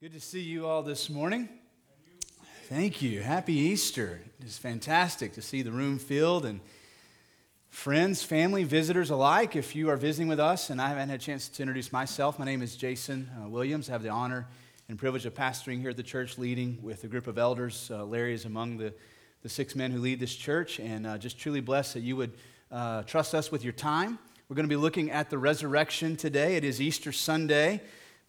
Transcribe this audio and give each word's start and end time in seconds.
Good 0.00 0.12
to 0.12 0.20
see 0.20 0.42
you 0.42 0.64
all 0.64 0.84
this 0.84 1.10
morning. 1.10 1.48
Thank 2.68 3.02
you. 3.02 3.20
Happy 3.20 3.54
Easter. 3.54 4.20
It's 4.38 4.56
fantastic 4.56 5.32
to 5.32 5.42
see 5.42 5.62
the 5.62 5.72
room 5.72 5.98
filled 5.98 6.46
and 6.46 6.60
friends, 7.68 8.22
family, 8.22 8.62
visitors 8.62 9.10
alike. 9.10 9.56
If 9.56 9.74
you 9.74 9.90
are 9.90 9.96
visiting 9.96 10.28
with 10.28 10.38
us 10.38 10.70
and 10.70 10.80
I 10.80 10.90
haven't 10.90 11.08
had 11.08 11.20
a 11.20 11.22
chance 11.22 11.48
to 11.48 11.64
introduce 11.64 11.90
myself, 11.90 12.38
my 12.38 12.44
name 12.44 12.62
is 12.62 12.76
Jason 12.76 13.28
uh, 13.42 13.48
Williams. 13.48 13.88
I 13.88 13.92
have 13.92 14.04
the 14.04 14.10
honor 14.10 14.46
and 14.88 14.96
privilege 14.96 15.26
of 15.26 15.34
pastoring 15.34 15.80
here 15.80 15.90
at 15.90 15.96
the 15.96 16.04
church, 16.04 16.38
leading 16.38 16.78
with 16.80 17.02
a 17.02 17.08
group 17.08 17.26
of 17.26 17.36
elders. 17.36 17.90
Uh, 17.92 18.04
Larry 18.04 18.34
is 18.34 18.44
among 18.44 18.76
the, 18.76 18.94
the 19.42 19.48
six 19.48 19.74
men 19.74 19.90
who 19.90 19.98
lead 19.98 20.20
this 20.20 20.36
church, 20.36 20.78
and 20.78 21.08
uh, 21.08 21.18
just 21.18 21.40
truly 21.40 21.60
blessed 21.60 21.94
that 21.94 22.02
you 22.02 22.14
would 22.14 22.34
uh, 22.70 23.02
trust 23.02 23.34
us 23.34 23.50
with 23.50 23.64
your 23.64 23.72
time. 23.72 24.20
We're 24.48 24.54
going 24.54 24.68
to 24.68 24.72
be 24.72 24.76
looking 24.76 25.10
at 25.10 25.28
the 25.28 25.38
resurrection 25.38 26.16
today. 26.16 26.54
It 26.54 26.62
is 26.62 26.80
Easter 26.80 27.10
Sunday 27.10 27.80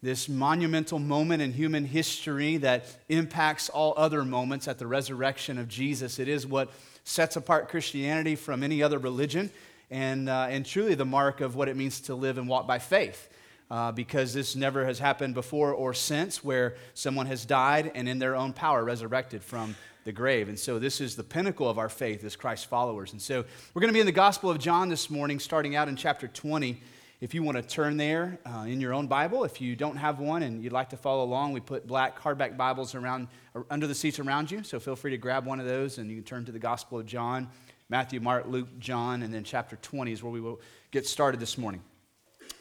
this 0.02 0.28
monumental 0.28 0.98
moment 0.98 1.42
in 1.42 1.52
human 1.52 1.84
history 1.84 2.56
that 2.58 2.86
impacts 3.08 3.68
all 3.68 3.92
other 3.96 4.24
moments 4.24 4.66
at 4.66 4.78
the 4.78 4.86
resurrection 4.86 5.58
of 5.58 5.68
Jesus. 5.68 6.18
It 6.18 6.28
is 6.28 6.46
what 6.46 6.70
sets 7.04 7.36
apart 7.36 7.68
Christianity 7.68 8.34
from 8.34 8.62
any 8.62 8.82
other 8.82 8.98
religion 8.98 9.50
and, 9.90 10.28
uh, 10.28 10.46
and 10.48 10.64
truly 10.64 10.94
the 10.94 11.04
mark 11.04 11.40
of 11.40 11.54
what 11.54 11.68
it 11.68 11.76
means 11.76 12.00
to 12.02 12.14
live 12.14 12.38
and 12.38 12.48
walk 12.48 12.66
by 12.66 12.78
faith. 12.78 13.28
Uh, 13.70 13.92
because 13.92 14.34
this 14.34 14.56
never 14.56 14.84
has 14.84 14.98
happened 14.98 15.32
before 15.32 15.72
or 15.72 15.94
since 15.94 16.42
where 16.42 16.74
someone 16.94 17.26
has 17.26 17.46
died 17.46 17.92
and 17.94 18.08
in 18.08 18.18
their 18.18 18.34
own 18.34 18.52
power 18.52 18.82
resurrected 18.82 19.44
from 19.44 19.76
the 20.04 20.10
grave. 20.10 20.48
And 20.48 20.58
so 20.58 20.80
this 20.80 21.00
is 21.00 21.14
the 21.14 21.22
pinnacle 21.22 21.70
of 21.70 21.78
our 21.78 21.88
faith 21.88 22.24
as 22.24 22.34
Christ 22.34 22.66
followers. 22.66 23.12
And 23.12 23.22
so 23.22 23.44
we're 23.72 23.80
going 23.80 23.90
to 23.90 23.94
be 23.94 24.00
in 24.00 24.06
the 24.06 24.12
Gospel 24.12 24.50
of 24.50 24.58
John 24.58 24.88
this 24.88 25.08
morning, 25.08 25.38
starting 25.38 25.76
out 25.76 25.88
in 25.88 25.94
chapter 25.94 26.26
20. 26.26 26.80
If 27.20 27.34
you 27.34 27.42
want 27.42 27.58
to 27.58 27.62
turn 27.62 27.98
there 27.98 28.38
uh, 28.46 28.64
in 28.66 28.80
your 28.80 28.94
own 28.94 29.06
Bible, 29.06 29.44
if 29.44 29.60
you 29.60 29.76
don't 29.76 29.98
have 29.98 30.20
one 30.20 30.42
and 30.42 30.64
you'd 30.64 30.72
like 30.72 30.88
to 30.88 30.96
follow 30.96 31.22
along, 31.22 31.52
we 31.52 31.60
put 31.60 31.86
black 31.86 32.18
hardback 32.18 32.56
Bibles 32.56 32.94
around 32.94 33.28
under 33.68 33.86
the 33.86 33.94
seats 33.94 34.18
around 34.18 34.50
you. 34.50 34.62
So 34.62 34.80
feel 34.80 34.96
free 34.96 35.10
to 35.10 35.18
grab 35.18 35.44
one 35.44 35.60
of 35.60 35.66
those 35.66 35.98
and 35.98 36.08
you 36.08 36.16
can 36.16 36.24
turn 36.24 36.44
to 36.46 36.52
the 36.52 36.58
Gospel 36.58 36.98
of 36.98 37.04
John, 37.04 37.46
Matthew, 37.90 38.20
Mark, 38.20 38.46
Luke, 38.46 38.68
John, 38.78 39.22
and 39.22 39.34
then 39.34 39.44
chapter 39.44 39.76
20 39.76 40.12
is 40.12 40.22
where 40.22 40.32
we 40.32 40.40
will 40.40 40.62
get 40.92 41.06
started 41.06 41.40
this 41.40 41.58
morning. 41.58 41.82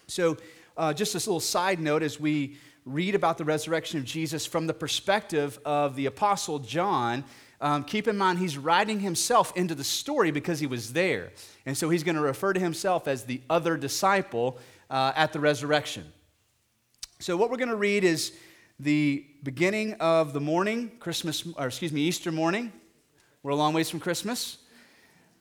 So, 0.07 0.35
uh, 0.75 0.91
just 0.91 1.13
this 1.13 1.25
little 1.25 1.39
side 1.39 1.79
note 1.79 2.03
as 2.03 2.19
we 2.19 2.57
read 2.83 3.16
about 3.16 3.38
the 3.38 3.45
resurrection 3.45 3.97
of 3.97 4.03
Jesus 4.03 4.45
from 4.45 4.67
the 4.67 4.73
perspective 4.73 5.57
of 5.63 5.95
the 5.95 6.05
Apostle 6.05 6.59
John, 6.59 7.23
um, 7.61 7.83
keep 7.83 8.07
in 8.07 8.17
mind 8.17 8.39
he's 8.39 8.57
writing 8.57 8.99
himself 8.99 9.52
into 9.55 9.75
the 9.75 9.83
story 9.83 10.31
because 10.31 10.59
he 10.59 10.67
was 10.67 10.93
there. 10.93 11.31
And 11.66 11.77
so 11.77 11.89
he's 11.89 12.03
going 12.03 12.16
to 12.16 12.21
refer 12.21 12.53
to 12.53 12.59
himself 12.59 13.07
as 13.07 13.25
the 13.25 13.41
other 13.49 13.75
disciple 13.75 14.57
uh, 14.89 15.11
at 15.16 15.33
the 15.33 15.39
resurrection. 15.39 16.11
So, 17.19 17.35
what 17.35 17.49
we're 17.49 17.57
going 17.57 17.69
to 17.69 17.75
read 17.75 18.05
is 18.05 18.31
the 18.79 19.25
beginning 19.43 19.93
of 19.95 20.31
the 20.31 20.39
morning, 20.39 20.91
Christmas, 20.99 21.45
or 21.57 21.67
excuse 21.67 21.91
me, 21.91 22.01
Easter 22.01 22.31
morning. 22.31 22.71
We're 23.43 23.51
a 23.51 23.55
long 23.55 23.73
ways 23.73 23.89
from 23.89 23.99
Christmas. 23.99 24.57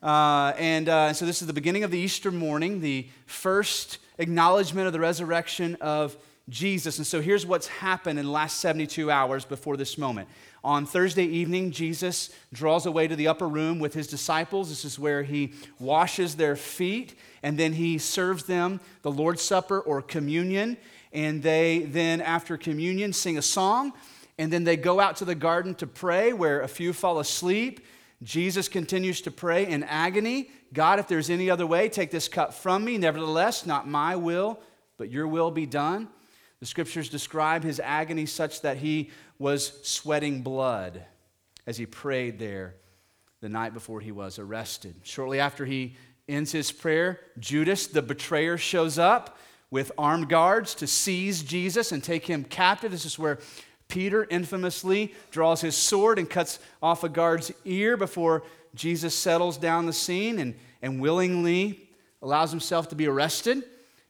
Uh, 0.02 0.54
and 0.58 0.88
uh, 0.88 1.12
so, 1.12 1.24
this 1.24 1.40
is 1.40 1.46
the 1.46 1.52
beginning 1.52 1.84
of 1.84 1.92
the 1.92 1.98
Easter 1.98 2.32
morning, 2.32 2.80
the 2.80 3.08
first 3.26 3.98
acknowledgement 4.18 4.88
of 4.88 4.92
the 4.92 4.98
resurrection 4.98 5.76
of 5.76 6.16
Jesus. 6.48 6.98
And 6.98 7.06
so, 7.06 7.20
here's 7.20 7.46
what's 7.46 7.66
happened 7.66 8.18
in 8.18 8.26
the 8.26 8.30
last 8.32 8.58
72 8.58 9.10
hours 9.10 9.44
before 9.44 9.76
this 9.76 9.98
moment. 9.98 10.28
On 10.64 10.86
Thursday 10.86 11.24
evening, 11.24 11.70
Jesus 11.70 12.30
draws 12.52 12.86
away 12.86 13.06
to 13.06 13.16
the 13.16 13.28
upper 13.28 13.48
room 13.48 13.78
with 13.78 13.94
his 13.94 14.06
disciples. 14.06 14.68
This 14.68 14.84
is 14.84 14.98
where 14.98 15.22
he 15.22 15.52
washes 15.78 16.34
their 16.34 16.56
feet 16.56 17.14
and 17.42 17.56
then 17.56 17.72
he 17.72 17.98
serves 17.98 18.44
them 18.44 18.80
the 19.02 19.10
Lord's 19.10 19.42
Supper 19.42 19.80
or 19.80 20.02
communion. 20.02 20.76
And 21.12 21.42
they 21.42 21.80
then, 21.80 22.20
after 22.20 22.56
communion, 22.56 23.12
sing 23.12 23.38
a 23.38 23.42
song. 23.42 23.92
And 24.36 24.52
then 24.52 24.64
they 24.64 24.76
go 24.76 25.00
out 25.00 25.16
to 25.16 25.24
the 25.24 25.34
garden 25.34 25.74
to 25.76 25.86
pray, 25.86 26.32
where 26.32 26.60
a 26.60 26.68
few 26.68 26.92
fall 26.92 27.18
asleep. 27.18 27.80
Jesus 28.22 28.68
continues 28.68 29.20
to 29.22 29.30
pray 29.30 29.66
in 29.66 29.84
agony 29.84 30.50
God, 30.72 30.98
if 30.98 31.08
there's 31.08 31.30
any 31.30 31.48
other 31.48 31.66
way, 31.66 31.88
take 31.88 32.10
this 32.10 32.28
cup 32.28 32.52
from 32.52 32.84
me. 32.84 32.98
Nevertheless, 32.98 33.64
not 33.64 33.88
my 33.88 34.16
will, 34.16 34.60
but 34.98 35.10
your 35.10 35.26
will 35.26 35.50
be 35.50 35.66
done. 35.66 36.08
The 36.60 36.66
scriptures 36.66 37.08
describe 37.08 37.62
his 37.62 37.80
agony 37.80 38.26
such 38.26 38.62
that 38.62 38.78
he 38.78 39.10
was 39.38 39.80
sweating 39.82 40.42
blood 40.42 41.04
as 41.66 41.76
he 41.76 41.86
prayed 41.86 42.38
there 42.38 42.74
the 43.40 43.48
night 43.48 43.74
before 43.74 44.00
he 44.00 44.10
was 44.10 44.38
arrested. 44.38 44.96
Shortly 45.04 45.38
after 45.38 45.64
he 45.64 45.94
ends 46.28 46.50
his 46.50 46.72
prayer, 46.72 47.20
Judas, 47.38 47.86
the 47.86 48.02
betrayer, 48.02 48.58
shows 48.58 48.98
up 48.98 49.38
with 49.70 49.92
armed 49.96 50.28
guards 50.28 50.74
to 50.76 50.86
seize 50.86 51.42
Jesus 51.42 51.92
and 51.92 52.02
take 52.02 52.26
him 52.26 52.42
captive. 52.44 52.90
This 52.90 53.04
is 53.04 53.18
where 53.18 53.38
Peter 53.86 54.26
infamously 54.28 55.14
draws 55.30 55.60
his 55.60 55.76
sword 55.76 56.18
and 56.18 56.28
cuts 56.28 56.58
off 56.82 57.04
a 57.04 57.08
guard's 57.08 57.52
ear 57.64 57.96
before 57.96 58.42
Jesus 58.74 59.14
settles 59.14 59.56
down 59.56 59.86
the 59.86 59.92
scene 59.92 60.38
and, 60.38 60.54
and 60.82 61.00
willingly 61.00 61.88
allows 62.20 62.50
himself 62.50 62.88
to 62.88 62.94
be 62.94 63.06
arrested. 63.06 63.62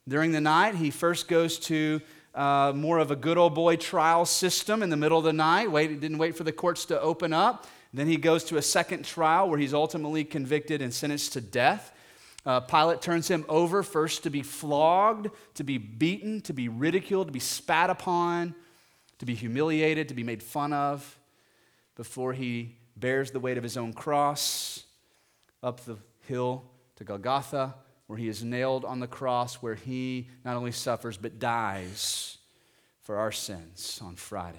During 0.07 0.33
the 0.33 0.41
night, 0.41 0.75
he 0.75 0.91
first 0.91 1.29
goes 1.29 1.59
to 1.61 2.01
uh, 2.35 2.73
more 2.75 2.99
of 2.99 3.11
a 3.11 3.17
good 3.17 3.39
old 3.39 3.55
boy 3.55 3.77
trial 3.77 4.25
system 4.25 4.83
in 4.83 4.91
the 4.91 4.97
middle 4.97 5.19
of 5.19 5.25
the 5.25 5.33
night. 5.33 5.71
Wait, 5.71 6.01
didn't 6.01 6.19
wait 6.19 6.37
for 6.37 6.45
the 6.45 6.53
courts 6.53 6.85
to 6.87 7.01
open 7.01 7.33
up. 7.33 7.67
Then 7.93 8.07
he 8.07 8.17
goes 8.17 8.45
to 8.45 8.59
a 8.59 8.63
second 8.63 9.05
trial 9.05 9.49
where 9.49 9.59
he's 9.59 9.75
ultimately 9.75 10.25
convicted 10.25 10.83
and 10.83 10.93
sentenced 10.93 11.33
to 11.33 11.41
death. 11.41 11.93
Uh, 12.45 12.61
Pilate 12.61 13.03
turns 13.03 13.29
him 13.29 13.45
over 13.49 13.83
first 13.83 14.23
to 14.23 14.31
be 14.31 14.43
flogged, 14.43 15.29
to 15.55 15.65
be 15.65 15.79
beaten, 15.79 16.41
to 16.43 16.53
be 16.53 16.69
ridiculed, 16.69 17.29
to 17.29 17.33
be 17.33 17.41
spat 17.41 17.91
upon, 17.91 18.55
to 19.19 19.27
be 19.27 19.35
humiliated, 19.35 20.09
to 20.09 20.15
be 20.15 20.23
made 20.23 20.43
fun 20.43 20.73
of, 20.73 21.19
before 21.97 22.33
he 22.33 22.77
bears 22.97 23.31
the 23.31 23.41
weight 23.41 23.57
of 23.57 23.63
his 23.63 23.77
own 23.77 23.93
cross 23.93 24.85
up 25.63 25.85
the 25.85 25.97
hill 26.27 26.65
to 26.97 27.05
Golgotha, 27.05 27.75
where 28.09 28.19
he 28.19 28.27
is 28.27 28.43
nailed 28.43 28.85
on 28.85 29.01
the 29.01 29.07
cross, 29.07 29.57
where 29.57 29.75
he 29.77 30.29
not 30.45 30.57
only 30.57 30.73
suffers 30.73 31.17
but 31.17 31.39
dies 31.39 32.39
for 33.03 33.19
our 33.19 33.31
sins 33.31 34.01
on 34.03 34.17
Friday. 34.17 34.59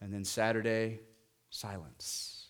And 0.00 0.12
then 0.12 0.24
Saturday, 0.24 1.00
silence. 1.50 2.46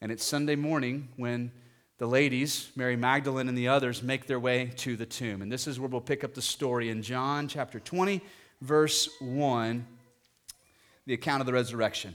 And 0.00 0.12
it's 0.12 0.24
Sunday 0.24 0.56
morning 0.56 1.08
when 1.16 1.52
the 1.98 2.06
ladies, 2.06 2.70
Mary 2.76 2.96
Magdalene 2.96 3.48
and 3.48 3.56
the 3.56 3.68
others, 3.68 4.02
make 4.02 4.26
their 4.26 4.38
way 4.40 4.72
to 4.76 4.96
the 4.96 5.06
tomb. 5.06 5.40
And 5.40 5.50
this 5.50 5.66
is 5.66 5.80
where 5.80 5.88
we'll 5.88 6.00
pick 6.00 6.24
up 6.24 6.34
the 6.34 6.42
story 6.42 6.90
in 6.90 7.02
John 7.02 7.48
chapter 7.48 7.80
20, 7.80 8.20
verse 8.60 9.08
1, 9.20 9.86
the 11.06 11.14
account 11.14 11.40
of 11.40 11.46
the 11.46 11.52
resurrection. 11.52 12.14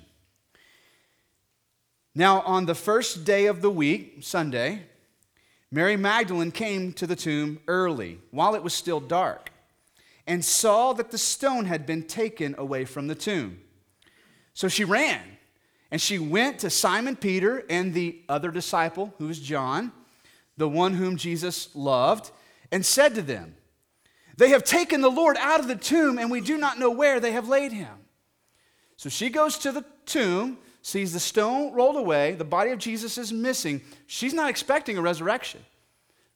Now, 2.14 2.42
on 2.42 2.66
the 2.66 2.76
first 2.76 3.24
day 3.24 3.46
of 3.46 3.62
the 3.62 3.72
week, 3.72 4.18
Sunday, 4.20 4.84
Mary 5.72 5.96
Magdalene 5.96 6.52
came 6.52 6.92
to 6.94 7.08
the 7.08 7.16
tomb 7.16 7.60
early, 7.68 8.20
while 8.32 8.56
it 8.56 8.64
was 8.64 8.74
still 8.74 9.00
dark, 9.00 9.52
and 10.28 10.44
saw 10.44 10.92
that 10.94 11.12
the 11.12 11.18
stone 11.18 11.66
had 11.66 11.86
been 11.86 12.04
taken 12.04 12.54
away 12.58 12.84
from 12.84 13.08
the 13.08 13.16
tomb. 13.16 13.60
So 14.54 14.68
she 14.68 14.84
ran, 14.84 15.22
and 15.90 16.02
she 16.02 16.20
went 16.20 16.60
to 16.60 16.70
Simon 16.70 17.16
Peter 17.16 17.64
and 17.70 17.94
the 17.94 18.22
other 18.28 18.52
disciple, 18.52 19.14
who 19.18 19.28
was 19.28 19.40
John, 19.40 19.94
the 20.58 20.68
one 20.68 20.94
whom 20.94 21.16
Jesus 21.16 21.74
loved, 21.74 22.32
and 22.70 22.86
said 22.86 23.16
to 23.16 23.22
them, 23.22 23.56
They 24.36 24.50
have 24.50 24.66
taken 24.66 25.00
the 25.00 25.10
Lord 25.10 25.38
out 25.38 25.62
of 25.62 25.70
the 25.70 25.76
tomb, 25.76 26.20
and 26.20 26.30
we 26.30 26.42
do 26.42 26.58
not 26.58 26.80
know 26.80 26.92
where 26.92 27.22
they 27.22 27.32
have 27.32 27.48
laid 27.48 27.72
him. 27.72 27.94
So 28.98 29.08
she 29.08 29.30
goes 29.30 29.58
to 29.60 29.72
the 29.72 29.86
tomb 30.06 30.58
sees 30.82 31.14
the 31.14 31.20
stone 31.20 31.74
rolled 31.74 31.96
away, 31.96 32.34
the 32.34 32.44
body 32.44 32.72
of 32.72 32.80
Jesus 32.80 33.18
is 33.18 33.32
missing, 33.32 33.82
she's 34.08 34.34
not 34.34 34.50
expecting 34.50 34.98
a 34.98 35.02
resurrection. 35.02 35.62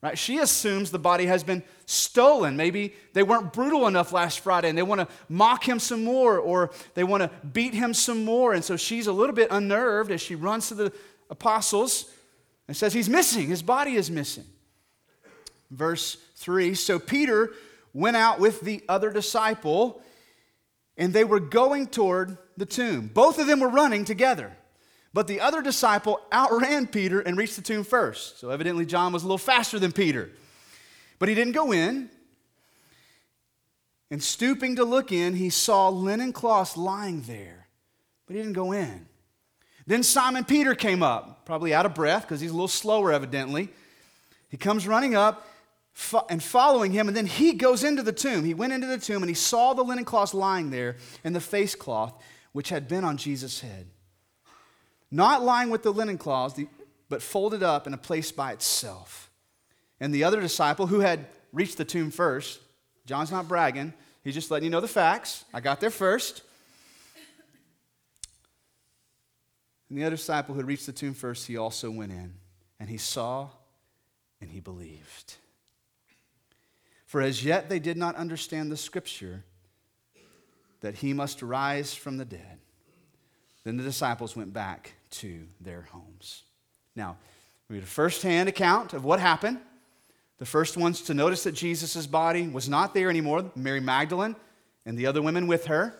Right? 0.01 0.17
She 0.17 0.37
assumes 0.37 0.91
the 0.91 0.99
body 0.99 1.25
has 1.25 1.43
been 1.43 1.63
stolen. 1.87 2.55
Maybe 2.55 2.93
they 3.13 3.23
weren't 3.23 3.51
brutal 3.51 3.87
enough 3.87 4.11
last 4.11 4.39
Friday 4.41 4.69
and 4.69 4.77
they 4.77 4.83
want 4.83 5.01
to 5.01 5.07
mock 5.29 5.67
him 5.67 5.79
some 5.79 6.03
more 6.03 6.37
or 6.37 6.69
they 6.93 7.03
want 7.03 7.23
to 7.23 7.31
beat 7.53 7.73
him 7.73 7.91
some 7.91 8.23
more. 8.23 8.53
And 8.53 8.63
so 8.63 8.77
she's 8.77 9.07
a 9.07 9.11
little 9.11 9.33
bit 9.33 9.47
unnerved 9.49 10.11
as 10.11 10.21
she 10.21 10.35
runs 10.35 10.67
to 10.67 10.75
the 10.75 10.93
apostles 11.31 12.11
and 12.67 12.77
says, 12.77 12.93
He's 12.93 13.09
missing, 13.09 13.47
his 13.47 13.63
body 13.63 13.95
is 13.95 14.11
missing. 14.11 14.45
Verse 15.71 16.17
3 16.35 16.75
So 16.75 16.99
Peter 16.99 17.51
went 17.91 18.15
out 18.15 18.39
with 18.39 18.61
the 18.61 18.83
other 18.87 19.11
disciple 19.11 20.03
and 20.97 21.13
they 21.13 21.23
were 21.23 21.39
going 21.39 21.87
toward 21.87 22.37
the 22.57 22.65
tomb. 22.65 23.09
Both 23.13 23.39
of 23.39 23.47
them 23.47 23.59
were 23.59 23.69
running 23.69 24.05
together. 24.05 24.55
But 25.13 25.27
the 25.27 25.39
other 25.39 25.61
disciple 25.61 26.19
outran 26.33 26.87
Peter 26.87 27.21
and 27.21 27.37
reached 27.37 27.55
the 27.55 27.61
tomb 27.61 27.83
first. 27.83 28.39
So 28.39 28.49
evidently, 28.49 28.85
John 28.85 29.13
was 29.13 29.23
a 29.23 29.25
little 29.25 29.37
faster 29.37 29.79
than 29.79 29.93
Peter. 29.93 30.29
But 31.19 31.29
he 31.29 31.35
didn't 31.35 31.53
go 31.53 31.71
in. 31.71 32.09
And 34.11 34.21
stooping 34.21 34.75
to 34.75 34.83
look 34.83 35.11
in, 35.11 35.35
he 35.35 35.49
saw 35.49 35.89
linen 35.89 36.33
cloths 36.33 36.75
lying 36.75 37.21
there. 37.21 37.67
But 38.27 38.35
he 38.35 38.41
didn't 38.41 38.55
go 38.55 38.71
in. 38.71 39.07
Then 39.87 40.03
Simon 40.03 40.43
Peter 40.43 40.75
came 40.75 41.03
up, 41.03 41.45
probably 41.45 41.73
out 41.73 41.85
of 41.85 41.93
breath 41.93 42.23
because 42.23 42.41
he's 42.41 42.51
a 42.51 42.53
little 42.53 42.67
slower, 42.67 43.11
evidently. 43.11 43.69
He 44.49 44.57
comes 44.57 44.87
running 44.87 45.15
up, 45.15 45.47
and 46.29 46.43
following 46.43 46.91
him. 46.91 47.07
And 47.07 47.15
then 47.15 47.25
he 47.25 47.53
goes 47.53 47.83
into 47.83 48.03
the 48.03 48.11
tomb. 48.11 48.43
He 48.43 48.53
went 48.53 48.73
into 48.73 48.87
the 48.87 48.97
tomb 48.97 49.23
and 49.23 49.29
he 49.29 49.35
saw 49.35 49.73
the 49.73 49.83
linen 49.83 50.05
cloths 50.05 50.33
lying 50.33 50.69
there 50.69 50.97
and 51.23 51.35
the 51.35 51.41
face 51.41 51.75
cloth 51.75 52.13
which 52.51 52.69
had 52.69 52.87
been 52.87 53.03
on 53.03 53.17
Jesus' 53.17 53.59
head. 53.59 53.87
Not 55.11 55.43
lying 55.43 55.69
with 55.69 55.83
the 55.83 55.91
linen 55.91 56.17
cloths, 56.17 56.59
but 57.09 57.21
folded 57.21 57.63
up 57.63 57.85
in 57.85 57.93
a 57.93 57.97
place 57.97 58.31
by 58.31 58.53
itself. 58.53 59.29
And 59.99 60.13
the 60.13 60.23
other 60.23 60.39
disciple 60.39 60.87
who 60.87 61.01
had 61.01 61.25
reached 61.51 61.77
the 61.77 61.85
tomb 61.85 62.11
first, 62.11 62.59
John's 63.05 63.31
not 63.31 63.47
bragging, 63.47 63.93
he's 64.23 64.33
just 64.33 64.51
letting 64.51 64.65
you 64.65 64.69
know 64.69 64.81
the 64.81 64.87
facts. 64.87 65.45
I 65.53 65.59
got 65.59 65.79
there 65.79 65.89
first. 65.89 66.43
And 69.89 69.97
the 69.97 70.03
other 70.03 70.15
disciple 70.15 70.55
who 70.55 70.59
had 70.61 70.67
reached 70.67 70.85
the 70.85 70.93
tomb 70.93 71.13
first, 71.13 71.47
he 71.47 71.57
also 71.57 71.91
went 71.91 72.11
in, 72.11 72.33
and 72.79 72.89
he 72.89 72.97
saw 72.97 73.49
and 74.41 74.49
he 74.49 74.59
believed. 74.59 75.35
For 77.15 77.21
as 77.21 77.45
yet 77.45 77.69
they 77.69 77.79
did 77.79 77.95
not 77.95 78.17
understand 78.17 78.69
the 78.69 78.75
scripture 78.75 79.45
that 80.81 80.95
he 80.95 81.13
must 81.13 81.41
rise 81.41 81.93
from 81.93 82.17
the 82.17 82.25
dead. 82.25 82.59
Then 83.63 83.77
the 83.77 83.83
disciples 83.83 84.35
went 84.35 84.51
back 84.51 84.91
to 85.11 85.47
their 85.61 85.83
homes. 85.83 86.43
Now, 86.93 87.15
we 87.69 87.77
have 87.77 87.85
a 87.85 87.87
first 87.87 88.21
hand 88.21 88.49
account 88.49 88.91
of 88.91 89.05
what 89.05 89.21
happened. 89.21 89.59
The 90.39 90.45
first 90.45 90.75
ones 90.75 91.03
to 91.03 91.13
notice 91.13 91.45
that 91.45 91.53
Jesus' 91.53 92.05
body 92.05 92.49
was 92.49 92.67
not 92.67 92.93
there 92.93 93.09
anymore 93.09 93.49
Mary 93.55 93.79
Magdalene 93.79 94.35
and 94.85 94.97
the 94.97 95.05
other 95.05 95.21
women 95.21 95.47
with 95.47 95.67
her. 95.67 95.97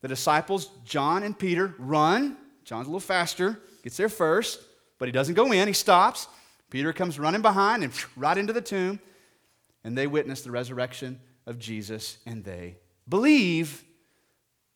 The 0.00 0.08
disciples, 0.08 0.70
John 0.86 1.24
and 1.24 1.38
Peter, 1.38 1.74
run. 1.78 2.38
John's 2.64 2.86
a 2.86 2.90
little 2.90 3.00
faster, 3.00 3.60
gets 3.82 3.98
there 3.98 4.08
first, 4.08 4.62
but 4.98 5.08
he 5.08 5.12
doesn't 5.12 5.34
go 5.34 5.52
in, 5.52 5.68
he 5.68 5.74
stops. 5.74 6.26
Peter 6.70 6.94
comes 6.94 7.18
running 7.18 7.42
behind 7.42 7.84
and 7.84 7.92
right 8.16 8.38
into 8.38 8.54
the 8.54 8.62
tomb, 8.62 8.98
and 9.84 9.96
they 9.96 10.06
witness 10.06 10.42
the 10.42 10.50
resurrection 10.50 11.20
of 11.46 11.58
Jesus, 11.58 12.18
and 12.26 12.44
they 12.44 12.76
believe, 13.08 13.84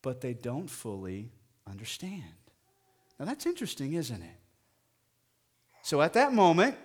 but 0.01 0.21
they 0.21 0.33
don't 0.33 0.69
fully 0.69 1.31
understand. 1.69 2.23
Now 3.19 3.25
that's 3.25 3.45
interesting, 3.45 3.93
isn't 3.93 4.21
it? 4.21 4.39
So 5.83 6.01
at 6.01 6.13
that 6.13 6.33
moment, 6.33 6.75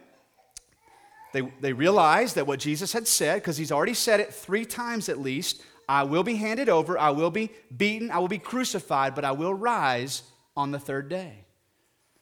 they, 1.33 1.43
they 1.61 1.73
realized 1.73 2.35
that 2.35 2.47
what 2.47 2.59
Jesus 2.59 2.93
had 2.93 3.07
said, 3.07 3.37
because 3.37 3.57
he's 3.57 3.73
already 3.73 3.95
said 3.95 4.21
it 4.21 4.33
three 4.33 4.65
times 4.65 5.09
at 5.09 5.21
least 5.21 5.63
I 5.89 6.03
will 6.03 6.23
be 6.23 6.37
handed 6.37 6.69
over, 6.69 6.99
I 6.99 7.11
will 7.11 7.31
be 7.31 7.51
beaten, 7.75 8.11
I 8.11 8.19
will 8.19 8.29
be 8.29 8.39
crucified, 8.39 9.15
but 9.15 9.25
I 9.25 9.33
will 9.33 9.55
rise 9.55 10.23
on 10.57 10.71
the 10.71 10.79
third 10.79 11.09
day. 11.09 11.45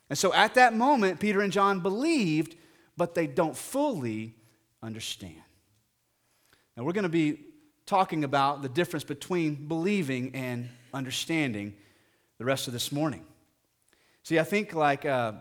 And 0.09 0.19
so 0.19 0.33
at 0.33 0.55
that 0.55 0.75
moment, 0.75 1.19
Peter 1.19 1.41
and 1.41 1.53
John 1.53 1.81
believed, 1.81 2.57
but 2.97 3.15
they 3.15 3.27
don't 3.27 3.57
fully 3.57 4.35
understand. 4.83 5.43
Now 6.77 6.85
we're 6.85 6.93
going 6.93 7.05
to 7.05 7.09
be 7.09 7.41
talking 7.87 8.23
about 8.23 8.61
the 8.61 8.69
difference 8.69 9.03
between 9.03 9.67
believing 9.67 10.35
and 10.35 10.69
understanding 10.93 11.73
the 12.37 12.45
rest 12.45 12.67
of 12.67 12.75
this 12.75 12.93
morning. 12.93 13.25
See, 14.25 14.39
I 14.39 14.43
think 14.43 14.75
like, 14.75 15.07
uh, 15.07 15.33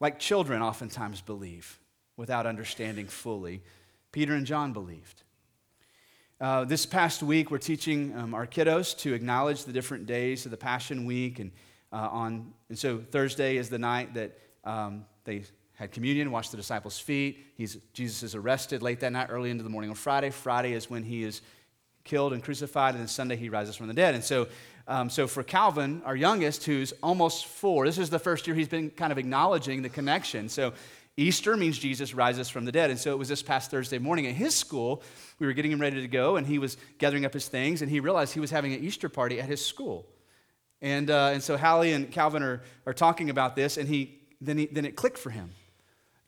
like 0.00 0.18
children 0.18 0.60
oftentimes 0.60 1.22
believe 1.22 1.78
without 2.18 2.44
understanding 2.44 3.06
fully. 3.06 3.62
Peter 4.10 4.34
and 4.34 4.44
John 4.44 4.74
believed. 4.74 5.22
Uh, 6.38 6.64
this 6.64 6.84
past 6.84 7.22
week, 7.22 7.50
we're 7.50 7.56
teaching 7.56 8.14
um, 8.14 8.34
our 8.34 8.46
kiddos 8.46 8.98
to 8.98 9.14
acknowledge 9.14 9.64
the 9.64 9.72
different 9.72 10.04
days 10.04 10.44
of 10.44 10.50
the 10.50 10.58
Passion 10.58 11.06
Week. 11.06 11.38
And, 11.38 11.52
uh, 11.90 12.08
on, 12.10 12.52
and 12.68 12.78
so 12.78 12.98
Thursday 12.98 13.56
is 13.56 13.70
the 13.70 13.78
night 13.78 14.12
that 14.12 14.38
um, 14.64 15.06
they 15.24 15.44
had 15.82 15.92
communion, 15.92 16.30
washed 16.30 16.50
the 16.50 16.56
disciples' 16.56 16.98
feet. 16.98 17.44
He's, 17.56 17.76
Jesus 17.92 18.22
is 18.22 18.34
arrested 18.34 18.82
late 18.82 19.00
that 19.00 19.12
night, 19.12 19.28
early 19.30 19.50
into 19.50 19.64
the 19.64 19.70
morning 19.70 19.90
on 19.90 19.96
Friday. 19.96 20.30
Friday 20.30 20.72
is 20.72 20.88
when 20.88 21.02
he 21.02 21.22
is 21.22 21.42
killed 22.04 22.32
and 22.32 22.42
crucified, 22.42 22.94
and 22.94 23.00
then 23.00 23.08
Sunday 23.08 23.36
he 23.36 23.48
rises 23.48 23.76
from 23.76 23.88
the 23.88 23.94
dead. 23.94 24.14
And 24.14 24.24
so, 24.24 24.48
um, 24.88 25.10
so 25.10 25.26
for 25.26 25.42
Calvin, 25.42 26.02
our 26.04 26.16
youngest, 26.16 26.64
who's 26.64 26.92
almost 27.02 27.46
four, 27.46 27.84
this 27.84 27.98
is 27.98 28.10
the 28.10 28.18
first 28.18 28.46
year 28.46 28.56
he's 28.56 28.68
been 28.68 28.90
kind 28.90 29.12
of 29.12 29.18
acknowledging 29.18 29.82
the 29.82 29.88
connection. 29.88 30.48
So 30.48 30.72
Easter 31.16 31.56
means 31.56 31.78
Jesus 31.78 32.14
rises 32.14 32.48
from 32.48 32.64
the 32.64 32.72
dead. 32.72 32.90
And 32.90 32.98
so 32.98 33.10
it 33.12 33.18
was 33.18 33.28
this 33.28 33.42
past 33.42 33.70
Thursday 33.70 33.98
morning 33.98 34.26
at 34.26 34.34
his 34.34 34.54
school. 34.54 35.02
We 35.38 35.46
were 35.46 35.52
getting 35.52 35.72
him 35.72 35.80
ready 35.80 36.00
to 36.00 36.08
go, 36.08 36.36
and 36.36 36.46
he 36.46 36.58
was 36.58 36.76
gathering 36.98 37.24
up 37.24 37.34
his 37.34 37.48
things, 37.48 37.82
and 37.82 37.90
he 37.90 38.00
realized 38.00 38.34
he 38.34 38.40
was 38.40 38.50
having 38.50 38.72
an 38.72 38.82
Easter 38.82 39.08
party 39.08 39.40
at 39.40 39.48
his 39.48 39.64
school. 39.64 40.06
And, 40.80 41.10
uh, 41.10 41.30
and 41.32 41.42
so 41.42 41.56
Hallie 41.56 41.92
and 41.92 42.10
Calvin 42.10 42.42
are, 42.42 42.62
are 42.86 42.94
talking 42.94 43.30
about 43.30 43.56
this, 43.56 43.76
and 43.76 43.88
he, 43.88 44.20
then, 44.40 44.58
he, 44.58 44.66
then 44.66 44.84
it 44.84 44.96
clicked 44.96 45.18
for 45.18 45.30
him. 45.30 45.50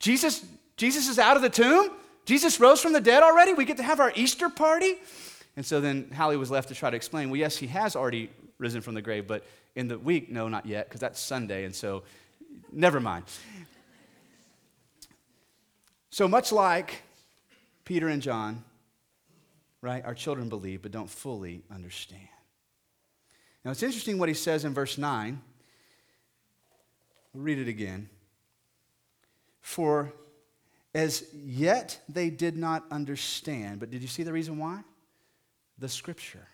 Jesus, 0.04 0.44
Jesus 0.76 1.08
is 1.08 1.18
out 1.18 1.34
of 1.34 1.42
the 1.42 1.48
tomb? 1.48 1.90
Jesus 2.26 2.60
rose 2.60 2.78
from 2.78 2.92
the 2.92 3.00
dead 3.00 3.22
already? 3.22 3.54
We 3.54 3.64
get 3.64 3.78
to 3.78 3.82
have 3.82 4.00
our 4.00 4.12
Easter 4.14 4.50
party? 4.50 4.96
And 5.56 5.64
so 5.64 5.80
then 5.80 6.10
Hallie 6.14 6.36
was 6.36 6.50
left 6.50 6.68
to 6.68 6.74
try 6.74 6.90
to 6.90 6.96
explain, 6.96 7.30
well, 7.30 7.40
yes, 7.40 7.56
he 7.56 7.68
has 7.68 7.96
already 7.96 8.28
risen 8.58 8.82
from 8.82 8.92
the 8.92 9.00
grave, 9.00 9.26
but 9.26 9.46
in 9.74 9.88
the 9.88 9.98
week, 9.98 10.30
no, 10.30 10.46
not 10.46 10.66
yet, 10.66 10.90
because 10.90 11.00
that's 11.00 11.18
Sunday, 11.18 11.64
and 11.64 11.74
so 11.74 12.02
never 12.70 13.00
mind. 13.00 13.24
So 16.10 16.28
much 16.28 16.52
like 16.52 17.02
Peter 17.86 18.08
and 18.08 18.20
John, 18.20 18.62
right, 19.80 20.04
our 20.04 20.14
children 20.14 20.50
believe 20.50 20.82
but 20.82 20.92
don't 20.92 21.08
fully 21.08 21.62
understand. 21.74 22.28
Now 23.64 23.70
it's 23.70 23.82
interesting 23.82 24.18
what 24.18 24.28
he 24.28 24.34
says 24.34 24.66
in 24.66 24.74
verse 24.74 24.98
9. 24.98 25.40
We'll 27.32 27.42
read 27.42 27.58
it 27.58 27.68
again. 27.68 28.10
For 29.64 30.12
as 30.94 31.24
yet 31.32 31.98
they 32.06 32.28
did 32.28 32.54
not 32.54 32.84
understand, 32.90 33.80
but 33.80 33.90
did 33.90 34.02
you 34.02 34.08
see 34.08 34.22
the 34.22 34.32
reason 34.32 34.58
why? 34.58 34.82
The 35.78 35.88
scripture. 35.88 36.46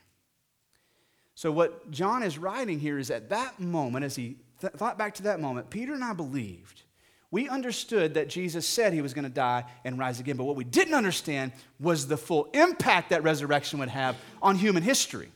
So, 1.35 1.51
what 1.51 1.91
John 1.91 2.23
is 2.23 2.39
writing 2.39 2.79
here 2.79 3.01
is 3.01 3.11
at 3.11 3.31
that 3.31 3.59
moment, 3.59 4.05
as 4.05 4.15
he 4.15 4.37
th- 4.61 4.75
thought 4.75 4.97
back 4.97 5.15
to 5.15 5.25
that 5.25 5.41
moment, 5.41 5.71
Peter 5.71 5.93
and 5.93 6.05
I 6.05 6.13
believed 6.13 6.83
we 7.33 7.49
understood 7.49 8.15
that 8.15 8.29
Jesus 8.29 8.65
said 8.65 8.93
he 8.93 9.03
was 9.03 9.13
going 9.13 9.25
to 9.25 9.29
die 9.29 9.65
and 9.85 9.99
rise 9.99 10.21
again, 10.21 10.37
but 10.37 10.45
what 10.45 10.55
we 10.55 10.63
didn't 10.63 10.95
understand 10.95 11.51
was 11.81 12.07
the 12.07 12.17
full 12.17 12.45
impact 12.55 13.11
that 13.11 13.25
resurrection 13.25 13.81
would 13.81 13.89
have 13.89 14.17
on 14.41 14.55
human 14.55 14.85
history. 14.85 15.33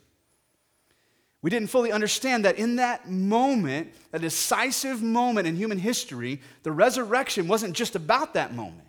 We 1.44 1.50
didn't 1.50 1.68
fully 1.68 1.92
understand 1.92 2.46
that 2.46 2.56
in 2.56 2.76
that 2.76 3.10
moment, 3.10 3.92
a 4.14 4.18
decisive 4.18 5.02
moment 5.02 5.46
in 5.46 5.56
human 5.56 5.76
history, 5.76 6.40
the 6.62 6.72
resurrection 6.72 7.48
wasn't 7.48 7.76
just 7.76 7.94
about 7.94 8.32
that 8.32 8.54
moment. 8.54 8.88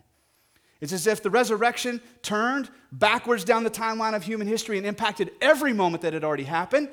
It's 0.79 0.93
as 0.93 1.05
if 1.05 1.21
the 1.21 1.29
resurrection 1.29 1.99
turned 2.21 2.69
backwards 2.93 3.43
down 3.43 3.65
the 3.65 3.69
timeline 3.69 4.15
of 4.15 4.23
human 4.23 4.47
history 4.47 4.77
and 4.77 4.87
impacted 4.87 5.31
every 5.41 5.73
moment 5.73 6.01
that 6.03 6.13
had 6.13 6.23
already 6.23 6.45
happened 6.45 6.87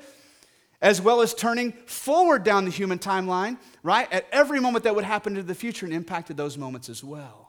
as 0.81 0.99
well 0.99 1.21
as 1.21 1.33
turning 1.33 1.71
forward 1.85 2.43
down 2.43 2.65
the 2.65 2.71
human 2.71 2.99
timeline, 2.99 3.57
right, 3.83 4.11
at 4.11 4.27
every 4.33 4.59
moment 4.59 4.83
that 4.83 4.93
would 4.93 5.05
happen 5.05 5.31
into 5.31 5.47
the 5.47 5.55
future 5.55 5.85
and 5.85 5.95
impacted 5.95 6.35
those 6.35 6.57
moments 6.57 6.89
as 6.89 7.05
well. 7.05 7.42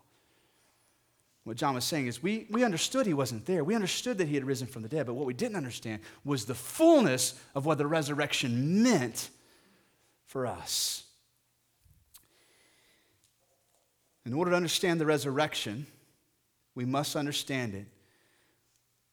What 1.45 1.59
John 1.59 1.75
was 1.75 1.85
saying 1.85 2.07
is 2.07 2.23
we, 2.23 2.47
we 2.51 2.65
understood 2.65 3.07
he 3.07 3.13
wasn't 3.13 3.45
there. 3.45 3.63
We 3.63 3.75
understood 3.75 4.17
that 4.19 4.29
he 4.29 4.35
had 4.35 4.45
risen 4.45 4.67
from 4.67 4.83
the 4.83 4.89
dead, 4.89 5.07
but 5.07 5.15
what 5.15 5.27
we 5.27 5.35
didn't 5.35 5.57
understand 5.57 6.01
was 6.25 6.47
the 6.47 6.55
fullness 6.55 7.39
of 7.55 7.67
what 7.67 7.77
the 7.77 7.87
resurrection 7.87 8.83
meant 8.83 9.29
for 10.27 10.47
us. 10.47 11.05
In 14.25 14.33
order 14.33 14.53
to 14.53 14.57
understand 14.57 14.99
the 14.99 15.07
resurrection, 15.07 15.87
we 16.75 16.87
must 16.87 17.15
understand 17.15 17.75
it 17.75 17.87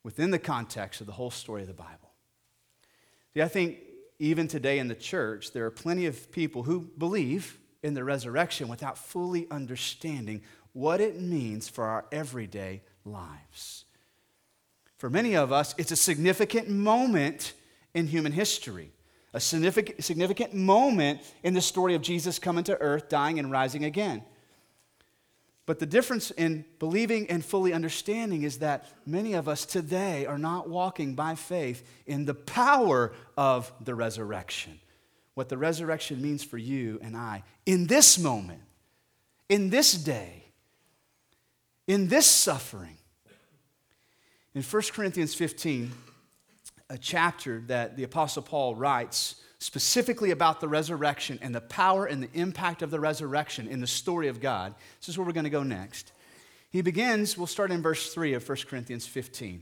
within 0.03 0.31
the 0.31 0.39
context 0.39 1.01
of 1.01 1.07
the 1.07 1.13
whole 1.13 1.31
story 1.31 1.61
of 1.61 1.67
the 1.67 1.73
Bible. 1.73 2.11
See, 3.33 3.41
I 3.41 3.49
think 3.49 3.77
even 4.19 4.47
today 4.47 4.79
in 4.79 4.87
the 4.87 4.95
church, 4.95 5.51
there 5.51 5.65
are 5.65 5.71
plenty 5.71 6.05
of 6.05 6.31
people 6.31 6.63
who 6.63 6.89
believe 6.97 7.59
in 7.83 7.93
the 7.93 8.03
resurrection 8.03 8.67
without 8.67 8.97
fully 8.97 9.47
understanding 9.51 10.41
what 10.73 11.01
it 11.01 11.19
means 11.19 11.67
for 11.67 11.85
our 11.85 12.05
everyday 12.11 12.81
lives. 13.05 13.85
For 14.97 15.09
many 15.09 15.35
of 15.35 15.51
us, 15.51 15.73
it's 15.77 15.91
a 15.91 15.95
significant 15.95 16.69
moment 16.69 17.53
in 17.93 18.07
human 18.07 18.31
history, 18.31 18.91
a 19.33 19.39
significant, 19.39 20.03
significant 20.03 20.53
moment 20.53 21.21
in 21.43 21.53
the 21.53 21.61
story 21.61 21.95
of 21.95 22.01
Jesus 22.01 22.39
coming 22.39 22.63
to 22.65 22.79
earth, 22.79 23.09
dying, 23.09 23.39
and 23.39 23.51
rising 23.51 23.83
again. 23.83 24.23
But 25.65 25.79
the 25.79 25.85
difference 25.85 26.31
in 26.31 26.65
believing 26.79 27.29
and 27.29 27.43
fully 27.45 27.71
understanding 27.71 28.43
is 28.43 28.59
that 28.59 28.87
many 29.05 29.33
of 29.33 29.47
us 29.47 29.65
today 29.65 30.25
are 30.25 30.37
not 30.37 30.69
walking 30.69 31.15
by 31.15 31.35
faith 31.35 31.87
in 32.05 32.25
the 32.25 32.33
power 32.33 33.13
of 33.37 33.71
the 33.79 33.95
resurrection. 33.95 34.79
What 35.33 35.49
the 35.49 35.57
resurrection 35.57 36.21
means 36.21 36.43
for 36.43 36.57
you 36.57 36.99
and 37.01 37.15
I 37.15 37.43
in 37.65 37.87
this 37.87 38.19
moment, 38.19 38.61
in 39.49 39.69
this 39.69 39.93
day, 39.93 40.50
in 41.87 42.07
this 42.07 42.25
suffering. 42.25 42.97
In 44.53 44.63
1 44.63 44.81
Corinthians 44.93 45.33
15, 45.33 45.91
a 46.89 46.97
chapter 46.97 47.63
that 47.67 47.95
the 47.95 48.03
Apostle 48.03 48.41
Paul 48.41 48.75
writes 48.75 49.35
specifically 49.59 50.31
about 50.31 50.59
the 50.59 50.67
resurrection 50.67 51.39
and 51.41 51.53
the 51.53 51.61
power 51.61 52.05
and 52.05 52.21
the 52.21 52.29
impact 52.33 52.81
of 52.81 52.91
the 52.91 52.99
resurrection 52.99 53.67
in 53.67 53.79
the 53.79 53.87
story 53.87 54.27
of 54.27 54.41
God. 54.41 54.73
This 54.99 55.09
is 55.09 55.17
where 55.17 55.25
we're 55.25 55.33
going 55.33 55.43
to 55.45 55.49
go 55.49 55.63
next. 55.63 56.11
He 56.71 56.81
begins, 56.81 57.37
we'll 57.37 57.47
start 57.47 57.71
in 57.71 57.81
verse 57.81 58.13
3 58.13 58.33
of 58.33 58.47
1 58.47 58.57
Corinthians 58.67 59.05
15. 59.05 59.61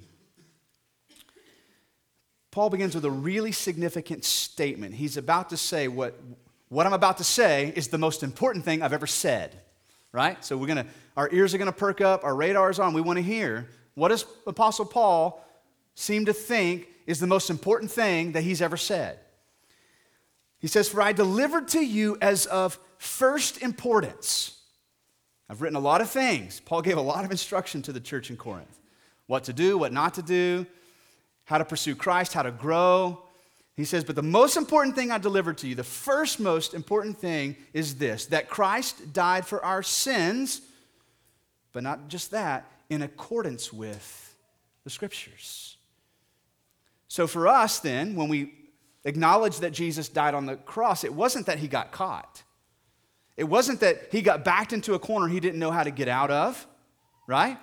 Paul 2.51 2.69
begins 2.69 2.95
with 2.95 3.05
a 3.05 3.11
really 3.11 3.51
significant 3.51 4.25
statement. 4.25 4.95
He's 4.95 5.17
about 5.17 5.49
to 5.49 5.57
say 5.57 5.87
what, 5.87 6.19
what 6.69 6.85
I'm 6.85 6.93
about 6.93 7.17
to 7.17 7.23
say 7.23 7.73
is 7.75 7.89
the 7.89 7.97
most 7.97 8.23
important 8.23 8.65
thing 8.65 8.81
I've 8.81 8.93
ever 8.93 9.07
said, 9.07 9.59
right? 10.11 10.43
So 10.43 10.57
we're 10.57 10.67
gonna, 10.67 10.87
our 11.17 11.29
ears 11.31 11.53
are 11.53 11.57
gonna 11.57 11.71
perk 11.71 12.01
up, 12.01 12.23
our 12.23 12.35
radar 12.35 12.69
is 12.69 12.79
on. 12.79 12.93
We 12.93 13.01
wanna 13.01 13.21
hear 13.21 13.67
what 13.95 14.09
does 14.09 14.25
Apostle 14.47 14.85
Paul 14.85 15.45
seem 15.93 16.25
to 16.25 16.33
think 16.33 16.87
is 17.05 17.19
the 17.19 17.27
most 17.27 17.49
important 17.49 17.91
thing 17.91 18.31
that 18.33 18.43
he's 18.43 18.61
ever 18.61 18.77
said. 18.77 19.19
He 20.59 20.67
says, 20.67 20.87
For 20.87 21.01
I 21.01 21.11
delivered 21.11 21.67
to 21.69 21.85
you 21.85 22.17
as 22.21 22.45
of 22.45 22.79
first 22.97 23.61
importance. 23.61 24.59
I've 25.49 25.61
written 25.61 25.75
a 25.75 25.81
lot 25.81 26.01
of 26.01 26.09
things. 26.09 26.59
Paul 26.59 26.81
gave 26.81 26.97
a 26.97 27.01
lot 27.01 27.25
of 27.25 27.31
instruction 27.31 27.81
to 27.83 27.91
the 27.91 27.99
church 27.99 28.29
in 28.29 28.37
Corinth 28.37 28.79
what 29.25 29.43
to 29.43 29.53
do, 29.53 29.77
what 29.77 29.93
not 29.93 30.15
to 30.15 30.21
do, 30.23 30.65
how 31.45 31.57
to 31.57 31.65
pursue 31.65 31.95
Christ, 31.95 32.33
how 32.33 32.41
to 32.41 32.51
grow. 32.51 33.23
He 33.79 33.85
says, 33.85 34.03
But 34.03 34.17
the 34.17 34.21
most 34.21 34.57
important 34.57 34.93
thing 34.93 35.09
I 35.09 35.17
delivered 35.17 35.57
to 35.59 35.67
you, 35.67 35.73
the 35.73 35.85
first 35.85 36.37
most 36.41 36.73
important 36.73 37.17
thing 37.17 37.55
is 37.71 37.95
this 37.95 38.25
that 38.25 38.49
Christ 38.49 39.13
died 39.13 39.45
for 39.45 39.63
our 39.63 39.81
sins, 39.83 40.59
but 41.71 41.81
not 41.81 42.09
just 42.09 42.31
that, 42.31 42.69
in 42.89 43.01
accordance 43.03 43.71
with 43.71 44.35
the 44.83 44.89
scriptures. 44.89 45.77
So 47.07 47.25
for 47.25 47.47
us, 47.47 47.79
then, 47.79 48.17
when 48.17 48.27
we 48.27 48.53
acknowledge 49.05 49.59
that 49.59 49.71
Jesus 49.71 50.09
died 50.09 50.33
on 50.33 50.45
the 50.45 50.57
cross, 50.57 51.05
it 51.05 51.13
wasn't 51.13 51.45
that 51.45 51.59
he 51.59 51.69
got 51.69 51.93
caught. 51.93 52.43
It 53.37 53.45
wasn't 53.45 53.79
that 53.79 54.09
he 54.11 54.21
got 54.21 54.43
backed 54.43 54.73
into 54.73 54.93
a 54.93 54.99
corner 54.99 55.29
he 55.29 55.39
didn't 55.39 55.57
know 55.57 55.71
how 55.71 55.83
to 55.83 55.91
get 55.91 56.09
out 56.09 56.31
of, 56.31 56.67
right? 57.27 57.57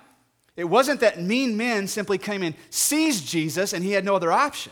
It 0.55 0.63
wasn't 0.63 1.01
that 1.01 1.21
mean 1.21 1.57
men 1.57 1.85
simply 1.85 2.17
came 2.17 2.41
and 2.41 2.55
seized 2.71 3.27
Jesus 3.27 3.71
and 3.71 3.83
he 3.83 3.91
had 3.91 4.03
no 4.03 4.15
other 4.15 4.31
option. 4.31 4.71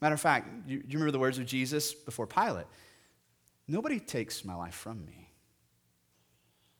Matter 0.00 0.14
of 0.14 0.20
fact, 0.20 0.48
you, 0.68 0.78
you 0.78 0.94
remember 0.94 1.10
the 1.10 1.18
words 1.18 1.38
of 1.38 1.46
Jesus 1.46 1.94
before 1.94 2.26
Pilate? 2.26 2.66
Nobody 3.68 3.98
takes 3.98 4.44
my 4.44 4.54
life 4.54 4.74
from 4.74 5.04
me. 5.04 5.30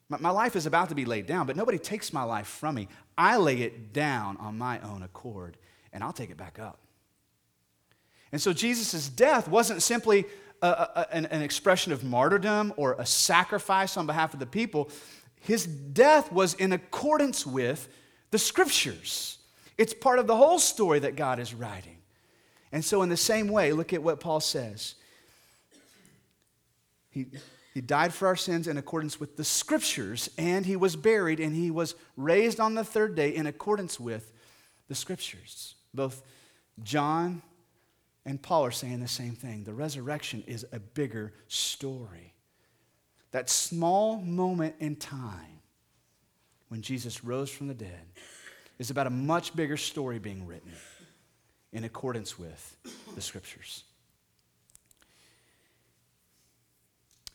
My, 0.09 0.17
my 0.19 0.29
life 0.29 0.55
is 0.55 0.65
about 0.65 0.89
to 0.89 0.95
be 0.95 1.05
laid 1.05 1.25
down, 1.25 1.47
but 1.47 1.55
nobody 1.55 1.77
takes 1.77 2.13
my 2.13 2.23
life 2.23 2.47
from 2.47 2.75
me. 2.75 2.87
I 3.17 3.37
lay 3.37 3.61
it 3.61 3.93
down 3.93 4.37
on 4.37 4.57
my 4.57 4.79
own 4.81 5.03
accord, 5.03 5.57
and 5.91 6.03
I'll 6.03 6.13
take 6.13 6.29
it 6.29 6.37
back 6.37 6.59
up. 6.59 6.79
And 8.31 8.41
so 8.41 8.53
Jesus' 8.53 9.09
death 9.09 9.47
wasn't 9.47 9.81
simply 9.81 10.25
a, 10.61 10.67
a, 10.67 11.07
an, 11.11 11.25
an 11.27 11.41
expression 11.41 11.91
of 11.91 12.03
martyrdom 12.03 12.73
or 12.77 12.95
a 12.99 13.05
sacrifice 13.05 13.97
on 13.97 14.05
behalf 14.05 14.33
of 14.33 14.39
the 14.39 14.45
people. 14.45 14.89
His 15.39 15.65
death 15.65 16.31
was 16.31 16.53
in 16.55 16.73
accordance 16.73 17.45
with 17.45 17.87
the 18.31 18.37
scriptures. 18.37 19.37
It's 19.77 19.93
part 19.93 20.19
of 20.19 20.27
the 20.27 20.35
whole 20.35 20.59
story 20.59 20.99
that 20.99 21.15
God 21.15 21.39
is 21.39 21.53
writing. 21.53 21.96
And 22.71 22.83
so, 22.83 23.01
in 23.01 23.09
the 23.09 23.17
same 23.17 23.47
way, 23.47 23.71
look 23.71 23.93
at 23.93 24.03
what 24.03 24.19
Paul 24.19 24.39
says. 24.39 24.95
He, 27.09 27.27
he 27.73 27.81
died 27.81 28.13
for 28.13 28.27
our 28.27 28.35
sins 28.35 28.67
in 28.67 28.77
accordance 28.77 29.19
with 29.19 29.37
the 29.37 29.43
scriptures, 29.43 30.29
and 30.37 30.65
he 30.65 30.75
was 30.75 30.95
buried, 30.95 31.39
and 31.39 31.55
he 31.55 31.71
was 31.71 31.95
raised 32.15 32.59
on 32.59 32.73
the 32.73 32.83
third 32.83 33.15
day 33.15 33.33
in 33.35 33.47
accordance 33.47 33.99
with 33.99 34.31
the 34.87 34.95
scriptures. 34.95 35.75
Both 35.93 36.23
John 36.83 37.41
and 38.25 38.41
Paul 38.41 38.65
are 38.65 38.71
saying 38.71 38.99
the 38.99 39.07
same 39.07 39.33
thing. 39.33 39.63
The 39.63 39.73
resurrection 39.73 40.43
is 40.47 40.65
a 40.71 40.79
bigger 40.79 41.33
story. 41.47 42.33
That 43.31 43.49
small 43.49 44.17
moment 44.17 44.75
in 44.79 44.95
time 44.95 45.61
when 46.67 46.81
Jesus 46.81 47.23
rose 47.23 47.49
from 47.49 47.67
the 47.67 47.73
dead 47.73 48.05
is 48.79 48.89
about 48.89 49.07
a 49.07 49.11
much 49.11 49.55
bigger 49.55 49.77
story 49.77 50.19
being 50.19 50.45
written 50.45 50.73
in 51.73 51.83
accordance 51.83 52.39
with 52.39 52.77
the 53.15 53.21
scriptures. 53.21 53.83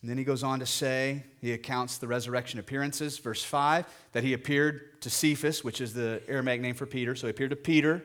And 0.01 0.09
then 0.09 0.17
he 0.17 0.25
goes 0.25 0.43
on 0.43 0.59
to 0.59 0.65
say, 0.65 1.23
he 1.39 1.53
accounts 1.53 1.97
the 1.97 2.07
resurrection 2.07 2.59
appearances, 2.59 3.19
verse 3.19 3.41
5, 3.41 3.85
that 4.11 4.21
he 4.21 4.33
appeared 4.33 5.01
to 5.01 5.09
Cephas, 5.09 5.63
which 5.63 5.79
is 5.79 5.93
the 5.93 6.21
Aramaic 6.27 6.59
name 6.59 6.75
for 6.75 6.85
Peter. 6.85 7.15
So 7.15 7.27
he 7.27 7.31
appeared 7.31 7.51
to 7.51 7.55
Peter, 7.55 8.03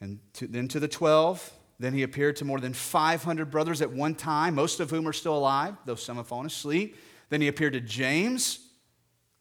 and 0.00 0.18
to, 0.34 0.48
then 0.48 0.66
to 0.66 0.80
the 0.80 0.88
12. 0.88 1.52
Then 1.78 1.94
he 1.94 2.02
appeared 2.02 2.34
to 2.36 2.44
more 2.44 2.58
than 2.58 2.72
500 2.72 3.52
brothers 3.52 3.82
at 3.82 3.92
one 3.92 4.16
time, 4.16 4.56
most 4.56 4.80
of 4.80 4.90
whom 4.90 5.06
are 5.06 5.12
still 5.12 5.36
alive, 5.36 5.76
though 5.84 5.94
some 5.94 6.16
have 6.16 6.26
fallen 6.26 6.46
asleep. 6.46 6.96
Then 7.28 7.40
he 7.40 7.46
appeared 7.46 7.74
to 7.74 7.80
James, 7.80 8.58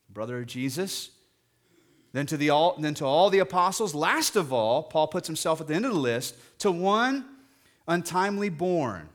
brother 0.08 0.40
of 0.40 0.46
Jesus. 0.46 1.10
Then 2.14 2.26
to, 2.26 2.38
the 2.38 2.50
all, 2.50 2.76
then 2.78 2.94
to 2.96 3.06
all 3.06 3.30
the 3.30 3.40
apostles. 3.40 3.96
Last 3.96 4.36
of 4.36 4.52
all, 4.52 4.84
Paul 4.84 5.08
puts 5.08 5.28
himself 5.28 5.62
at 5.62 5.68
the 5.68 5.76
end 5.76 5.86
of 5.86 5.94
the 5.94 6.00
list 6.00 6.36
to 6.60 6.72
one 6.72 7.26
untimely 7.88 8.50
born. 8.50 9.10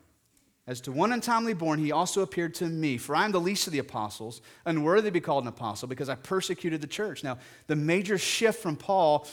As 0.67 0.81
to 0.83 0.93
one 0.93 1.13
untimely 1.13 1.55
born, 1.55 1.79
he 1.79 1.93
also 1.93 2.23
appeared 2.23 2.55
to 2.57 2.65
me. 2.67 2.97
For 2.99 3.15
I 3.15 3.25
am 3.25 3.33
the 3.33 3.41
least 3.41 3.67
of 3.69 3.73
the 3.73 3.79
apostles, 3.79 4.41
unworthy 4.65 5.09
to 5.09 5.13
be 5.13 5.21
called 5.21 5.45
an 5.45 5.49
apostle, 5.49 5.87
because 5.87 6.09
I 6.09 6.17
persecuted 6.17 6.81
the 6.81 6.89
church. 6.89 7.23
Now, 7.23 7.39
the 7.69 7.77
major 7.77 8.19
shift 8.19 8.61
from 8.61 8.77
Paul 8.77 9.29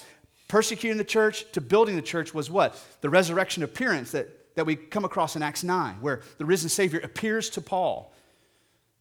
persecuting 0.48 0.98
the 0.98 1.04
church 1.04 1.52
to 1.54 1.62
building 1.62 1.96
the 1.96 2.02
church 2.04 2.34
was 2.34 2.52
what? 2.52 2.80
The 3.02 3.10
resurrection 3.10 3.64
appearance 3.64 4.12
that, 4.12 4.56
that 4.56 4.66
we 4.66 4.76
come 4.76 5.06
across 5.06 5.36
in 5.36 5.42
Acts 5.42 5.64
9, 5.64 5.96
where 6.02 6.22
the 6.38 6.46
risen 6.46 6.70
Savior 6.70 7.00
appears 7.00 7.50
to 7.52 7.62
Paul. 7.62 8.14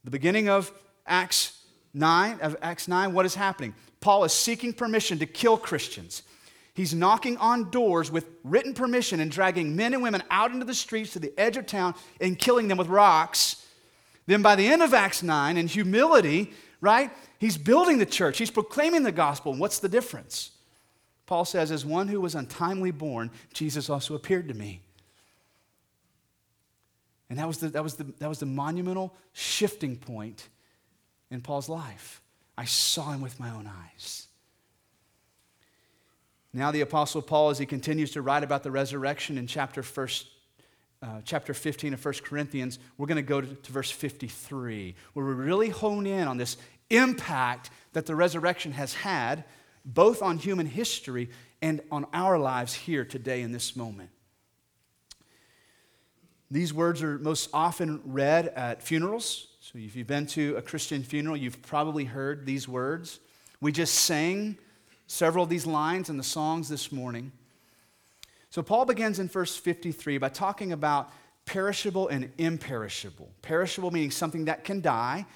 The 0.04 0.11
beginning 0.11 0.49
of 0.49 0.73
Acts 1.07 1.59
9, 1.92 2.40
of 2.40 2.57
Acts 2.62 2.88
9, 2.88 3.12
what 3.12 3.26
is 3.26 3.35
happening? 3.35 3.75
Paul 4.02 4.25
is 4.25 4.32
seeking 4.32 4.75
permission 4.75 5.18
to 5.21 5.26
kill 5.26 5.56
Christians. 5.56 6.23
He's 6.75 6.94
knocking 6.94 7.37
on 7.38 7.71
doors 7.71 8.11
with 8.11 8.26
written 8.44 8.75
permission 8.75 9.21
and 9.21 9.30
dragging 9.30 9.76
men 9.76 9.94
and 9.94 10.02
women 10.02 10.23
out 10.30 10.52
into 10.52 10.64
the 10.64 10.75
streets 10.75 11.12
to 11.12 11.18
the 11.18 11.32
edge 11.38 11.56
of 11.56 11.66
town 11.66 11.94
and 12.21 12.38
killing 12.38 12.68
them 12.68 12.78
with 12.78 12.88
rocks. 12.88 13.64
Then 14.26 14.42
by 14.42 14.56
the 14.56 14.66
end 14.66 14.82
of 14.82 14.94
Acts 14.94 15.23
9, 15.23 15.56
in 15.56 15.68
humility, 15.68 16.52
right, 16.80 17.11
he's 17.38 17.59
building 17.59 17.99
the 17.99 18.06
church, 18.06 18.38
he's 18.38 18.50
proclaiming 18.50 19.02
the 19.02 19.12
gospel. 19.12 19.52
And 19.52 19.61
what's 19.61 19.78
the 19.78 19.88
difference? 19.88 20.52
Paul 21.26 21.44
says, 21.44 21.71
As 21.71 21.85
one 21.85 22.09
who 22.09 22.21
was 22.21 22.35
untimely 22.35 22.90
born, 22.90 23.30
Jesus 23.52 23.90
also 23.90 24.14
appeared 24.14 24.49
to 24.49 24.54
me. 24.54 24.80
And 27.28 27.38
that 27.38 27.47
was 27.47 27.59
the, 27.59 27.68
that 27.68 27.82
was 27.82 27.97
the, 27.97 28.04
that 28.18 28.28
was 28.28 28.38
the 28.38 28.47
monumental 28.47 29.14
shifting 29.32 29.97
point 29.97 30.49
in 31.30 31.40
Paul's 31.40 31.68
life. 31.68 32.22
I 32.56 32.64
saw 32.64 33.12
him 33.12 33.21
with 33.21 33.40
my 33.40 33.50
own 33.50 33.66
eyes. 33.66 34.28
Now, 36.52 36.71
the 36.71 36.82
Apostle 36.82 37.23
Paul, 37.23 37.50
as 37.50 37.59
he 37.59 37.64
continues 37.64 38.11
to 38.12 38.23
write 38.23 38.44
about 38.44 38.62
the 38.62 38.71
resurrection 38.71 39.38
in 39.38 39.47
chapter, 39.47 39.82
first, 39.82 40.26
uh, 41.02 41.23
chapter 41.25 41.54
15 41.54 41.94
of 41.94 42.04
1 42.04 42.14
Corinthians, 42.23 42.78
we're 42.99 43.06
going 43.06 43.16
to 43.16 43.23
go 43.23 43.40
to, 43.40 43.54
to 43.54 43.73
verse 43.73 43.90
53, 43.90 44.94
where 45.14 45.26
we 45.26 45.32
really 45.32 45.71
hone 45.71 46.06
in 46.06 46.28
on 46.28 46.37
this 46.37 46.59
impact 46.90 47.71
that 47.94 48.04
the 48.04 48.14
resurrection 48.14 48.73
has 48.73 48.92
had, 48.92 49.44
both 49.85 50.21
on 50.21 50.37
human 50.37 50.66
history 50.66 51.30
and 51.62 51.80
on 51.90 52.06
our 52.12 52.38
lives 52.38 52.75
here 52.75 53.04
today 53.04 53.40
in 53.40 53.52
this 53.52 53.75
moment. 53.75 54.11
These 56.50 56.75
words 56.75 57.02
are 57.02 57.18
most 57.18 57.49
often 57.54 58.02
read 58.04 58.49
at 58.49 58.82
funerals. 58.82 59.47
So 59.64 59.78
if 59.78 59.95
you've 59.95 60.09
been 60.09 60.26
to 60.26 60.57
a 60.57 60.62
Christian 60.62 61.04
funeral, 61.04 61.37
you've 61.37 61.62
probably 61.62 62.04
heard 62.04 62.45
these 62.45 62.66
words. 62.66 63.21
We 63.61 63.71
just 63.71 63.95
sang 63.95 64.59
several 65.07 65.45
of 65.45 65.50
these 65.50 65.66
lines 65.66 66.11
in 66.11 66.16
the 66.16 66.25
songs 66.25 66.69
this 66.69 66.90
morning. 66.90 67.31
So 68.50 68.61
Paul 68.61 68.87
begins 68.87 69.21
in 69.21 69.28
verse 69.28 69.57
53 69.57 70.19
by 70.19 70.31
talking 70.31 70.73
about 70.73 71.12
perishable 71.47 72.09
and 72.09 72.33
imperishable. 72.38 73.31
Perishable 73.40 73.92
meaning 73.92 74.11
something 74.11 74.47
that 74.47 74.64
can 74.64 74.81
die 74.81 75.26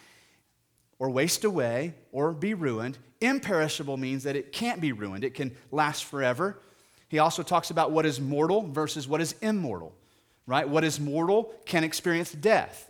or 0.98 1.08
waste 1.08 1.44
away 1.44 1.94
or 2.10 2.32
be 2.32 2.52
ruined. 2.52 2.98
Imperishable 3.20 3.96
means 3.96 4.24
that 4.24 4.34
it 4.34 4.50
can't 4.50 4.80
be 4.80 4.90
ruined, 4.90 5.22
it 5.22 5.34
can 5.34 5.56
last 5.70 6.04
forever. 6.04 6.58
He 7.08 7.20
also 7.20 7.44
talks 7.44 7.70
about 7.70 7.92
what 7.92 8.04
is 8.04 8.20
mortal 8.20 8.62
versus 8.62 9.06
what 9.06 9.20
is 9.20 9.36
immortal, 9.40 9.94
right? 10.48 10.68
What 10.68 10.82
is 10.82 10.98
mortal 10.98 11.54
can 11.64 11.84
experience 11.84 12.32
death. 12.32 12.85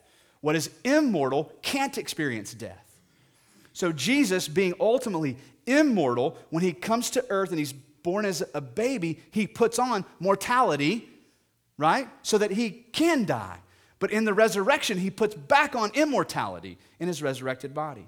What 0.46 0.54
is 0.54 0.70
immortal 0.84 1.52
can't 1.60 1.98
experience 1.98 2.54
death. 2.54 3.00
So, 3.72 3.90
Jesus, 3.90 4.46
being 4.46 4.74
ultimately 4.78 5.38
immortal, 5.66 6.38
when 6.50 6.62
he 6.62 6.72
comes 6.72 7.10
to 7.10 7.26
earth 7.30 7.50
and 7.50 7.58
he's 7.58 7.72
born 7.72 8.24
as 8.24 8.44
a 8.54 8.60
baby, 8.60 9.18
he 9.32 9.48
puts 9.48 9.80
on 9.80 10.04
mortality, 10.20 11.08
right? 11.78 12.08
So 12.22 12.38
that 12.38 12.52
he 12.52 12.70
can 12.70 13.24
die. 13.24 13.58
But 13.98 14.12
in 14.12 14.24
the 14.24 14.32
resurrection, 14.32 14.98
he 14.98 15.10
puts 15.10 15.34
back 15.34 15.74
on 15.74 15.90
immortality 15.94 16.78
in 17.00 17.08
his 17.08 17.24
resurrected 17.24 17.74
body. 17.74 18.06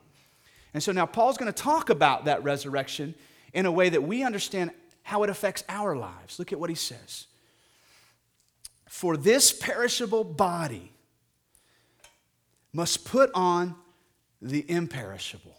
And 0.73 0.81
so 0.81 0.93
now 0.93 1.07
Paul's 1.07 1.39
going 1.39 1.53
to 1.53 1.63
talk 1.63 1.91
about 1.91 2.27
that 2.27 2.45
resurrection 2.45 3.17
in 3.53 3.67
a 3.67 3.73
way 3.73 3.89
that 3.89 4.05
we 4.05 4.23
understand 4.23 4.71
how 5.03 5.25
it 5.25 5.31
affects 5.31 5.65
our 5.69 5.97
lives. 5.97 6.39
Look 6.39 6.53
at 6.53 6.61
what 6.61 6.71
he 6.71 6.77
says. 6.77 7.27
For 8.89 9.17
this 9.17 9.53
perishable 9.53 10.23
body, 10.23 10.93
must 12.73 13.05
put 13.05 13.31
on 13.35 13.75
the 14.41 14.65
imperishable. 14.71 15.57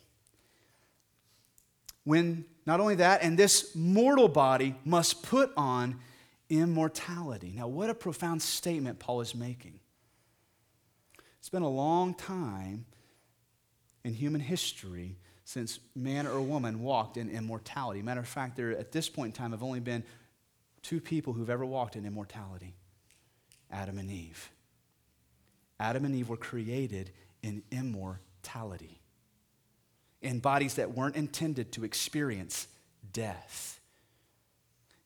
when 2.04 2.46
not 2.66 2.80
only 2.80 2.96
that, 2.96 3.22
and 3.22 3.38
this 3.38 3.76
mortal 3.76 4.28
body 4.28 4.76
must 4.84 5.22
put 5.24 5.52
on 5.56 6.00
immortality. 6.50 7.54
Now, 7.56 7.68
what 7.68 7.90
a 7.90 7.94
profound 7.94 8.42
statement 8.42 9.00
Paul 9.00 9.22
is 9.22 9.36
making. 9.36 9.80
It's 11.40 11.50
been 11.50 11.62
a 11.62 11.70
long 11.70 12.14
time 12.14 12.86
in 14.04 14.14
human 14.14 14.42
history 14.42 15.18
since 15.46 15.80
man 15.96 16.28
or 16.28 16.42
woman 16.42 16.82
walked 16.82 17.18
in 17.18 17.30
immortality. 17.30 18.02
Matter 18.02 18.20
of 18.22 18.28
fact, 18.28 18.56
there 18.56 18.72
at 18.72 18.92
this 18.92 19.10
point 19.10 19.36
in 19.36 19.42
time 19.42 19.52
have 19.52 19.64
only 19.64 19.80
been 19.80 20.04
two 20.82 21.00
people 21.00 21.34
who've 21.34 21.50
ever 21.50 21.66
walked 21.66 21.96
in 21.96 22.06
immortality 22.06 22.74
Adam 23.72 24.00
and 24.00 24.10
Eve. 24.10 24.50
Adam 25.80 26.06
and 26.06 26.16
Eve 26.16 26.30
were 26.30 26.38
created 26.38 27.12
in 27.42 27.64
immortality, 27.72 29.00
in 30.22 30.40
bodies 30.40 30.76
that 30.76 30.96
weren't 30.96 31.16
intended 31.16 31.72
to 31.74 31.84
experience 31.84 32.68
death. 33.14 33.80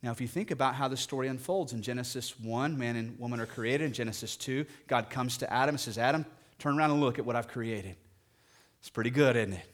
Now, 0.01 0.11
if 0.11 0.19
you 0.19 0.27
think 0.27 0.51
about 0.51 0.75
how 0.75 0.89
the 0.89 0.97
story 0.97 1.29
unfolds 1.29 1.71
in 1.71 1.81
Genesis 1.81 2.37
1, 2.37 2.77
man 2.77 2.97
and 2.97 3.17
woman 3.17 3.39
are 3.39 3.45
created. 3.45 3.85
In 3.85 3.93
Genesis 3.93 4.35
2, 4.35 4.65
God 4.87 5.09
comes 5.09 5.37
to 5.37 5.51
Adam 5.51 5.75
and 5.75 5.79
says, 5.79 5.97
Adam, 5.97 6.25
turn 6.59 6.77
around 6.77 6.91
and 6.91 6.99
look 6.99 7.19
at 7.19 7.25
what 7.25 7.37
I've 7.37 7.47
created. 7.47 7.95
It's 8.81 8.89
pretty 8.89 9.11
good, 9.11 9.37
isn't 9.37 9.53
it? 9.53 9.65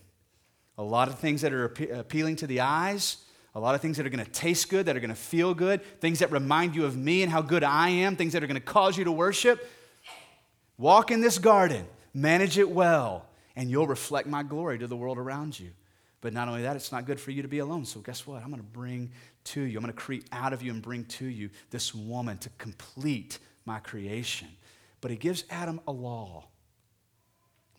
A 0.78 0.84
lot 0.84 1.08
of 1.08 1.18
things 1.18 1.42
that 1.42 1.52
are 1.52 1.66
appealing 1.66 2.36
to 2.38 2.48
the 2.48 2.60
eyes, 2.62 3.18
a 3.56 3.60
lot 3.60 3.74
of 3.74 3.82
things 3.82 3.98
that 3.98 4.06
are 4.06 4.10
going 4.10 4.24
to 4.24 4.32
taste 4.32 4.70
good, 4.70 4.86
that 4.86 4.96
are 4.96 5.00
going 5.00 5.10
to 5.10 5.16
feel 5.16 5.56
good, 5.56 5.84
things 6.00 6.20
that 6.20 6.32
remind 6.32 6.76
you 6.76 6.86
of 6.86 6.96
me 6.96 7.24
and 7.24 7.32
how 7.32 7.42
good 7.42 7.64
I 7.64 7.90
am, 7.90 8.16
things 8.16 8.34
that 8.34 8.44
are 8.44 8.48
going 8.48 8.54
to 8.54 8.62
cause 8.62 8.98
you 8.98 9.06
to 9.06 9.12
worship. 9.12 9.68
Walk 10.80 11.12
in 11.12 11.20
this 11.20 11.38
garden, 11.38 11.86
manage 12.14 12.58
it 12.58 12.70
well, 12.70 13.26
and 13.58 13.70
you'll 13.70 13.86
reflect 13.86 14.30
my 14.30 14.44
glory 14.44 14.80
to 14.80 14.88
the 14.88 14.96
world 14.96 15.18
around 15.18 15.60
you. 15.60 15.72
But 16.22 16.32
not 16.32 16.48
only 16.48 16.62
that, 16.62 16.78
it's 16.78 16.94
not 16.94 17.06
good 17.06 17.20
for 17.20 17.32
you 17.32 17.42
to 17.42 17.50
be 17.50 17.60
alone. 17.60 17.84
So, 17.84 18.00
guess 18.00 18.26
what? 18.26 18.42
I'm 18.42 18.50
going 18.50 18.62
to 18.62 18.68
bring 18.68 19.12
to 19.44 19.62
you, 19.62 19.78
I'm 19.78 19.84
going 19.84 19.94
to 19.94 20.00
create 20.00 20.26
out 20.32 20.54
of 20.54 20.64
you 20.64 20.72
and 20.72 20.82
bring 20.82 21.04
to 21.06 21.26
you 21.26 21.50
this 21.70 21.94
woman 21.94 22.38
to 22.40 22.50
complete 22.58 23.40
my 23.66 23.80
creation. 23.80 24.48
But 25.02 25.12
he 25.12 25.18
gives 25.18 25.44
Adam 25.50 25.82
a 25.86 25.92
law. 25.92 26.48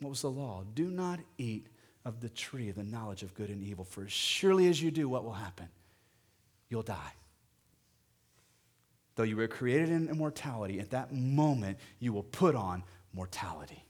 What 0.00 0.10
was 0.10 0.20
the 0.20 0.30
law? 0.30 0.64
Do 0.74 0.90
not 0.90 1.20
eat 1.38 1.68
of 2.04 2.20
the 2.20 2.28
tree 2.28 2.68
of 2.68 2.76
the 2.76 2.84
knowledge 2.84 3.22
of 3.22 3.34
good 3.34 3.48
and 3.48 3.62
evil, 3.62 3.84
for 3.84 4.04
as 4.04 4.12
surely 4.12 4.68
as 4.68 4.82
you 4.82 4.90
do, 4.90 5.08
what 5.08 5.24
will 5.24 5.32
happen? 5.32 5.68
You'll 6.68 6.82
die. 6.82 7.12
Though 9.16 9.24
you 9.24 9.36
were 9.36 9.48
created 9.48 9.90
in 9.90 10.08
immortality, 10.08 10.80
at 10.80 10.90
that 10.90 11.12
moment 11.12 11.78
you 11.98 12.12
will 12.12 12.22
put 12.22 12.54
on 12.54 12.84
mortality. 13.12 13.84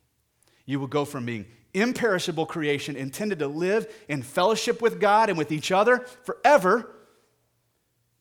You 0.67 0.81
will 0.81 0.87
go 0.87 1.05
from 1.05 1.27
being 1.27 1.47
imperishable 1.75 2.47
creation 2.47 2.97
intended 2.97 3.39
to 3.39 3.47
live 3.47 3.87
in 4.09 4.23
fellowship 4.23 4.83
with 4.83 5.01
God 5.01 5.29
and 5.29 5.39
with 5.39 5.53
each 5.53 5.71
other 5.71 6.07
forever 6.25 6.91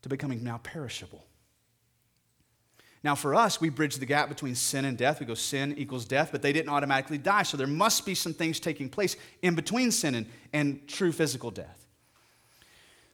to 0.01 0.10
becoming 0.10 0.44
now 0.44 0.60
perishable. 0.60 1.25
Now, 3.01 3.15
for 3.15 3.34
us, 3.34 3.62
we 3.62 3.70
bridge 3.70 3.96
the 3.96 4.06
gap 4.06 4.27
between 4.27 4.56
sin 4.56 4.84
and 4.84 4.98
death. 4.98 5.22
We 5.22 5.25
go 5.25 5.34
sin 5.34 5.74
equals 5.77 6.03
death, 6.03 6.29
but 6.34 6.41
they 6.41 6.51
didn't 6.51 6.70
automatically 6.70 7.18
die. 7.18 7.44
So 7.44 7.56
there 7.56 7.65
must 7.65 8.06
be 8.06 8.13
some 8.13 8.34
things 8.34 8.60
taking 8.60 8.89
place 8.89 9.15
in 9.41 9.56
between 9.56 9.91
sin 9.91 10.15
and, 10.15 10.25
and 10.51 10.86
true 10.88 11.13
physical 11.13 11.50
death. 11.50 11.88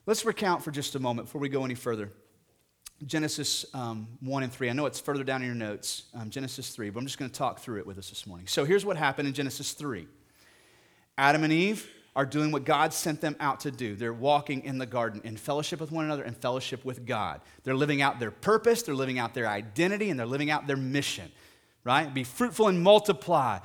Let's 0.07 0.25
recount 0.25 0.63
for 0.63 0.71
just 0.71 0.95
a 0.95 0.99
moment 0.99 1.27
before 1.27 1.41
we 1.41 1.49
go 1.49 1.63
any 1.65 1.75
further. 1.75 2.11
Genesis 3.05 3.65
um, 3.73 4.07
1 4.21 4.43
and 4.43 4.51
3. 4.51 4.69
I 4.69 4.73
know 4.73 4.85
it's 4.85 4.99
further 4.99 5.23
down 5.23 5.41
in 5.41 5.47
your 5.47 5.55
notes, 5.55 6.03
um, 6.13 6.29
Genesis 6.29 6.69
3, 6.69 6.89
but 6.89 6.99
I'm 6.99 7.05
just 7.05 7.19
going 7.19 7.29
to 7.29 7.37
talk 7.37 7.59
through 7.59 7.79
it 7.79 7.87
with 7.87 7.97
us 7.97 8.09
this 8.09 8.25
morning. 8.25 8.47
So 8.47 8.63
here's 8.63 8.85
what 8.85 8.95
happened 8.95 9.27
in 9.27 9.33
Genesis 9.33 9.73
3 9.73 10.07
Adam 11.17 11.43
and 11.43 11.53
Eve 11.53 11.89
are 12.15 12.25
doing 12.25 12.51
what 12.51 12.63
God 12.63 12.93
sent 12.93 13.19
them 13.19 13.35
out 13.41 13.59
to 13.61 13.71
do. 13.71 13.95
They're 13.95 14.13
walking 14.13 14.63
in 14.63 14.77
the 14.77 14.85
garden 14.85 15.19
in 15.25 15.35
fellowship 15.35 15.81
with 15.81 15.91
one 15.91 16.05
another 16.05 16.23
and 16.23 16.35
fellowship 16.35 16.85
with 16.85 17.05
God. 17.05 17.41
They're 17.63 17.75
living 17.75 18.01
out 18.01 18.19
their 18.19 18.31
purpose, 18.31 18.83
they're 18.83 18.95
living 18.95 19.19
out 19.19 19.33
their 19.33 19.47
identity, 19.47 20.09
and 20.09 20.17
they're 20.17 20.25
living 20.25 20.49
out 20.49 20.65
their 20.65 20.77
mission, 20.77 21.29
right? 21.83 22.13
Be 22.13 22.23
fruitful 22.23 22.69
and 22.69 22.81
multiply. 22.81 23.59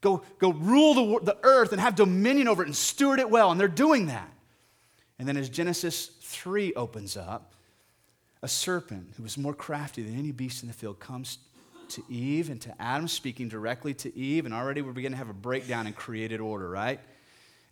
Go, 0.00 0.22
go 0.38 0.52
rule 0.54 0.94
the, 0.94 1.24
the 1.24 1.36
earth 1.42 1.72
and 1.72 1.80
have 1.80 1.94
dominion 1.94 2.48
over 2.48 2.62
it 2.62 2.66
and 2.66 2.76
steward 2.76 3.20
it 3.20 3.28
well. 3.28 3.50
And 3.50 3.60
they're 3.60 3.68
doing 3.68 4.06
that. 4.06 4.32
And 5.18 5.28
then 5.28 5.36
as 5.36 5.50
Genesis 5.50 6.06
3 6.22 6.72
opens 6.72 7.18
up, 7.18 7.52
a 8.42 8.48
serpent 8.48 9.12
who 9.16 9.22
was 9.22 9.36
more 9.36 9.54
crafty 9.54 10.02
than 10.02 10.18
any 10.18 10.32
beast 10.32 10.62
in 10.62 10.68
the 10.68 10.74
field 10.74 10.98
comes 10.98 11.38
to 11.90 12.02
Eve 12.08 12.50
and 12.50 12.60
to 12.62 12.74
Adam, 12.80 13.08
speaking 13.08 13.48
directly 13.48 13.92
to 13.94 14.16
Eve. 14.16 14.44
And 14.44 14.54
already 14.54 14.82
we're 14.82 14.92
beginning 14.92 15.14
to 15.14 15.18
have 15.18 15.28
a 15.28 15.34
breakdown 15.34 15.86
in 15.86 15.92
created 15.92 16.40
order, 16.40 16.68
right? 16.68 17.00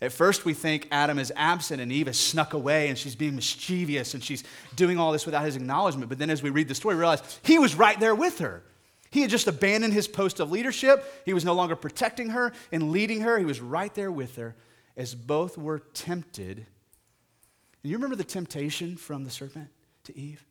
At 0.00 0.12
first, 0.12 0.44
we 0.44 0.54
think 0.54 0.86
Adam 0.92 1.18
is 1.18 1.32
absent 1.34 1.80
and 1.80 1.90
Eve 1.90 2.06
has 2.06 2.18
snuck 2.18 2.52
away 2.52 2.88
and 2.88 2.96
she's 2.96 3.16
being 3.16 3.34
mischievous 3.34 4.14
and 4.14 4.22
she's 4.22 4.44
doing 4.76 4.98
all 4.98 5.10
this 5.10 5.26
without 5.26 5.44
his 5.44 5.56
acknowledgement. 5.56 6.08
But 6.08 6.18
then, 6.18 6.30
as 6.30 6.42
we 6.42 6.50
read 6.50 6.68
the 6.68 6.74
story, 6.74 6.94
we 6.94 7.00
realize 7.00 7.40
he 7.42 7.58
was 7.58 7.74
right 7.74 7.98
there 7.98 8.14
with 8.14 8.38
her. 8.38 8.62
He 9.10 9.22
had 9.22 9.30
just 9.30 9.48
abandoned 9.48 9.94
his 9.94 10.06
post 10.06 10.38
of 10.38 10.50
leadership. 10.50 11.22
He 11.24 11.32
was 11.32 11.44
no 11.44 11.54
longer 11.54 11.74
protecting 11.74 12.30
her 12.30 12.52
and 12.70 12.92
leading 12.92 13.22
her. 13.22 13.38
He 13.38 13.44
was 13.44 13.60
right 13.60 13.92
there 13.94 14.12
with 14.12 14.36
her 14.36 14.54
as 14.96 15.14
both 15.14 15.56
were 15.56 15.80
tempted. 15.94 16.58
And 16.58 17.90
you 17.90 17.96
remember 17.96 18.16
the 18.16 18.24
temptation 18.24 18.96
from 18.96 19.24
the 19.24 19.30
serpent 19.30 19.68
to 20.04 20.16
Eve? 20.16 20.44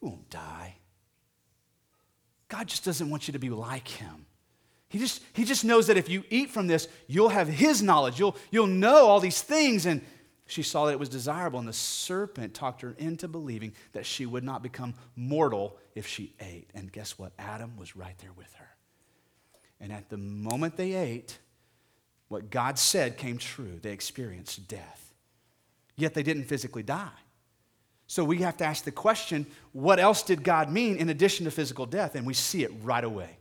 You 0.00 0.08
won't 0.08 0.30
die. 0.30 0.76
God 2.48 2.66
just 2.66 2.84
doesn't 2.84 3.08
want 3.08 3.28
you 3.28 3.32
to 3.32 3.38
be 3.38 3.50
like 3.50 3.88
him. 3.88 4.26
He 4.88 4.98
just, 4.98 5.22
he 5.32 5.44
just 5.44 5.64
knows 5.64 5.86
that 5.86 5.96
if 5.96 6.08
you 6.08 6.24
eat 6.30 6.50
from 6.50 6.66
this, 6.66 6.88
you'll 7.06 7.28
have 7.28 7.46
his 7.46 7.80
knowledge. 7.80 8.18
You'll, 8.18 8.36
you'll 8.50 8.66
know 8.66 9.06
all 9.06 9.20
these 9.20 9.40
things. 9.40 9.86
And 9.86 10.02
she 10.46 10.64
saw 10.64 10.86
that 10.86 10.92
it 10.92 10.98
was 10.98 11.08
desirable, 11.08 11.60
and 11.60 11.68
the 11.68 11.72
serpent 11.72 12.54
talked 12.54 12.82
her 12.82 12.96
into 12.98 13.28
believing 13.28 13.72
that 13.92 14.04
she 14.04 14.26
would 14.26 14.42
not 14.42 14.64
become 14.64 14.94
mortal 15.14 15.76
if 15.94 16.08
she 16.08 16.34
ate. 16.40 16.68
And 16.74 16.90
guess 16.90 17.16
what? 17.16 17.32
Adam 17.38 17.76
was 17.76 17.94
right 17.94 18.18
there 18.18 18.32
with 18.36 18.52
her. 18.54 18.68
And 19.80 19.92
at 19.92 20.10
the 20.10 20.16
moment 20.16 20.76
they 20.76 20.94
ate, 20.94 21.38
what 22.26 22.50
God 22.50 22.78
said 22.78 23.16
came 23.16 23.38
true. 23.38 23.78
They 23.80 23.92
experienced 23.92 24.66
death. 24.66 25.14
Yet 25.96 26.14
they 26.14 26.24
didn't 26.24 26.44
physically 26.44 26.82
die. 26.82 27.10
So 28.10 28.24
we 28.24 28.38
have 28.38 28.56
to 28.56 28.64
ask 28.64 28.82
the 28.82 28.90
question 28.90 29.46
what 29.70 30.00
else 30.00 30.24
did 30.24 30.42
God 30.42 30.68
mean 30.68 30.96
in 30.96 31.10
addition 31.10 31.44
to 31.44 31.50
physical 31.52 31.86
death? 31.86 32.16
And 32.16 32.26
we 32.26 32.34
see 32.34 32.64
it 32.64 32.72
right 32.82 33.04
away 33.04 33.38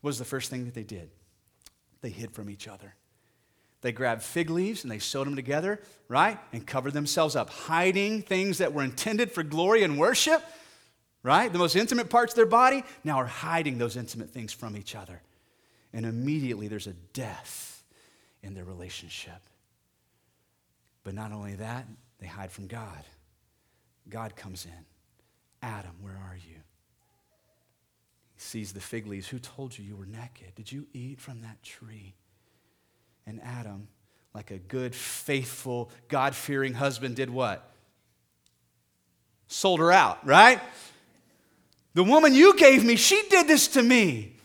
What 0.00 0.08
was 0.08 0.18
the 0.18 0.24
first 0.24 0.50
thing 0.50 0.64
that 0.64 0.74
they 0.74 0.82
did? 0.82 1.10
They 2.00 2.10
hid 2.10 2.32
from 2.32 2.50
each 2.50 2.66
other. 2.66 2.96
They 3.82 3.92
grabbed 3.92 4.24
fig 4.24 4.50
leaves 4.50 4.82
and 4.82 4.90
they 4.90 4.98
sewed 4.98 5.28
them 5.28 5.36
together, 5.36 5.80
right? 6.08 6.40
And 6.52 6.66
covered 6.66 6.92
themselves 6.92 7.36
up, 7.36 7.50
hiding 7.50 8.22
things 8.22 8.58
that 8.58 8.72
were 8.72 8.82
intended 8.82 9.30
for 9.30 9.44
glory 9.44 9.84
and 9.84 9.96
worship, 9.96 10.42
right? 11.22 11.52
The 11.52 11.60
most 11.60 11.76
intimate 11.76 12.10
parts 12.10 12.32
of 12.32 12.36
their 12.36 12.46
body 12.46 12.82
now 13.04 13.18
are 13.18 13.26
hiding 13.26 13.78
those 13.78 13.96
intimate 13.96 14.30
things 14.30 14.52
from 14.52 14.76
each 14.76 14.96
other. 14.96 15.22
And 15.92 16.04
immediately 16.04 16.66
there's 16.66 16.88
a 16.88 16.94
death 17.12 17.84
in 18.42 18.54
their 18.54 18.64
relationship. 18.64 19.40
But 21.04 21.14
not 21.14 21.30
only 21.30 21.54
that, 21.54 21.86
they 22.18 22.26
hide 22.26 22.50
from 22.50 22.66
God. 22.66 23.04
God 24.08 24.36
comes 24.36 24.64
in. 24.64 24.84
Adam, 25.62 25.92
where 26.00 26.14
are 26.14 26.36
you? 26.36 26.56
He 28.34 28.40
sees 28.40 28.72
the 28.72 28.80
fig 28.80 29.06
leaves. 29.06 29.28
Who 29.28 29.38
told 29.38 29.76
you 29.78 29.84
you 29.84 29.96
were 29.96 30.06
naked? 30.06 30.54
Did 30.54 30.72
you 30.72 30.86
eat 30.92 31.20
from 31.20 31.42
that 31.42 31.62
tree? 31.62 32.14
And 33.26 33.40
Adam, 33.42 33.88
like 34.34 34.50
a 34.50 34.58
good, 34.58 34.94
faithful, 34.94 35.90
God 36.08 36.34
fearing 36.34 36.74
husband, 36.74 37.16
did 37.16 37.30
what? 37.30 37.70
Sold 39.48 39.80
her 39.80 39.92
out, 39.92 40.24
right? 40.26 40.60
The 41.94 42.04
woman 42.04 42.34
you 42.34 42.56
gave 42.56 42.84
me, 42.84 42.96
she 42.96 43.20
did 43.28 43.48
this 43.48 43.68
to 43.68 43.82
me. 43.82 44.36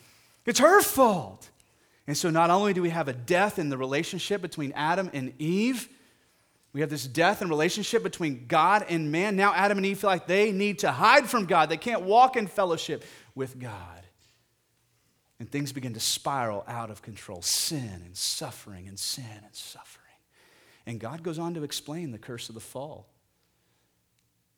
It's 0.45 0.59
her 0.59 0.81
fault. 0.81 1.49
And 2.07 2.15
so, 2.15 2.29
not 2.29 2.49
only 2.49 2.73
do 2.73 2.81
we 2.81 2.89
have 2.89 3.07
a 3.07 3.13
death 3.13 3.57
in 3.57 3.69
the 3.69 3.77
relationship 3.77 4.41
between 4.41 4.71
Adam 4.73 5.09
and 5.13 5.33
Eve, 5.39 5.89
we 6.75 6.81
have 6.81 6.89
this 6.89 7.07
death 7.07 7.39
and 7.39 7.49
relationship 7.49 8.03
between 8.03 8.47
God 8.49 8.85
and 8.89 9.09
man. 9.09 9.37
Now, 9.37 9.53
Adam 9.53 9.77
and 9.77 9.85
Eve 9.85 9.97
feel 9.97 10.09
like 10.09 10.27
they 10.27 10.51
need 10.51 10.79
to 10.79 10.91
hide 10.91 11.25
from 11.25 11.45
God. 11.45 11.69
They 11.69 11.77
can't 11.77 12.01
walk 12.01 12.35
in 12.35 12.47
fellowship 12.47 13.05
with 13.33 13.57
God. 13.57 14.01
And 15.39 15.49
things 15.49 15.71
begin 15.71 15.93
to 15.93 16.01
spiral 16.01 16.65
out 16.67 16.89
of 16.89 17.01
control 17.01 17.41
sin 17.41 18.01
and 18.03 18.17
suffering 18.17 18.89
and 18.89 18.99
sin 18.99 19.23
and 19.41 19.55
suffering. 19.55 20.03
And 20.85 20.99
God 20.99 21.23
goes 21.23 21.39
on 21.39 21.53
to 21.53 21.63
explain 21.63 22.11
the 22.11 22.17
curse 22.17 22.49
of 22.49 22.55
the 22.55 22.61
fall, 22.61 23.07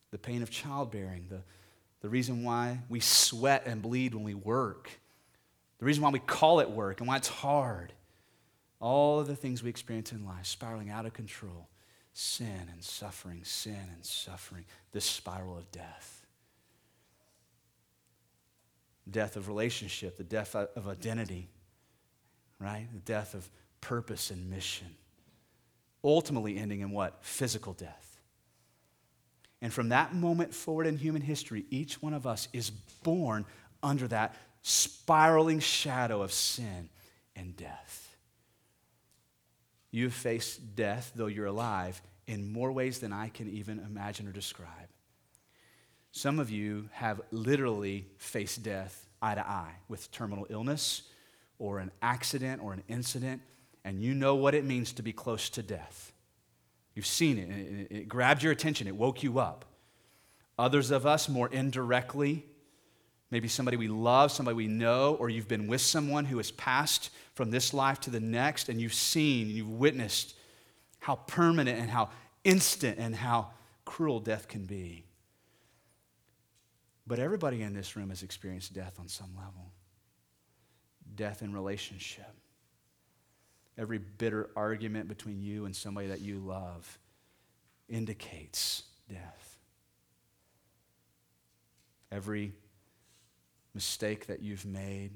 the 0.10 0.18
pain 0.18 0.42
of 0.42 0.50
childbearing, 0.50 1.28
the, 1.30 1.44
the 2.02 2.10
reason 2.10 2.44
why 2.44 2.80
we 2.90 3.00
sweat 3.00 3.68
and 3.68 3.80
bleed 3.80 4.16
when 4.16 4.24
we 4.24 4.34
work, 4.34 4.90
the 5.78 5.86
reason 5.86 6.02
why 6.02 6.10
we 6.10 6.18
call 6.18 6.62
it 6.62 6.72
work 6.72 7.00
and 7.00 7.08
why 7.08 7.18
it's 7.18 7.28
hard. 7.28 7.94
All 8.80 9.20
of 9.20 9.28
the 9.28 9.36
things 9.36 9.62
we 9.62 9.70
experience 9.70 10.12
in 10.12 10.26
life 10.26 10.48
spiraling 10.48 10.90
out 10.90 11.06
of 11.06 11.14
control 11.14 11.68
sin 12.18 12.68
and 12.72 12.84
suffering, 12.84 13.44
sin 13.44 13.90
and 13.94 14.04
suffering, 14.04 14.66
this 14.92 15.06
spiral 15.06 15.58
of 15.58 15.72
death 15.72 16.26
death 19.10 19.36
of 19.38 19.48
relationship, 19.48 20.18
the 20.18 20.24
death 20.24 20.56
of 20.56 20.88
identity, 20.88 21.48
right? 22.60 22.88
The 22.94 23.00
death 23.00 23.34
of 23.34 23.50
purpose 23.82 24.32
and 24.32 24.50
mission. 24.50 24.88
ultimately 26.04 26.58
ending 26.58 26.82
in 26.82 26.92
what? 26.92 27.18
Physical 27.24 27.74
death. 27.74 28.20
And 29.62 29.74
from 29.74 29.90
that 29.90 30.14
moment 30.14 30.54
forward 30.54 30.88
in 30.88 30.98
human 30.98 31.22
history, 31.22 31.66
each 31.70 32.02
one 32.02 32.14
of 32.14 32.28
us 32.28 32.48
is 32.54 32.70
born 32.70 33.46
under 33.82 34.08
that 34.10 34.36
spiraling 34.62 35.60
shadow 35.60 36.22
of 36.22 36.32
sin 36.32 36.90
and 37.36 37.56
death. 37.58 38.07
You 39.92 40.06
have 40.06 40.14
faced 40.14 40.76
death, 40.76 41.12
though 41.16 41.28
you're 41.28 41.46
alive, 41.46 42.02
in 42.28 42.52
more 42.52 42.72
ways 42.72 43.00
than 43.00 43.14
I 43.14 43.30
can 43.30 43.50
even 43.50 43.80
imagine 43.80 44.28
or 44.28 44.32
describe. 44.32 44.90
Some 46.12 46.40
of 46.40 46.50
you 46.50 46.90
have 46.94 47.22
literally 47.32 48.08
faced 48.18 48.64
death 48.64 49.08
eye 49.22 49.36
to 49.36 49.48
eye 49.48 49.76
with 49.88 50.12
terminal 50.12 50.46
illness 50.50 51.04
or 51.60 51.80
an 51.80 51.92
accident 52.02 52.62
or 52.62 52.74
an 52.74 52.84
incident, 52.88 53.42
and 53.84 54.02
you 54.02 54.14
know 54.14 54.36
what 54.36 54.54
it 54.54 54.66
means 54.66 54.94
to 54.94 55.02
be 55.02 55.14
close 55.14 55.50
to 55.52 55.64
death. 55.64 56.12
You've 56.96 57.06
seen 57.06 57.38
it, 57.38 57.50
it, 57.50 57.96
it 57.96 58.08
grabbed 58.08 58.44
your 58.44 58.52
attention, 58.52 58.88
it 58.88 58.96
woke 58.96 59.24
you 59.24 59.40
up. 59.40 59.66
Others 60.60 60.92
of 60.92 61.06
us, 61.06 61.30
more 61.30 61.48
indirectly, 61.50 62.46
maybe 63.32 63.48
somebody 63.48 63.78
we 63.78 63.88
love, 63.88 64.32
somebody 64.32 64.56
we 64.56 64.68
know, 64.68 65.16
or 65.16 65.30
you've 65.30 65.48
been 65.48 65.68
with 65.68 65.82
someone 65.82 66.26
who 66.26 66.38
has 66.38 66.52
passed 66.52 67.10
from 67.34 67.52
this 67.52 67.74
life 67.74 68.00
to 68.02 68.10
the 68.10 68.20
next, 68.20 68.70
and 68.70 68.80
you've 68.80 68.94
seen, 68.94 69.50
you've 69.50 69.70
witnessed 69.70 70.36
how 71.00 71.16
permanent 71.16 71.80
and 71.80 71.90
how 71.90 72.10
instant 72.44 72.98
and 73.00 73.16
how 73.16 73.52
cruel 73.86 74.20
death 74.20 74.48
can 74.48 74.66
be. 74.66 75.06
But 77.06 77.20
everybody 77.20 77.62
in 77.62 77.74
this 77.74 77.96
room 77.96 78.10
has 78.10 78.24
experienced 78.24 78.74
death 78.74 79.00
on 79.00 79.08
some 79.08 79.36
level 79.36 79.72
death 81.16 81.42
in 81.42 81.52
relationship. 81.52 82.32
Every 83.78 83.98
bitter 83.98 84.50
argument 84.56 85.08
between 85.08 85.42
you 85.42 85.66
and 85.66 85.76
somebody 85.76 86.08
that 86.08 86.22
you 86.22 86.40
love 86.40 87.00
indicates 87.90 88.84
death. 89.10 89.58
Every 92.12 92.54
mistake 93.78 94.26
that 94.26 94.42
you've 94.42 94.66
made 94.66 95.12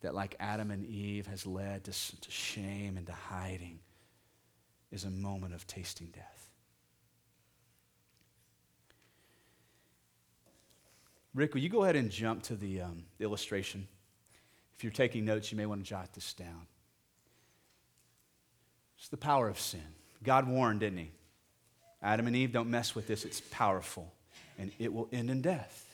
that, 0.00 0.14
like 0.14 0.34
Adam 0.40 0.70
and 0.70 0.82
Eve, 0.86 1.26
has 1.26 1.46
led 1.46 1.84
to, 1.84 1.92
to 1.92 2.30
shame 2.30 2.96
and 2.96 3.06
to 3.06 3.12
hiding 3.12 3.80
is 4.90 5.04
a 5.04 5.10
moment 5.10 5.52
of 5.52 5.66
tasting 5.66 6.08
death. 6.14 6.48
Rick, 11.34 11.52
will 11.52 11.60
you 11.60 11.68
go 11.68 11.82
ahead 11.82 11.96
and 11.96 12.10
jump 12.10 12.44
to 12.44 12.56
the 12.56 12.80
um, 12.80 13.04
illustration? 13.20 13.86
If 14.78 14.84
you're 14.84 14.90
taking 14.90 15.26
notes, 15.26 15.52
you 15.52 15.58
may 15.58 15.66
want 15.66 15.84
to 15.84 15.86
jot 15.86 16.14
this 16.14 16.32
down. 16.32 16.66
It's 18.96 19.08
the 19.08 19.18
power 19.18 19.50
of 19.50 19.60
sin. 19.60 19.84
God 20.22 20.48
warned, 20.48 20.80
didn't 20.80 20.98
he? 20.98 21.10
Adam 22.02 22.26
and 22.26 22.34
Eve, 22.34 22.52
don't 22.52 22.70
mess 22.70 22.94
with 22.94 23.06
this. 23.06 23.26
It's 23.26 23.42
powerful, 23.50 24.10
and 24.58 24.72
it 24.78 24.94
will 24.94 25.08
end 25.12 25.28
in 25.28 25.42
death. 25.42 25.87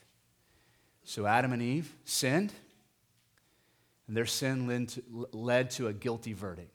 So 1.05 1.27
Adam 1.27 1.53
and 1.53 1.63
Eve 1.63 1.95
sinned, 2.05 2.53
and 4.07 4.17
their 4.17 4.27
sin 4.27 4.89
led 5.33 5.71
to, 5.73 5.89
a 5.89 5.93
guilty 5.93 6.33
verdict. 6.33 6.71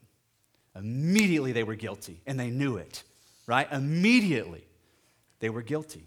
Immediately 0.76 1.52
they 1.52 1.64
were 1.64 1.74
guilty, 1.74 2.20
and 2.26 2.38
they 2.38 2.50
knew 2.50 2.76
it, 2.76 3.02
right? 3.46 3.70
Immediately 3.72 4.64
they 5.40 5.50
were 5.50 5.62
guilty. 5.62 6.06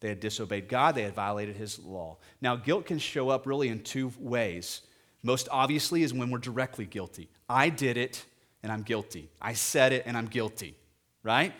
They 0.00 0.08
had 0.08 0.20
disobeyed 0.20 0.68
God, 0.68 0.94
they 0.94 1.02
had 1.02 1.14
violated 1.14 1.56
his 1.56 1.78
law. 1.78 2.18
Now, 2.40 2.54
guilt 2.54 2.86
can 2.86 2.98
show 2.98 3.28
up 3.28 3.46
really 3.46 3.68
in 3.68 3.82
two 3.82 4.12
ways. 4.18 4.82
Most 5.22 5.48
obviously 5.50 6.02
is 6.02 6.14
when 6.14 6.30
we're 6.30 6.38
directly 6.38 6.86
guilty. 6.86 7.28
I 7.48 7.70
did 7.70 7.96
it, 7.96 8.24
and 8.62 8.70
I'm 8.70 8.82
guilty. 8.82 9.30
I 9.40 9.54
said 9.54 9.92
it, 9.92 10.04
and 10.06 10.16
I'm 10.16 10.26
guilty, 10.26 10.76
right? 11.22 11.52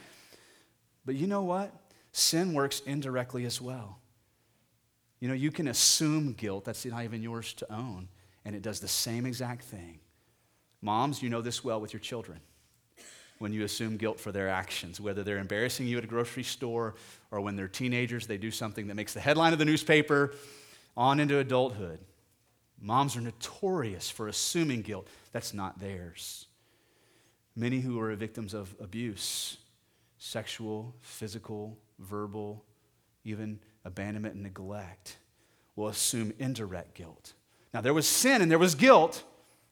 But 1.05 1.17
you 1.17 1.27
know 1.27 1.43
what? 1.43 1.73
Sin 2.13 2.55
works 2.55 2.81
indirectly 2.87 3.45
as 3.47 3.61
well. 3.61 4.01
You 5.21 5.29
know, 5.29 5.35
you 5.35 5.51
can 5.51 5.69
assume 5.69 6.33
guilt, 6.35 6.65
that's 6.65 6.85
not 6.85 7.05
even 7.05 7.23
yours 7.23 7.53
to 7.55 7.73
own, 7.73 8.09
and 8.45 8.55
it 8.55 8.63
does 8.63 8.81
the 8.81 8.89
same 8.89 9.27
exact 9.27 9.65
thing. 9.65 10.01
Moms, 10.83 11.23
you 11.23 11.31
know 11.31 11.41
this 11.41 11.65
well 11.65 11.81
with 11.81 11.93
your 11.93 12.01
children 12.01 12.41
when 13.39 13.53
you 13.53 13.65
assume 13.65 13.97
guilt 13.97 14.19
for 14.19 14.33
their 14.33 14.49
actions, 14.49 15.01
whether 15.01 15.23
they're 15.23 15.39
embarrassing 15.39 15.87
you 15.87 15.99
at 15.99 16.05
a 16.05 16.07
grocery 16.07 16.43
store 16.43 16.95
or 17.31 17.41
when 17.41 17.57
they're 17.57 17.69
teenagers, 17.69 18.27
they 18.27 18.39
do 18.39 18.51
something 18.51 18.87
that 18.87 18.95
makes 18.95 19.13
the 19.13 19.21
headline 19.21 19.53
of 19.53 19.59
the 19.59 19.65
newspaper 19.65 20.35
on 20.97 21.21
into 21.21 21.39
adulthood. 21.39 22.01
Moms 22.81 23.17
are 23.17 23.21
notorious 23.21 24.09
for 24.09 24.29
assuming 24.29 24.83
guilt 24.83 25.09
that's 25.33 25.53
not 25.53 25.79
theirs. 25.79 26.47
Many 27.55 27.81
who 27.81 27.99
are 28.01 28.15
victims 28.15 28.55
of 28.55 28.75
abuse, 28.81 29.57
sexual, 30.19 30.95
physical, 31.01 31.79
verbal, 31.99 32.65
even 33.25 33.59
abandonment 33.87 34.35
and 34.35 34.43
neglect, 34.43 35.17
will 35.77 35.89
assume 35.89 36.33
indirect 36.39 36.95
guilt. 36.95 37.33
Now, 37.73 37.81
there 37.81 37.95
was 37.95 38.09
sin 38.09 38.43
and 38.43 38.51
there 38.51 38.59
was 38.59 38.75
guilt, 38.75 39.23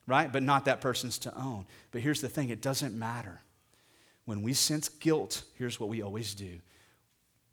right? 0.06 0.30
But 0.30 0.42
not 0.42 0.66
that 0.66 0.80
person's 0.80 1.18
to 1.20 1.36
own. 1.36 1.66
But 1.90 2.02
here's 2.02 2.20
the 2.20 2.28
thing 2.28 2.50
it 2.50 2.62
doesn't 2.62 2.96
matter. 2.96 3.40
When 4.24 4.42
we 4.42 4.52
sense 4.52 4.88
guilt, 4.88 5.42
here's 5.54 5.78
what 5.78 5.88
we 5.88 6.02
always 6.02 6.34
do 6.34 6.60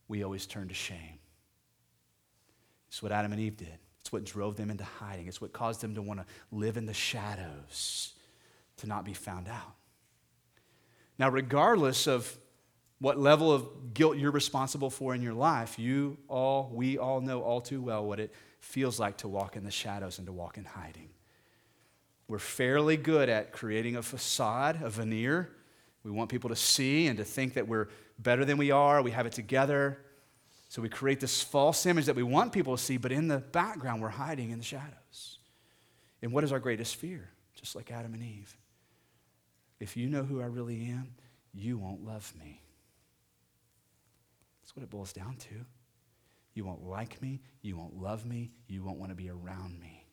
we 0.08 0.24
always 0.24 0.46
turn 0.46 0.68
to 0.68 0.74
shame. 0.74 1.20
It's 2.90 3.02
what 3.02 3.14
Adam 3.14 3.32
and 3.32 3.40
Eve 3.40 3.56
did. 3.56 3.78
It's 4.02 4.12
what 4.12 4.26
drove 4.26 4.58
them 4.58 4.70
into 4.70 4.84
hiding. 4.84 5.28
It's 5.28 5.40
what 5.40 5.54
caused 5.54 5.80
them 5.80 5.96
to 5.96 6.02
want 6.02 6.20
to 6.20 6.26
live 6.52 6.76
in 6.76 6.86
the 6.86 6.94
shadows, 6.94 8.14
to 8.78 8.88
not 8.88 9.06
be 9.06 9.14
found 9.14 9.48
out. 9.48 9.76
Now, 11.18 11.30
regardless 11.30 12.08
of 12.08 12.38
what 13.02 13.18
level 13.18 13.52
of 13.52 13.96
guilt 13.96 14.16
you're 14.16 14.32
responsible 14.32 14.92
for 14.92 15.16
in 15.16 15.24
your 15.24 15.34
life, 15.34 15.80
you 15.80 16.18
all, 16.28 16.70
we 16.72 17.00
all 17.00 17.20
know 17.20 17.42
all 17.42 17.60
too 17.60 17.82
well 17.82 18.06
what 18.06 18.20
it 18.20 18.32
feels 18.60 19.00
like 19.00 19.18
to 19.18 19.28
walk 19.28 19.56
in 19.56 19.64
the 19.64 19.72
shadows 19.72 20.20
and 20.20 20.28
to 20.28 20.32
walk 20.32 20.58
in 20.58 20.64
hiding. 20.64 21.10
We're 22.28 22.38
fairly 22.38 22.98
good 22.98 23.28
at 23.28 23.52
creating 23.52 23.96
a 23.96 24.04
facade, 24.04 24.84
a 24.84 24.90
veneer, 24.90 25.50
we 26.04 26.12
want 26.12 26.30
people 26.30 26.52
to 26.52 26.56
see 26.56 27.08
and 27.08 27.18
to 27.18 27.24
think 27.24 27.56
that 27.56 27.68
we're 27.68 27.88
better 28.20 28.46
than 28.46 28.58
we 28.58 28.70
are, 28.70 29.02
we 29.02 29.12
have 29.12 29.26
it 29.26 29.34
together. 29.34 29.98
So 30.70 30.82
we 30.82 30.90
create 30.90 31.20
this 31.20 31.42
false 31.42 31.86
image 31.88 32.06
that 32.06 32.16
we 32.16 32.24
want 32.24 32.54
people 32.54 32.78
to 32.78 32.82
see, 32.82 32.98
but 32.98 33.12
in 33.12 33.28
the 33.28 33.40
background, 33.40 34.02
we're 34.02 34.10
hiding 34.10 34.52
in 34.52 34.60
the 34.60 34.64
shadows. 34.64 35.40
And 36.22 36.32
what 36.32 36.44
is 36.44 36.52
our 36.52 36.60
greatest 36.60 36.96
fear? 36.96 37.30
Just 37.56 37.76
like 37.76 37.92
Adam 37.92 38.14
and 38.14 38.24
Eve. 38.24 38.56
If 39.80 39.98
you 39.98 40.08
know 40.08 40.24
who 40.24 40.40
I 40.40 40.46
really 40.46 40.86
am, 40.86 41.16
you 41.54 41.80
won't 41.80 42.06
love 42.06 42.32
me. 42.40 42.62
That's 44.72 44.78
what 44.78 44.84
it 44.84 44.90
boils 44.90 45.12
down 45.12 45.36
to. 45.36 45.66
You 46.54 46.64
won't 46.64 46.88
like 46.88 47.22
me, 47.22 47.42
you 47.62 47.76
won't 47.76 48.02
love 48.02 48.26
me, 48.26 48.52
you 48.70 48.86
won't 48.86 49.00
want 49.00 49.12
to 49.12 49.16
be 49.16 49.30
around 49.30 49.78
me. 49.82 50.06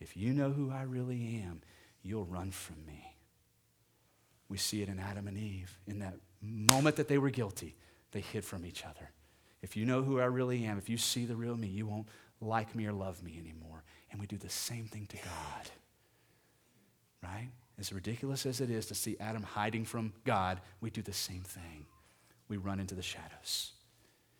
If 0.00 0.16
you 0.16 0.32
know 0.32 0.50
who 0.50 0.70
I 0.70 0.84
really 0.84 1.42
am, 1.44 1.60
you'll 2.02 2.24
run 2.24 2.50
from 2.50 2.86
me. 2.86 3.14
We 4.48 4.56
see 4.56 4.80
it 4.80 4.88
in 4.88 4.98
Adam 4.98 5.28
and 5.28 5.36
Eve. 5.36 5.78
In 5.86 5.98
that 5.98 6.14
moment 6.40 6.96
that 6.96 7.08
they 7.08 7.18
were 7.18 7.28
guilty, 7.28 7.76
they 8.12 8.20
hid 8.20 8.42
from 8.42 8.64
each 8.64 8.86
other. 8.86 9.10
If 9.60 9.76
you 9.76 9.84
know 9.84 10.00
who 10.00 10.18
I 10.18 10.24
really 10.24 10.64
am, 10.64 10.78
if 10.78 10.88
you 10.88 10.96
see 10.96 11.26
the 11.26 11.36
real 11.36 11.54
me, 11.54 11.66
you 11.66 11.86
won't 11.86 12.08
like 12.40 12.74
me 12.74 12.86
or 12.86 12.92
love 12.94 13.22
me 13.22 13.36
anymore. 13.38 13.84
And 14.10 14.18
we 14.18 14.26
do 14.26 14.38
the 14.38 14.48
same 14.48 14.86
thing 14.86 15.04
to 15.08 15.16
God. 15.16 15.70
Right? 17.22 17.50
As 17.78 17.92
ridiculous 17.92 18.46
as 18.46 18.62
it 18.62 18.70
is 18.70 18.86
to 18.86 18.94
see 18.94 19.18
Adam 19.20 19.42
hiding 19.42 19.84
from 19.84 20.14
God, 20.24 20.62
we 20.80 20.88
do 20.88 21.02
the 21.02 21.12
same 21.12 21.42
thing. 21.42 21.84
We 22.48 22.56
run 22.56 22.80
into 22.80 22.94
the 22.94 23.02
shadows. 23.02 23.72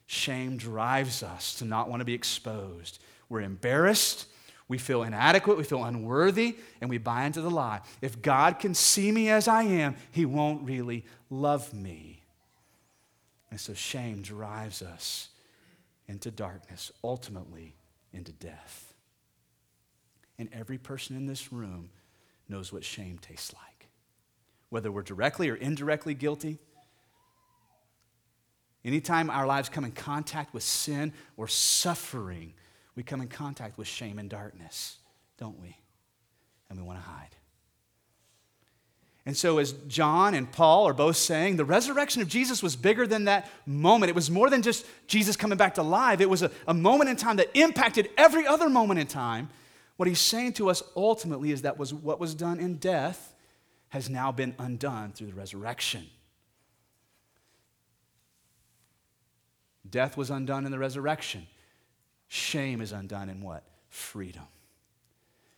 Shame 0.06 0.56
drives 0.56 1.22
us 1.22 1.54
to 1.56 1.64
not 1.64 1.90
want 1.90 2.00
to 2.00 2.04
be 2.04 2.14
exposed. 2.14 2.98
We're 3.28 3.42
embarrassed 3.42 4.26
we 4.68 4.76
feel 4.76 5.02
inadequate, 5.02 5.56
we 5.56 5.64
feel 5.64 5.84
unworthy, 5.84 6.56
and 6.80 6.90
we 6.90 6.98
buy 6.98 7.24
into 7.24 7.40
the 7.40 7.50
lie. 7.50 7.80
If 8.02 8.20
God 8.20 8.58
can 8.58 8.74
see 8.74 9.10
me 9.10 9.30
as 9.30 9.48
I 9.48 9.62
am, 9.62 9.96
He 10.12 10.26
won't 10.26 10.66
really 10.66 11.06
love 11.30 11.72
me. 11.72 12.22
And 13.50 13.58
so 13.58 13.72
shame 13.72 14.20
drives 14.20 14.82
us 14.82 15.30
into 16.06 16.30
darkness, 16.30 16.92
ultimately 17.02 17.74
into 18.12 18.32
death. 18.32 18.92
And 20.38 20.50
every 20.52 20.78
person 20.78 21.16
in 21.16 21.24
this 21.24 21.50
room 21.50 21.88
knows 22.46 22.70
what 22.70 22.84
shame 22.84 23.18
tastes 23.18 23.54
like. 23.54 23.88
Whether 24.68 24.92
we're 24.92 25.02
directly 25.02 25.48
or 25.48 25.56
indirectly 25.56 26.12
guilty, 26.12 26.58
anytime 28.88 29.30
our 29.30 29.46
lives 29.46 29.68
come 29.68 29.84
in 29.84 29.92
contact 29.92 30.52
with 30.52 30.62
sin 30.62 31.12
or 31.36 31.46
suffering, 31.46 32.54
we 32.96 33.02
come 33.02 33.20
in 33.20 33.28
contact 33.28 33.78
with 33.78 33.86
shame 33.86 34.18
and 34.18 34.28
darkness, 34.28 34.96
don't 35.38 35.60
we? 35.60 35.76
And 36.68 36.78
we 36.78 36.84
want 36.84 36.98
to 36.98 37.04
hide. 37.04 37.28
And 39.24 39.36
so, 39.36 39.58
as 39.58 39.72
John 39.88 40.34
and 40.34 40.50
Paul 40.50 40.88
are 40.88 40.94
both 40.94 41.16
saying, 41.16 41.56
the 41.56 41.64
resurrection 41.64 42.22
of 42.22 42.28
Jesus 42.28 42.62
was 42.62 42.76
bigger 42.76 43.06
than 43.06 43.26
that 43.26 43.50
moment. 43.66 44.08
It 44.08 44.14
was 44.14 44.30
more 44.30 44.48
than 44.48 44.62
just 44.62 44.86
Jesus 45.06 45.36
coming 45.36 45.58
back 45.58 45.74
to 45.74 45.82
life, 45.82 46.20
it 46.20 46.30
was 46.30 46.42
a, 46.42 46.50
a 46.66 46.72
moment 46.74 47.10
in 47.10 47.16
time 47.16 47.36
that 47.36 47.50
impacted 47.54 48.08
every 48.16 48.46
other 48.46 48.70
moment 48.70 49.00
in 49.00 49.06
time. 49.06 49.50
What 49.96 50.08
he's 50.08 50.18
saying 50.18 50.54
to 50.54 50.70
us 50.70 50.82
ultimately 50.96 51.52
is 51.52 51.62
that 51.62 51.78
was 51.78 51.92
what 51.92 52.18
was 52.18 52.34
done 52.34 52.58
in 52.58 52.76
death 52.76 53.34
has 53.90 54.08
now 54.08 54.32
been 54.32 54.54
undone 54.58 55.12
through 55.12 55.26
the 55.26 55.34
resurrection. 55.34 56.06
Death 59.90 60.16
was 60.16 60.30
undone 60.30 60.66
in 60.66 60.72
the 60.72 60.78
resurrection. 60.78 61.46
Shame 62.28 62.80
is 62.80 62.92
undone 62.92 63.28
in 63.28 63.40
what? 63.42 63.64
Freedom. 63.88 64.44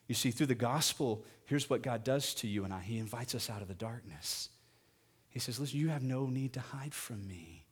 You 0.07 0.15
see, 0.15 0.31
through 0.31 0.47
the 0.47 0.55
gospel, 0.55 1.25
here's 1.45 1.71
what 1.71 1.83
God 1.83 2.05
does 2.05 2.35
to 2.35 2.49
you 2.49 2.65
and 2.65 2.73
I 2.73 2.81
He 2.81 2.99
invites 2.99 3.35
us 3.35 3.49
out 3.51 3.63
of 3.63 3.69
the 3.69 3.75
darkness. 3.75 4.49
He 5.29 5.39
says, 5.39 5.59
Listen, 5.59 5.79
you 5.79 5.89
have 5.89 6.03
no 6.03 6.27
need 6.27 6.53
to 6.55 6.61
hide 6.61 6.95
from 6.95 7.27
me. 7.27 7.67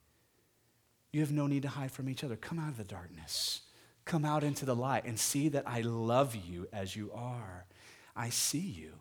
You 1.11 1.21
have 1.21 1.31
no 1.31 1.47
need 1.47 1.63
to 1.63 1.69
hide 1.69 1.91
from 1.91 2.09
each 2.09 2.23
other. 2.23 2.35
Come 2.35 2.59
out 2.59 2.69
of 2.69 2.77
the 2.77 2.83
darkness. 2.83 3.61
Come 4.05 4.25
out 4.25 4.43
into 4.43 4.65
the 4.65 4.75
light 4.75 5.05
and 5.05 5.19
see 5.19 5.49
that 5.49 5.67
I 5.67 5.81
love 5.81 6.35
you 6.35 6.67
as 6.71 6.95
you 6.95 7.11
are. 7.13 7.65
I 8.15 8.29
see 8.29 8.59
you. 8.59 8.93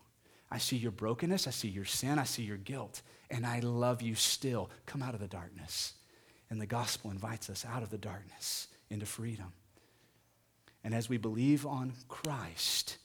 I 0.50 0.58
see 0.58 0.76
your 0.76 0.90
brokenness. 0.90 1.46
I 1.46 1.50
see 1.50 1.68
your 1.68 1.84
sin. 1.84 2.18
I 2.18 2.24
see 2.24 2.42
your 2.42 2.56
guilt. 2.56 3.02
And 3.30 3.46
I 3.46 3.60
love 3.60 4.02
you 4.02 4.14
still. 4.14 4.70
Come 4.86 5.02
out 5.02 5.14
of 5.14 5.20
the 5.20 5.28
darkness. 5.28 5.94
And 6.50 6.60
the 6.60 6.66
gospel 6.66 7.10
invites 7.10 7.50
us 7.50 7.64
out 7.64 7.82
of 7.82 7.90
the 7.90 7.98
darkness 7.98 8.68
into 8.90 9.06
freedom. 9.06 9.52
And 10.82 10.94
as 10.94 11.08
we 11.08 11.18
believe 11.18 11.66
on 11.66 11.92
Christ, 12.08 12.96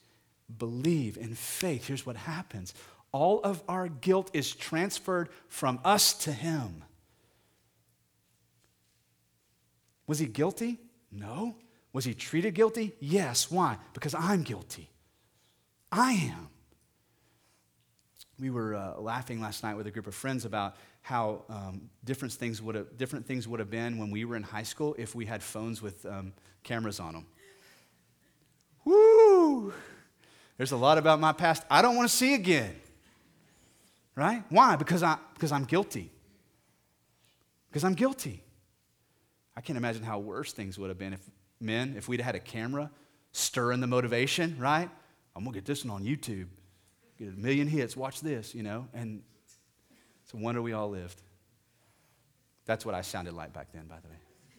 believe 0.57 1.17
in 1.17 1.35
faith, 1.35 1.87
here's 1.87 2.05
what 2.05 2.15
happens 2.15 2.73
all 3.11 3.41
of 3.41 3.61
our 3.67 3.87
guilt 3.87 4.31
is 4.33 4.55
transferred 4.55 5.29
from 5.47 5.79
us 5.83 6.13
to 6.13 6.31
Him. 6.31 6.83
Was 10.07 10.19
he 10.19 10.25
guilty? 10.25 10.79
No. 11.11 11.55
Was 11.93 12.05
he 12.05 12.13
treated 12.13 12.55
guilty? 12.55 12.93
Yes. 12.99 13.51
Why? 13.51 13.77
Because 13.93 14.15
I'm 14.15 14.43
guilty. 14.43 14.89
I 15.91 16.13
am. 16.13 16.49
We 18.43 18.49
were 18.49 18.75
uh, 18.75 18.99
laughing 18.99 19.39
last 19.39 19.63
night 19.63 19.77
with 19.77 19.87
a 19.87 19.91
group 19.91 20.05
of 20.05 20.13
friends 20.13 20.43
about 20.43 20.75
how 21.01 21.43
um, 21.47 21.89
different 22.03 22.33
things 22.33 22.61
would 22.61 22.75
have 22.75 22.97
different 22.97 23.25
things 23.25 23.47
would 23.47 23.61
have 23.61 23.69
been 23.69 23.97
when 23.97 24.11
we 24.11 24.25
were 24.25 24.35
in 24.35 24.43
high 24.43 24.63
school 24.63 24.93
if 24.99 25.15
we 25.15 25.25
had 25.25 25.41
phones 25.41 25.81
with 25.81 26.05
um, 26.05 26.33
cameras 26.61 26.99
on 26.99 27.13
them. 27.13 27.25
Woo! 28.83 29.73
There's 30.57 30.73
a 30.73 30.75
lot 30.75 30.97
about 30.97 31.21
my 31.21 31.31
past 31.31 31.63
I 31.71 31.81
don't 31.81 31.95
want 31.95 32.09
to 32.09 32.13
see 32.13 32.33
again. 32.33 32.75
Right? 34.13 34.43
Why? 34.49 34.75
Because 34.75 35.03
I 35.03 35.19
because 35.35 35.53
I'm 35.53 35.63
guilty. 35.63 36.11
Because 37.69 37.85
I'm 37.85 37.93
guilty. 37.93 38.43
I 39.55 39.61
can't 39.61 39.77
imagine 39.77 40.03
how 40.03 40.19
worse 40.19 40.51
things 40.51 40.77
would 40.77 40.89
have 40.89 40.99
been 40.99 41.13
if 41.13 41.21
men, 41.61 41.95
if 41.97 42.09
we'd 42.09 42.19
had 42.19 42.35
a 42.35 42.41
camera 42.41 42.91
stirring 43.31 43.79
the 43.79 43.87
motivation, 43.87 44.57
right? 44.59 44.89
I'm 45.33 45.45
gonna 45.45 45.55
get 45.55 45.63
this 45.63 45.85
one 45.85 45.95
on 45.95 46.03
YouTube. 46.03 46.47
Get 47.23 47.35
a 47.35 47.39
million 47.39 47.67
hits, 47.67 47.95
watch 47.95 48.19
this, 48.19 48.53
you 48.53 48.63
know, 48.63 48.85
and 48.93 49.21
it's 50.25 50.33
a 50.33 50.37
wonder 50.37 50.61
we 50.61 50.73
all 50.73 50.89
lived. 50.89 51.21
That's 52.65 52.85
what 52.85 52.95
I 52.95 53.01
sounded 53.01 53.33
like 53.33 53.53
back 53.53 53.67
then, 53.73 53.85
by 53.87 53.95
the 54.01 54.09
way. 54.09 54.15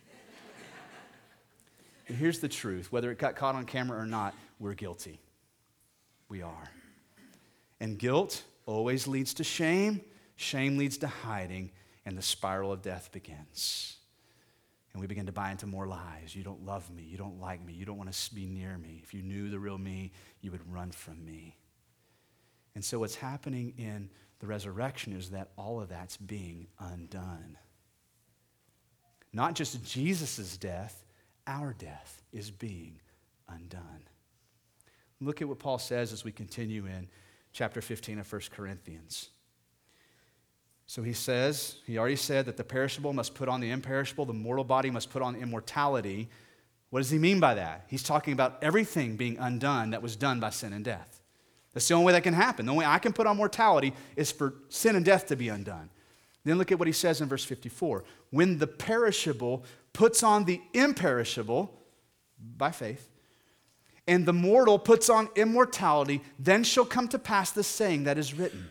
but 2.07 2.17
here's 2.17 2.39
the 2.39 2.49
truth 2.49 2.91
whether 2.91 3.11
it 3.11 3.19
got 3.19 3.37
caught 3.37 3.55
on 3.55 3.67
camera 3.67 4.01
or 4.01 4.07
not, 4.07 4.35
we're 4.59 4.73
guilty. 4.73 5.21
We 6.31 6.41
are. 6.41 6.71
And 7.81 7.99
guilt 7.99 8.43
always 8.65 9.07
leads 9.07 9.35
to 9.35 9.45
shame, 9.45 10.01
shame 10.37 10.79
leads 10.79 10.97
to 10.99 11.07
hiding, 11.07 11.71
and 12.07 12.17
the 12.17 12.23
spiral 12.23 12.73
of 12.73 12.81
death 12.81 13.13
begins. 13.13 13.99
And 14.95 15.03
we 15.03 15.07
begin 15.07 15.27
to 15.27 15.33
buy 15.33 15.51
into 15.51 15.67
more 15.67 15.87
lies. 15.87 16.35
You 16.35 16.45
don't 16.45 16.65
love 16.65 16.91
me. 16.91 17.03
You 17.03 17.19
don't 17.19 17.43
like 17.43 17.63
me. 17.63 17.75
You 17.75 17.85
don't 17.85 17.99
want 17.99 18.11
to 18.11 18.35
be 18.35 18.47
near 18.47 18.79
me. 18.79 19.01
If 19.03 19.13
you 19.13 19.21
knew 19.21 19.51
the 19.51 19.59
real 19.59 19.77
me, 19.77 20.13
you 20.41 20.51
would 20.51 20.73
run 20.73 20.93
from 20.93 21.23
me. 21.27 21.59
And 22.75 22.85
so, 22.85 22.99
what's 22.99 23.15
happening 23.15 23.75
in 23.79 24.11
the 24.41 24.47
resurrection 24.47 25.13
is 25.13 25.31
that 25.31 25.51
all 25.57 25.81
of 25.81 25.89
that's 25.89 26.17
being 26.17 26.67
undone. 26.79 27.57
Not 29.33 29.55
just 29.55 29.85
Jesus' 29.85 30.57
death, 30.57 31.05
our 31.47 31.73
death 31.73 32.23
is 32.33 32.51
being 32.51 33.01
undone. 33.49 34.05
Look 35.21 35.41
at 35.41 35.49
what 35.49 35.59
Paul 35.59 35.79
says 35.79 36.13
as 36.13 36.25
we 36.25 36.33
continue 36.33 36.87
in 36.87 37.09
chapter 37.53 37.81
15 37.81 38.19
of 38.19 38.33
1 38.33 38.43
Corinthians. 38.51 39.31
So 40.87 41.03
he 41.03 41.15
says, 41.15 41.77
he 41.87 41.97
already 41.97 42.17
said 42.17 42.47
that 42.47 42.57
the 42.57 42.65
perishable 42.65 43.13
must 43.13 43.35
put 43.35 43.49
on 43.49 43.61
the 43.61 43.71
imperishable, 43.71 44.27
the 44.27 44.35
mortal 44.35 44.65
body 44.65 44.91
must 44.91 45.11
put 45.11 45.23
on 45.23 45.35
immortality. 45.37 46.29
What 46.91 47.01
does 47.01 47.11
he 47.11 47.19
mean 47.19 47.41
by 47.41 47.55
that? 47.55 47.87
He's 47.89 48.03
talking 48.03 48.35
about 48.35 48.59
everything 48.63 49.17
being 49.17 49.39
undone 49.39 49.91
that 49.91 50.03
was 50.03 50.15
done 50.15 50.41
by 50.41 50.51
sin 50.51 50.73
and 50.73 50.85
death. 50.85 51.21
That's 51.75 51.87
the 51.89 51.95
only 51.95 52.07
way 52.07 52.13
that 52.13 52.23
can 52.23 52.35
happen. 52.35 52.67
The 52.67 52.73
only 52.73 52.85
way 52.85 52.91
I 52.91 52.99
can 52.99 53.13
put 53.13 53.27
on 53.27 53.37
mortality 53.37 53.93
is 54.17 54.33
for 54.33 54.55
sin 54.69 54.97
and 54.97 55.05
death 55.05 55.27
to 55.27 55.37
be 55.37 55.49
undone. 55.49 55.91
Then 56.45 56.57
look 56.57 56.71
at 56.71 56.79
what 56.79 56.87
he 56.87 56.93
says 56.93 57.21
in 57.21 57.29
verse 57.29 57.45
54. 57.45 58.05
When 58.31 58.59
the 58.59 58.67
perishable 58.67 59.65
puts 59.93 60.23
on 60.23 60.45
the 60.45 60.61
imperishable 60.73 61.73
by 62.57 62.71
faith, 62.71 63.11
and 64.07 64.27
the 64.27 64.33
mortal 64.33 64.79
puts 64.79 65.09
on 65.09 65.29
immortality, 65.35 66.23
then 66.39 66.63
shall 66.63 66.85
come 66.85 67.09
to 67.09 67.19
pass 67.19 67.51
the 67.51 67.65
saying 67.65 68.05
that 68.05 68.19
is 68.19 68.35
written 68.35 68.71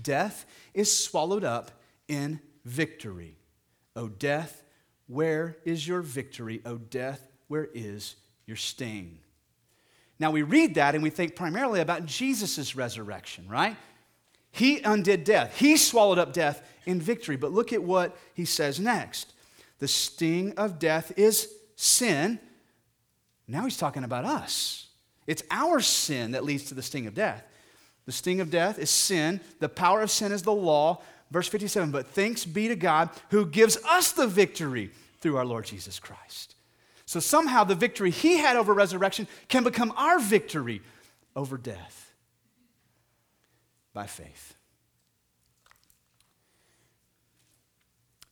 Death 0.00 0.46
is 0.74 0.96
swallowed 0.96 1.44
up 1.44 1.70
in 2.08 2.40
victory. 2.64 3.36
O 3.94 4.08
death, 4.08 4.62
where 5.06 5.58
is 5.64 5.86
your 5.86 6.00
victory? 6.00 6.62
O 6.64 6.76
death, 6.78 7.28
where 7.48 7.68
is 7.74 8.16
your 8.46 8.56
sting? 8.56 9.18
Now 10.20 10.30
we 10.30 10.42
read 10.42 10.74
that 10.74 10.94
and 10.94 11.02
we 11.02 11.10
think 11.10 11.36
primarily 11.36 11.80
about 11.80 12.06
Jesus' 12.06 12.74
resurrection, 12.74 13.46
right? 13.48 13.76
He 14.50 14.80
undid 14.82 15.24
death, 15.24 15.58
he 15.58 15.76
swallowed 15.76 16.18
up 16.18 16.32
death 16.32 16.66
in 16.86 17.00
victory. 17.00 17.36
But 17.36 17.52
look 17.52 17.72
at 17.72 17.82
what 17.82 18.16
he 18.34 18.44
says 18.44 18.80
next 18.80 19.32
the 19.78 19.88
sting 19.88 20.54
of 20.56 20.78
death 20.78 21.12
is 21.16 21.52
sin. 21.76 22.38
Now 23.46 23.64
he's 23.64 23.76
talking 23.76 24.04
about 24.04 24.24
us. 24.24 24.86
It's 25.26 25.42
our 25.50 25.80
sin 25.80 26.32
that 26.32 26.44
leads 26.44 26.64
to 26.64 26.74
the 26.74 26.82
sting 26.82 27.06
of 27.06 27.14
death. 27.14 27.44
The 28.06 28.12
sting 28.12 28.40
of 28.40 28.50
death 28.50 28.78
is 28.78 28.90
sin. 28.90 29.40
The 29.60 29.68
power 29.68 30.00
of 30.02 30.10
sin 30.10 30.32
is 30.32 30.42
the 30.42 30.52
law. 30.52 31.02
Verse 31.30 31.48
57 31.48 31.90
But 31.90 32.08
thanks 32.08 32.44
be 32.44 32.68
to 32.68 32.76
God 32.76 33.10
who 33.30 33.46
gives 33.46 33.76
us 33.84 34.12
the 34.12 34.26
victory 34.26 34.90
through 35.20 35.36
our 35.36 35.44
Lord 35.44 35.66
Jesus 35.66 35.98
Christ. 35.98 36.54
So 37.08 37.20
somehow 37.20 37.64
the 37.64 37.74
victory 37.74 38.10
he 38.10 38.36
had 38.36 38.54
over 38.54 38.74
resurrection 38.74 39.28
can 39.48 39.64
become 39.64 39.94
our 39.96 40.18
victory 40.18 40.82
over 41.34 41.56
death 41.56 42.12
by 43.94 44.06
faith. 44.06 44.54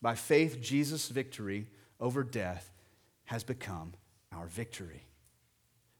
By 0.02 0.14
faith, 0.14 0.60
Jesus' 0.60 1.08
victory 1.08 1.68
over 2.00 2.22
death 2.22 2.70
has 3.24 3.42
become 3.42 3.94
our 4.30 4.46
victory. 4.46 5.06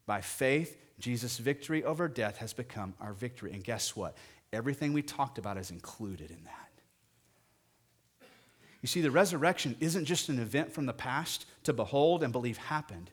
By 0.05 0.21
faith, 0.21 0.77
Jesus' 0.99 1.39
victory 1.39 1.83
over 1.83 2.09
death 2.09 2.37
has 2.37 2.53
become 2.53 2.93
our 3.01 3.15
victory. 3.15 3.55
And 3.55 3.65
guess 3.65 3.97
what? 3.97 4.19
Everything 4.53 4.93
we 4.93 5.01
talked 5.01 5.39
about 5.39 5.57
is 5.57 5.71
included 5.71 6.31
in 6.31 6.45
that. 6.45 6.66
You 8.87 8.89
see, 8.89 9.01
the 9.01 9.11
resurrection 9.11 9.75
isn't 9.81 10.05
just 10.05 10.29
an 10.29 10.39
event 10.39 10.73
from 10.73 10.87
the 10.87 10.93
past 10.93 11.45
to 11.65 11.73
behold 11.73 12.23
and 12.23 12.33
believe 12.33 12.57
happened. 12.57 13.11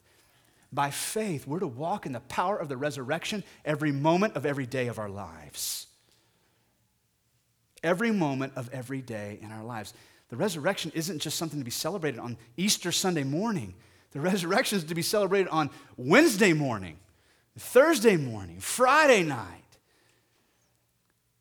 By 0.72 0.92
faith, 0.92 1.48
we're 1.48 1.62
to 1.62 1.68
walk 1.68 2.06
in 2.06 2.12
the 2.12 2.20
power 2.20 2.56
of 2.56 2.70
the 2.70 2.78
resurrection 2.78 3.44
every 3.66 3.92
moment 3.92 4.36
of 4.36 4.46
every 4.46 4.68
day 4.68 4.86
of 4.86 5.00
our 5.00 5.10
lives. 5.10 5.88
Every 7.82 8.12
moment 8.12 8.54
of 8.56 8.70
every 8.72 9.02
day 9.02 9.40
in 9.42 9.52
our 9.52 9.64
lives. 9.64 9.96
The 10.30 10.36
resurrection 10.36 10.92
isn't 10.94 11.18
just 11.18 11.40
something 11.40 11.58
to 11.58 11.66
be 11.66 11.72
celebrated 11.72 12.20
on 12.20 12.38
Easter 12.56 12.92
Sunday 12.92 13.24
morning. 13.24 13.74
The 14.12 14.22
resurrection 14.22 14.78
is 14.78 14.84
to 14.84 14.94
be 14.94 15.02
celebrated 15.02 15.48
on 15.48 15.72
Wednesday 15.98 16.54
morning, 16.54 16.98
Thursday 17.58 18.16
morning, 18.16 18.60
Friday 18.60 19.24
night. 19.24 19.80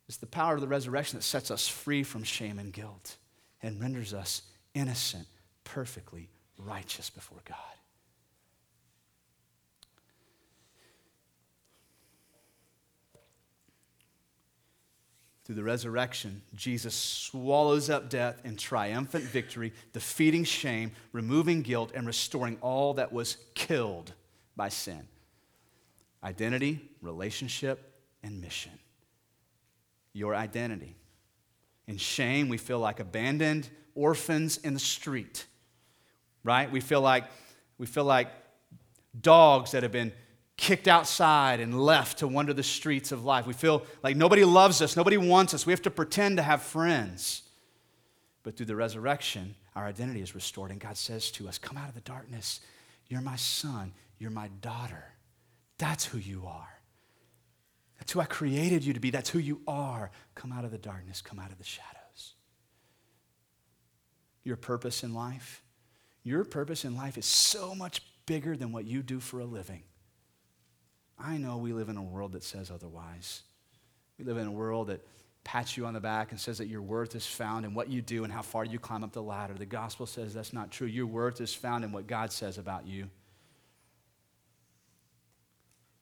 It's 0.08 0.16
the 0.16 0.24
power 0.24 0.54
of 0.54 0.62
the 0.62 0.68
resurrection 0.68 1.18
that 1.18 1.22
sets 1.22 1.50
us 1.50 1.68
free 1.68 2.02
from 2.02 2.22
shame 2.22 2.58
and 2.58 2.72
guilt 2.72 3.18
and 3.62 3.80
renders 3.80 4.12
us 4.12 4.42
innocent, 4.74 5.26
perfectly 5.64 6.28
righteous 6.58 7.10
before 7.10 7.40
God. 7.44 7.56
Through 15.44 15.56
the 15.56 15.64
resurrection, 15.64 16.42
Jesus 16.54 16.94
swallows 16.94 17.90
up 17.90 18.08
death 18.08 18.40
in 18.44 18.56
triumphant 18.56 19.24
victory, 19.24 19.72
defeating 19.92 20.44
shame, 20.44 20.92
removing 21.10 21.62
guilt, 21.62 21.90
and 21.94 22.06
restoring 22.06 22.58
all 22.60 22.94
that 22.94 23.12
was 23.12 23.36
killed 23.54 24.12
by 24.56 24.68
sin 24.68 25.06
identity, 26.24 26.80
relationship, 27.00 27.92
and 28.22 28.40
mission. 28.40 28.72
Your 30.12 30.36
identity. 30.36 30.94
In 31.92 31.98
shame, 31.98 32.48
we 32.48 32.56
feel 32.56 32.78
like 32.78 33.00
abandoned 33.00 33.68
orphans 33.94 34.56
in 34.56 34.72
the 34.72 34.80
street, 34.80 35.44
right? 36.42 36.72
We 36.72 36.80
feel 36.80 37.02
like, 37.02 37.24
we 37.76 37.84
feel 37.84 38.04
like 38.04 38.28
dogs 39.20 39.72
that 39.72 39.82
have 39.82 39.92
been 39.92 40.10
kicked 40.56 40.88
outside 40.88 41.60
and 41.60 41.78
left 41.78 42.20
to 42.20 42.26
wander 42.26 42.54
the 42.54 42.62
streets 42.62 43.12
of 43.12 43.26
life. 43.26 43.46
We 43.46 43.52
feel 43.52 43.84
like 44.02 44.16
nobody 44.16 44.42
loves 44.42 44.80
us, 44.80 44.96
nobody 44.96 45.18
wants 45.18 45.52
us. 45.52 45.66
We 45.66 45.74
have 45.74 45.82
to 45.82 45.90
pretend 45.90 46.38
to 46.38 46.42
have 46.42 46.62
friends. 46.62 47.42
But 48.42 48.56
through 48.56 48.66
the 48.66 48.76
resurrection, 48.76 49.54
our 49.76 49.84
identity 49.84 50.22
is 50.22 50.34
restored, 50.34 50.70
and 50.70 50.80
God 50.80 50.96
says 50.96 51.30
to 51.32 51.46
us, 51.46 51.58
Come 51.58 51.76
out 51.76 51.90
of 51.90 51.94
the 51.94 52.00
darkness. 52.00 52.60
You're 53.08 53.20
my 53.20 53.36
son. 53.36 53.92
You're 54.18 54.30
my 54.30 54.48
daughter. 54.62 55.04
That's 55.76 56.06
who 56.06 56.16
you 56.16 56.46
are. 56.46 56.71
That's 58.02 58.10
who 58.10 58.20
I 58.20 58.24
created 58.24 58.84
you 58.84 58.94
to 58.94 58.98
be. 58.98 59.10
That's 59.10 59.30
who 59.30 59.38
you 59.38 59.60
are. 59.68 60.10
Come 60.34 60.50
out 60.50 60.64
of 60.64 60.72
the 60.72 60.76
darkness, 60.76 61.22
come 61.22 61.38
out 61.38 61.52
of 61.52 61.58
the 61.58 61.64
shadows. 61.64 62.34
Your 64.42 64.56
purpose 64.56 65.04
in 65.04 65.14
life, 65.14 65.62
your 66.24 66.42
purpose 66.42 66.84
in 66.84 66.96
life 66.96 67.16
is 67.16 67.26
so 67.26 67.76
much 67.76 68.02
bigger 68.26 68.56
than 68.56 68.72
what 68.72 68.86
you 68.86 69.04
do 69.04 69.20
for 69.20 69.38
a 69.38 69.44
living. 69.44 69.84
I 71.16 71.36
know 71.36 71.58
we 71.58 71.72
live 71.72 71.88
in 71.88 71.96
a 71.96 72.02
world 72.02 72.32
that 72.32 72.42
says 72.42 72.72
otherwise. 72.72 73.42
We 74.18 74.24
live 74.24 74.36
in 74.36 74.48
a 74.48 74.52
world 74.52 74.88
that 74.88 75.06
pats 75.44 75.76
you 75.76 75.86
on 75.86 75.94
the 75.94 76.00
back 76.00 76.32
and 76.32 76.40
says 76.40 76.58
that 76.58 76.66
your 76.66 76.82
worth 76.82 77.14
is 77.14 77.24
found 77.24 77.64
in 77.64 77.72
what 77.72 77.88
you 77.88 78.02
do 78.02 78.24
and 78.24 78.32
how 78.32 78.42
far 78.42 78.64
you 78.64 78.80
climb 78.80 79.04
up 79.04 79.12
the 79.12 79.22
ladder. 79.22 79.54
The 79.54 79.64
gospel 79.64 80.06
says 80.06 80.34
that's 80.34 80.52
not 80.52 80.72
true. 80.72 80.88
Your 80.88 81.06
worth 81.06 81.40
is 81.40 81.54
found 81.54 81.84
in 81.84 81.92
what 81.92 82.08
God 82.08 82.32
says 82.32 82.58
about 82.58 82.84
you. 82.84 83.10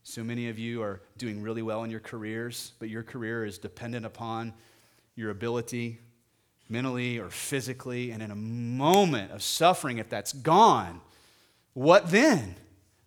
So 0.02 0.24
many 0.24 0.48
of 0.48 0.58
you 0.58 0.82
are 0.82 1.02
doing 1.18 1.42
really 1.42 1.62
well 1.62 1.84
in 1.84 1.90
your 1.90 2.00
careers, 2.00 2.72
but 2.78 2.88
your 2.88 3.02
career 3.02 3.44
is 3.44 3.58
dependent 3.58 4.06
upon 4.06 4.54
your 5.14 5.30
ability 5.30 6.00
mentally 6.68 7.18
or 7.18 7.28
physically. 7.30 8.10
And 8.10 8.22
in 8.22 8.30
a 8.30 8.36
moment 8.36 9.32
of 9.32 9.42
suffering, 9.42 9.98
if 9.98 10.08
that's 10.08 10.32
gone, 10.32 11.00
what 11.74 12.10
then? 12.10 12.56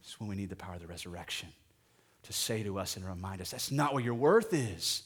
It's 0.01 0.19
when 0.19 0.29
we 0.29 0.35
need 0.35 0.49
the 0.49 0.55
power 0.55 0.75
of 0.75 0.81
the 0.81 0.87
resurrection 0.87 1.49
to 2.23 2.33
say 2.33 2.63
to 2.63 2.77
us 2.77 2.95
and 2.95 3.05
remind 3.05 3.41
us 3.41 3.51
that's 3.51 3.71
not 3.71 3.93
what 3.93 4.03
your 4.03 4.13
worth 4.13 4.53
is, 4.53 5.03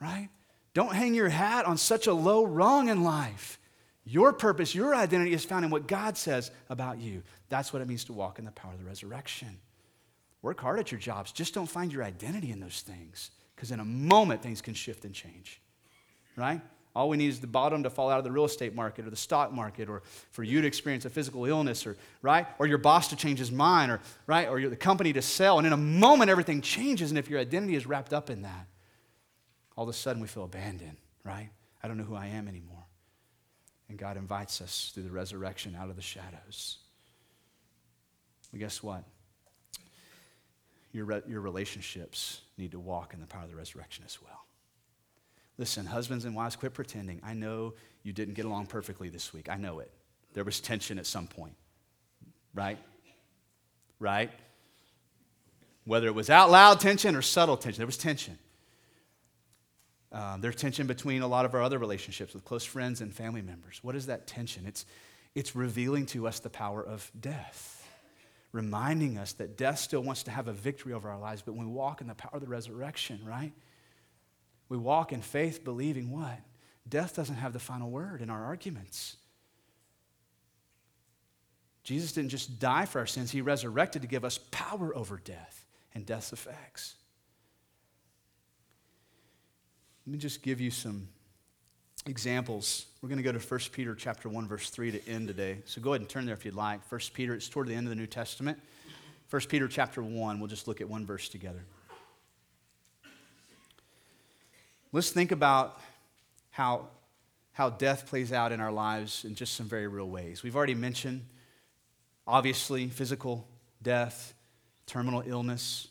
right? 0.00 0.28
Don't 0.74 0.94
hang 0.94 1.14
your 1.14 1.28
hat 1.28 1.64
on 1.64 1.78
such 1.78 2.06
a 2.06 2.12
low 2.12 2.44
rung 2.44 2.88
in 2.88 3.02
life. 3.02 3.58
Your 4.04 4.32
purpose, 4.32 4.74
your 4.74 4.94
identity 4.94 5.32
is 5.32 5.44
found 5.44 5.64
in 5.64 5.70
what 5.70 5.88
God 5.88 6.16
says 6.16 6.50
about 6.68 6.98
you. 6.98 7.22
That's 7.48 7.72
what 7.72 7.82
it 7.82 7.88
means 7.88 8.04
to 8.04 8.12
walk 8.12 8.38
in 8.38 8.44
the 8.44 8.52
power 8.52 8.72
of 8.72 8.78
the 8.78 8.84
resurrection. 8.84 9.58
Work 10.46 10.60
hard 10.60 10.78
at 10.78 10.92
your 10.92 11.00
jobs. 11.00 11.32
Just 11.32 11.54
don't 11.54 11.66
find 11.66 11.92
your 11.92 12.04
identity 12.04 12.52
in 12.52 12.60
those 12.60 12.80
things 12.80 13.32
because 13.56 13.72
in 13.72 13.80
a 13.80 13.84
moment 13.84 14.42
things 14.44 14.62
can 14.62 14.74
shift 14.74 15.04
and 15.04 15.12
change, 15.12 15.60
right? 16.36 16.60
All 16.94 17.08
we 17.08 17.16
need 17.16 17.30
is 17.30 17.40
the 17.40 17.48
bottom 17.48 17.82
to 17.82 17.90
fall 17.90 18.10
out 18.10 18.18
of 18.18 18.24
the 18.24 18.30
real 18.30 18.44
estate 18.44 18.72
market 18.72 19.08
or 19.08 19.10
the 19.10 19.16
stock 19.16 19.52
market 19.52 19.88
or 19.88 20.04
for 20.30 20.44
you 20.44 20.60
to 20.60 20.66
experience 20.68 21.04
a 21.04 21.10
physical 21.10 21.46
illness 21.46 21.84
or, 21.84 21.96
right? 22.22 22.46
Or 22.60 22.68
your 22.68 22.78
boss 22.78 23.08
to 23.08 23.16
change 23.16 23.40
his 23.40 23.50
mind 23.50 23.90
or, 23.90 24.00
right? 24.28 24.48
Or 24.48 24.68
the 24.68 24.76
company 24.76 25.12
to 25.14 25.20
sell. 25.20 25.58
And 25.58 25.66
in 25.66 25.72
a 25.72 25.76
moment, 25.76 26.30
everything 26.30 26.60
changes. 26.60 27.10
And 27.10 27.18
if 27.18 27.28
your 27.28 27.40
identity 27.40 27.74
is 27.74 27.84
wrapped 27.84 28.12
up 28.12 28.30
in 28.30 28.42
that, 28.42 28.68
all 29.76 29.82
of 29.82 29.90
a 29.90 29.94
sudden 29.94 30.22
we 30.22 30.28
feel 30.28 30.44
abandoned, 30.44 30.98
right? 31.24 31.48
I 31.82 31.88
don't 31.88 31.98
know 31.98 32.04
who 32.04 32.14
I 32.14 32.28
am 32.28 32.46
anymore. 32.46 32.84
And 33.88 33.98
God 33.98 34.16
invites 34.16 34.60
us 34.60 34.92
through 34.94 35.02
the 35.02 35.10
resurrection 35.10 35.76
out 35.76 35.90
of 35.90 35.96
the 35.96 36.02
shadows. 36.02 36.78
Well, 38.52 38.60
guess 38.60 38.80
what? 38.80 39.02
Your, 40.96 41.04
re- 41.04 41.22
your 41.28 41.42
relationships 41.42 42.40
need 42.56 42.70
to 42.70 42.78
walk 42.78 43.12
in 43.12 43.20
the 43.20 43.26
power 43.26 43.42
of 43.42 43.50
the 43.50 43.54
resurrection 43.54 44.02
as 44.06 44.18
well. 44.22 44.46
Listen, 45.58 45.84
husbands 45.84 46.24
and 46.24 46.34
wives, 46.34 46.56
quit 46.56 46.72
pretending. 46.72 47.20
I 47.22 47.34
know 47.34 47.74
you 48.02 48.14
didn't 48.14 48.32
get 48.32 48.46
along 48.46 48.68
perfectly 48.68 49.10
this 49.10 49.34
week. 49.34 49.50
I 49.50 49.56
know 49.56 49.80
it. 49.80 49.90
There 50.32 50.42
was 50.42 50.58
tension 50.58 50.98
at 50.98 51.04
some 51.04 51.26
point, 51.26 51.54
right? 52.54 52.78
Right? 53.98 54.30
Whether 55.84 56.06
it 56.06 56.14
was 56.14 56.30
out 56.30 56.50
loud 56.50 56.80
tension 56.80 57.14
or 57.14 57.20
subtle 57.20 57.58
tension, 57.58 57.80
there 57.80 57.86
was 57.86 57.98
tension. 57.98 58.38
Um, 60.12 60.40
there's 60.40 60.56
tension 60.56 60.86
between 60.86 61.20
a 61.20 61.28
lot 61.28 61.44
of 61.44 61.52
our 61.52 61.60
other 61.60 61.78
relationships 61.78 62.32
with 62.32 62.42
close 62.46 62.64
friends 62.64 63.02
and 63.02 63.12
family 63.12 63.42
members. 63.42 63.80
What 63.82 63.96
is 63.96 64.06
that 64.06 64.26
tension? 64.26 64.64
It's, 64.66 64.86
it's 65.34 65.54
revealing 65.54 66.06
to 66.06 66.26
us 66.26 66.38
the 66.40 66.48
power 66.48 66.82
of 66.82 67.12
death, 67.20 67.75
reminding 68.56 69.18
us 69.18 69.34
that 69.34 69.56
death 69.56 69.78
still 69.78 70.00
wants 70.00 70.22
to 70.24 70.30
have 70.30 70.48
a 70.48 70.52
victory 70.52 70.92
over 70.92 71.08
our 71.08 71.18
lives, 71.18 71.42
but 71.42 71.54
when 71.54 71.66
we 71.68 71.72
walk 71.72 72.00
in 72.00 72.06
the 72.06 72.14
power 72.14 72.32
of 72.34 72.40
the 72.40 72.48
resurrection, 72.48 73.20
right? 73.24 73.52
We 74.68 74.78
walk 74.78 75.12
in 75.12 75.20
faith 75.20 75.62
believing 75.62 76.10
what? 76.10 76.40
Death 76.88 77.14
doesn't 77.14 77.36
have 77.36 77.52
the 77.52 77.58
final 77.58 77.90
word 77.90 78.22
in 78.22 78.30
our 78.30 78.44
arguments. 78.44 79.16
Jesus 81.84 82.12
didn't 82.12 82.30
just 82.30 82.58
die 82.58 82.86
for 82.86 82.98
our 82.98 83.06
sins, 83.06 83.30
He 83.30 83.42
resurrected 83.42 84.02
to 84.02 84.08
give 84.08 84.24
us 84.24 84.38
power 84.50 84.96
over 84.96 85.20
death 85.22 85.64
and 85.94 86.04
death's 86.04 86.32
effects. 86.32 86.96
Let 90.06 90.12
me 90.12 90.18
just 90.18 90.42
give 90.42 90.60
you 90.60 90.70
some 90.70 91.08
examples. 92.06 92.86
We're 93.02 93.08
going 93.08 93.18
to 93.18 93.22
go 93.22 93.32
to 93.32 93.38
1 93.38 93.60
Peter 93.72 93.94
chapter 93.94 94.28
1 94.28 94.48
verse 94.48 94.70
3 94.70 94.92
to 94.92 95.08
end 95.08 95.28
today. 95.28 95.58
So 95.64 95.80
go 95.80 95.92
ahead 95.92 96.00
and 96.00 96.08
turn 96.08 96.24
there 96.26 96.34
if 96.34 96.44
you'd 96.44 96.54
like. 96.54 96.80
1 96.90 97.00
Peter 97.12 97.34
it's 97.34 97.48
toward 97.48 97.68
the 97.68 97.74
end 97.74 97.86
of 97.86 97.90
the 97.90 97.96
New 97.96 98.06
Testament. 98.06 98.58
1 99.30 99.42
Peter 99.48 99.66
chapter 99.66 100.02
1, 100.02 100.38
we'll 100.38 100.48
just 100.48 100.68
look 100.68 100.80
at 100.80 100.88
one 100.88 101.04
verse 101.04 101.28
together. 101.28 101.64
Let's 104.92 105.10
think 105.10 105.32
about 105.32 105.80
how, 106.50 106.88
how 107.52 107.70
death 107.70 108.06
plays 108.06 108.32
out 108.32 108.52
in 108.52 108.60
our 108.60 108.70
lives 108.70 109.24
in 109.24 109.34
just 109.34 109.54
some 109.54 109.66
very 109.66 109.88
real 109.88 110.08
ways. 110.08 110.42
We've 110.44 110.54
already 110.54 110.76
mentioned, 110.76 111.26
obviously, 112.26 112.88
physical 112.88 113.48
death, 113.82 114.32
terminal 114.86 115.24
illness. 115.26 115.88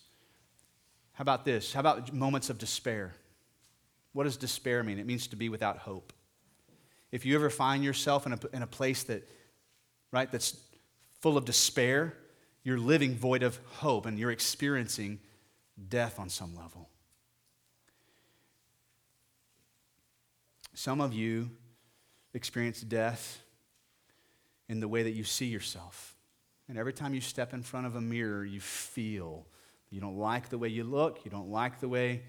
How 1.14 1.24
about 1.24 1.44
this? 1.44 1.74
How 1.74 1.82
about 1.82 2.14
moments 2.14 2.50
of 2.50 2.58
despair? 2.58 3.14
What 4.16 4.24
does 4.24 4.38
despair 4.38 4.82
mean? 4.82 4.98
It 4.98 5.06
means 5.06 5.28
to 5.28 5.36
be 5.36 5.50
without 5.50 5.78
hope. 5.80 6.14
If 7.12 7.26
you 7.26 7.36
ever 7.36 7.50
find 7.50 7.84
yourself 7.84 8.26
in 8.26 8.32
a, 8.32 8.40
in 8.54 8.62
a 8.62 8.68
place 8.68 9.04
that, 9.04 9.28
right, 10.10 10.32
that's 10.32 10.58
full 11.20 11.36
of 11.38 11.44
despair, 11.44 12.14
you're 12.64 12.78
living 12.78 13.18
void 13.18 13.44
of 13.44 13.60
hope 13.74 14.06
and 14.06 14.18
you're 14.18 14.32
experiencing 14.32 15.20
death 15.90 16.18
on 16.18 16.30
some 16.30 16.56
level. 16.56 16.88
Some 20.74 21.02
of 21.02 21.12
you 21.12 21.50
experience 22.34 22.80
death 22.80 23.42
in 24.70 24.80
the 24.80 24.88
way 24.88 25.04
that 25.04 25.12
you 25.12 25.26
see 25.26 25.48
yourself. 25.48 26.16
And 26.70 26.78
every 26.78 26.94
time 26.94 27.14
you 27.14 27.20
step 27.20 27.54
in 27.54 27.64
front 27.64 27.86
of 27.86 27.98
a 27.98 28.02
mirror, 28.02 28.46
you 28.46 28.62
feel 28.62 29.46
you 29.90 30.00
don't 30.00 30.18
like 30.18 30.48
the 30.48 30.58
way 30.58 30.70
you 30.70 30.86
look, 30.86 31.26
you 31.26 31.32
don't 31.32 31.52
like 31.52 31.82
the 31.82 31.90
way 31.90 32.24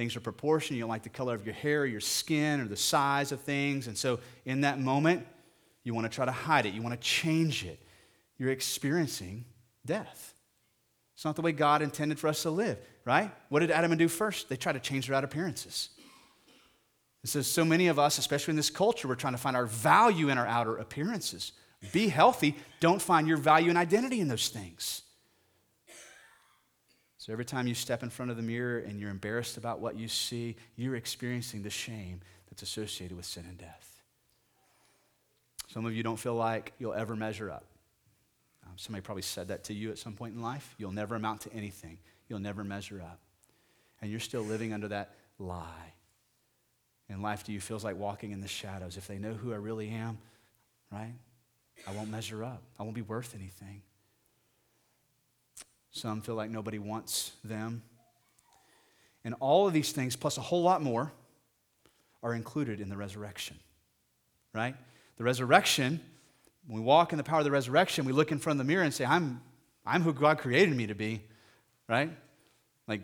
things 0.00 0.16
are 0.16 0.20
proportioned, 0.20 0.78
you 0.78 0.82
don't 0.82 0.88
like 0.88 1.02
the 1.02 1.10
color 1.10 1.34
of 1.34 1.44
your 1.44 1.54
hair, 1.54 1.82
or 1.82 1.86
your 1.86 2.00
skin, 2.00 2.58
or 2.58 2.64
the 2.64 2.74
size 2.74 3.32
of 3.32 3.40
things. 3.42 3.86
And 3.86 3.98
so, 3.98 4.18
in 4.46 4.62
that 4.62 4.80
moment, 4.80 5.26
you 5.84 5.92
want 5.92 6.10
to 6.10 6.14
try 6.14 6.24
to 6.24 6.32
hide 6.32 6.64
it, 6.64 6.72
you 6.72 6.80
want 6.80 6.98
to 6.98 7.06
change 7.06 7.66
it. 7.66 7.78
You're 8.38 8.50
experiencing 8.50 9.44
death. 9.84 10.32
It's 11.14 11.24
not 11.26 11.36
the 11.36 11.42
way 11.42 11.52
God 11.52 11.82
intended 11.82 12.18
for 12.18 12.28
us 12.28 12.44
to 12.44 12.50
live, 12.50 12.78
right? 13.04 13.30
What 13.50 13.60
did 13.60 13.70
Adam 13.70 13.92
and 13.92 13.98
do 13.98 14.08
first? 14.08 14.48
They 14.48 14.56
tried 14.56 14.72
to 14.72 14.80
change 14.80 15.06
their 15.06 15.16
outer 15.16 15.26
appearances. 15.26 15.90
It 17.22 17.28
says, 17.28 17.46
so 17.46 17.62
many 17.62 17.88
of 17.88 17.98
us, 17.98 18.16
especially 18.16 18.52
in 18.52 18.56
this 18.56 18.70
culture, 18.70 19.06
we're 19.06 19.16
trying 19.16 19.34
to 19.34 19.38
find 19.38 19.54
our 19.54 19.66
value 19.66 20.30
in 20.30 20.38
our 20.38 20.46
outer 20.46 20.78
appearances. 20.78 21.52
Be 21.92 22.08
healthy. 22.08 22.56
Don't 22.80 23.02
find 23.02 23.28
your 23.28 23.36
value 23.36 23.68
and 23.68 23.76
identity 23.76 24.20
in 24.20 24.28
those 24.28 24.48
things. 24.48 25.02
So 27.20 27.34
every 27.34 27.44
time 27.44 27.66
you 27.66 27.74
step 27.74 28.02
in 28.02 28.08
front 28.08 28.30
of 28.30 28.38
the 28.38 28.42
mirror 28.42 28.78
and 28.78 28.98
you're 28.98 29.10
embarrassed 29.10 29.58
about 29.58 29.78
what 29.78 29.94
you 29.94 30.08
see, 30.08 30.56
you're 30.76 30.96
experiencing 30.96 31.62
the 31.62 31.68
shame 31.68 32.22
that's 32.48 32.62
associated 32.62 33.14
with 33.14 33.26
sin 33.26 33.44
and 33.46 33.58
death. 33.58 34.00
Some 35.68 35.84
of 35.84 35.94
you 35.94 36.02
don't 36.02 36.16
feel 36.16 36.34
like 36.34 36.72
you'll 36.78 36.94
ever 36.94 37.14
measure 37.14 37.50
up. 37.50 37.66
Um, 38.64 38.72
somebody 38.76 39.02
probably 39.02 39.20
said 39.20 39.48
that 39.48 39.64
to 39.64 39.74
you 39.74 39.90
at 39.90 39.98
some 39.98 40.14
point 40.14 40.34
in 40.34 40.40
life. 40.40 40.74
You'll 40.78 40.92
never 40.92 41.14
amount 41.14 41.42
to 41.42 41.52
anything, 41.52 41.98
you'll 42.26 42.38
never 42.38 42.64
measure 42.64 43.02
up. 43.02 43.18
And 44.00 44.10
you're 44.10 44.18
still 44.18 44.42
living 44.42 44.72
under 44.72 44.88
that 44.88 45.10
lie 45.38 45.92
in 47.10 47.20
life 47.20 47.44
do 47.44 47.52
you 47.52 47.60
feel 47.60 47.78
like 47.82 47.98
walking 47.98 48.30
in 48.30 48.40
the 48.40 48.48
shadows? 48.48 48.96
If 48.96 49.06
they 49.06 49.18
know 49.18 49.34
who 49.34 49.52
I 49.52 49.56
really 49.56 49.90
am, 49.90 50.16
right? 50.90 51.12
I 51.86 51.92
won't 51.92 52.08
measure 52.08 52.42
up. 52.42 52.62
I 52.78 52.82
won't 52.82 52.94
be 52.94 53.02
worth 53.02 53.34
anything. 53.34 53.82
Some 55.92 56.20
feel 56.20 56.34
like 56.34 56.50
nobody 56.50 56.78
wants 56.78 57.32
them. 57.44 57.82
And 59.24 59.34
all 59.40 59.66
of 59.66 59.72
these 59.72 59.92
things, 59.92 60.16
plus 60.16 60.38
a 60.38 60.40
whole 60.40 60.62
lot 60.62 60.82
more, 60.82 61.12
are 62.22 62.34
included 62.34 62.80
in 62.80 62.88
the 62.88 62.96
resurrection, 62.96 63.56
right? 64.54 64.74
The 65.16 65.24
resurrection, 65.24 66.00
when 66.66 66.78
we 66.78 66.84
walk 66.84 67.12
in 67.12 67.18
the 67.18 67.24
power 67.24 67.38
of 67.38 67.44
the 67.44 67.50
resurrection, 67.50 68.04
we 68.04 68.12
look 68.12 68.32
in 68.32 68.38
front 68.38 68.60
of 68.60 68.66
the 68.66 68.70
mirror 68.70 68.84
and 68.84 68.92
say, 68.92 69.04
I'm, 69.04 69.40
I'm 69.84 70.02
who 70.02 70.12
God 70.12 70.38
created 70.38 70.74
me 70.74 70.86
to 70.86 70.94
be, 70.94 71.22
right? 71.88 72.10
Like, 72.86 73.02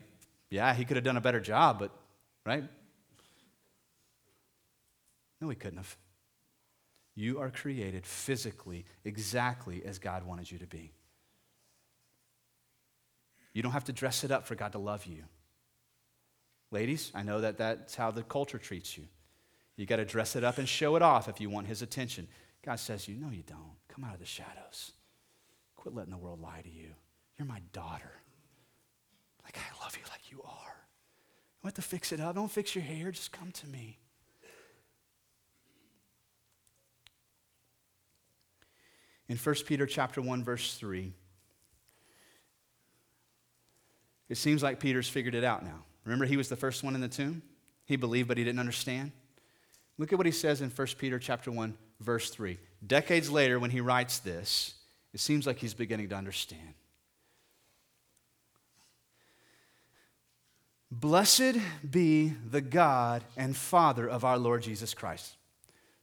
yeah, 0.51 0.73
he 0.75 0.85
could 0.85 0.97
have 0.97 1.05
done 1.05 1.17
a 1.17 1.21
better 1.21 1.41
job, 1.41 1.79
but, 1.79 1.91
right? 2.45 2.65
No, 5.41 5.49
he 5.49 5.57
couldn't 5.57 5.79
have. 5.79 5.97
You 7.15 7.41
are 7.41 7.51
created 7.51 8.07
physically 8.07 8.85
exactly 9.05 9.83
as 9.85 9.99
God 9.99 10.25
wanted 10.27 10.51
you 10.51 10.59
to 10.59 10.67
be. 10.67 10.93
You 13.57 13.63
don't 13.63 13.73
have 13.73 13.85
to 13.85 13.93
dress 13.95 14.23
it 14.23 14.31
up 14.31 14.47
for 14.47 14.55
God 14.55 14.73
to 14.73 14.79
love 14.79 15.07
you. 15.07 15.23
Ladies, 16.71 17.11
I 17.15 17.23
know 17.23 17.41
that 17.41 17.57
that's 17.57 17.95
how 17.95 18.11
the 18.11 18.23
culture 18.23 18.59
treats 18.59 18.99
you. 18.99 19.05
You 19.77 19.87
got 19.87 19.97
to 19.97 20.05
dress 20.05 20.37
it 20.37 20.45
up 20.45 20.59
and 20.59 20.69
show 20.69 20.95
it 20.95 21.01
off 21.01 21.27
if 21.27 21.41
you 21.41 21.49
want 21.49 21.67
his 21.67 21.81
attention. 21.81 22.29
God 22.63 22.79
says 22.79 23.09
you, 23.09 23.17
No, 23.17 23.31
you 23.31 23.43
don't. 23.47 23.73
Come 23.89 24.05
out 24.05 24.13
of 24.13 24.21
the 24.21 24.27
shadows. 24.27 24.93
Quit 25.75 25.95
letting 25.95 26.11
the 26.11 26.19
world 26.19 26.43
lie 26.43 26.61
to 26.65 26.69
you. 26.69 26.89
You're 27.39 27.49
my 27.49 27.63
daughter. 27.73 28.13
Like, 29.43 29.57
I 29.57 29.83
love 29.83 29.97
you 29.97 30.05
like 30.11 30.31
you 30.31 30.43
are. 30.43 30.77
You 31.63 31.65
want 31.65 31.77
to 31.77 31.83
fix 31.83 32.13
it 32.13 32.21
up? 32.21 32.35
Don't 32.35 32.51
fix 32.51 32.75
your 32.75 32.85
hair. 32.85 33.11
Just 33.11 33.33
come 33.33 33.53
to 33.53 33.67
me. 33.69 33.99
In 39.31 39.39
1 39.39 39.55
Peter 39.67 39.87
chapter 39.87 40.21
1, 40.21 40.45
verse 40.45 40.75
3, 40.75 41.15
it 44.29 44.37
seems 44.37 44.63
like 44.63 44.81
Peter's 44.81 45.09
figured 45.09 45.35
it 45.35 45.45
out 45.45 45.65
now. 45.65 45.85
Remember, 46.05 46.25
he 46.25 46.37
was 46.37 46.49
the 46.49 46.57
first 46.57 46.83
one 46.83 46.95
in 46.95 47.01
the 47.01 47.09
tomb? 47.09 47.43
He 47.85 47.97
believed, 47.97 48.29
but 48.29 48.39
he 48.39 48.45
didn't 48.45 48.61
understand. 48.61 49.13
Look 49.99 50.13
at 50.13 50.19
what 50.19 50.27
he 50.27 50.33
says 50.33 50.61
in 50.61 50.71
1 50.71 50.87
Peter 50.99 51.19
chapter 51.19 51.51
1, 51.51 51.77
verse 52.01 52.31
3. 52.31 52.59
Decades 52.87 53.31
later, 53.31 53.59
when 53.59 53.71
he 53.71 53.81
writes 53.81 54.19
this, 54.19 54.75
it 55.15 55.21
seems 55.21 55.47
like 55.47 55.59
he's 55.59 55.75
beginning 55.75 56.11
to 56.11 56.17
understand. 56.17 56.75
Blessed 60.91 61.57
be 61.89 62.33
the 62.49 62.61
God 62.61 63.25
and 63.37 63.57
Father 63.57 64.09
of 64.09 64.25
our 64.25 64.39
Lord 64.39 64.63
Jesus 64.63 64.95
Christ. 64.95 65.37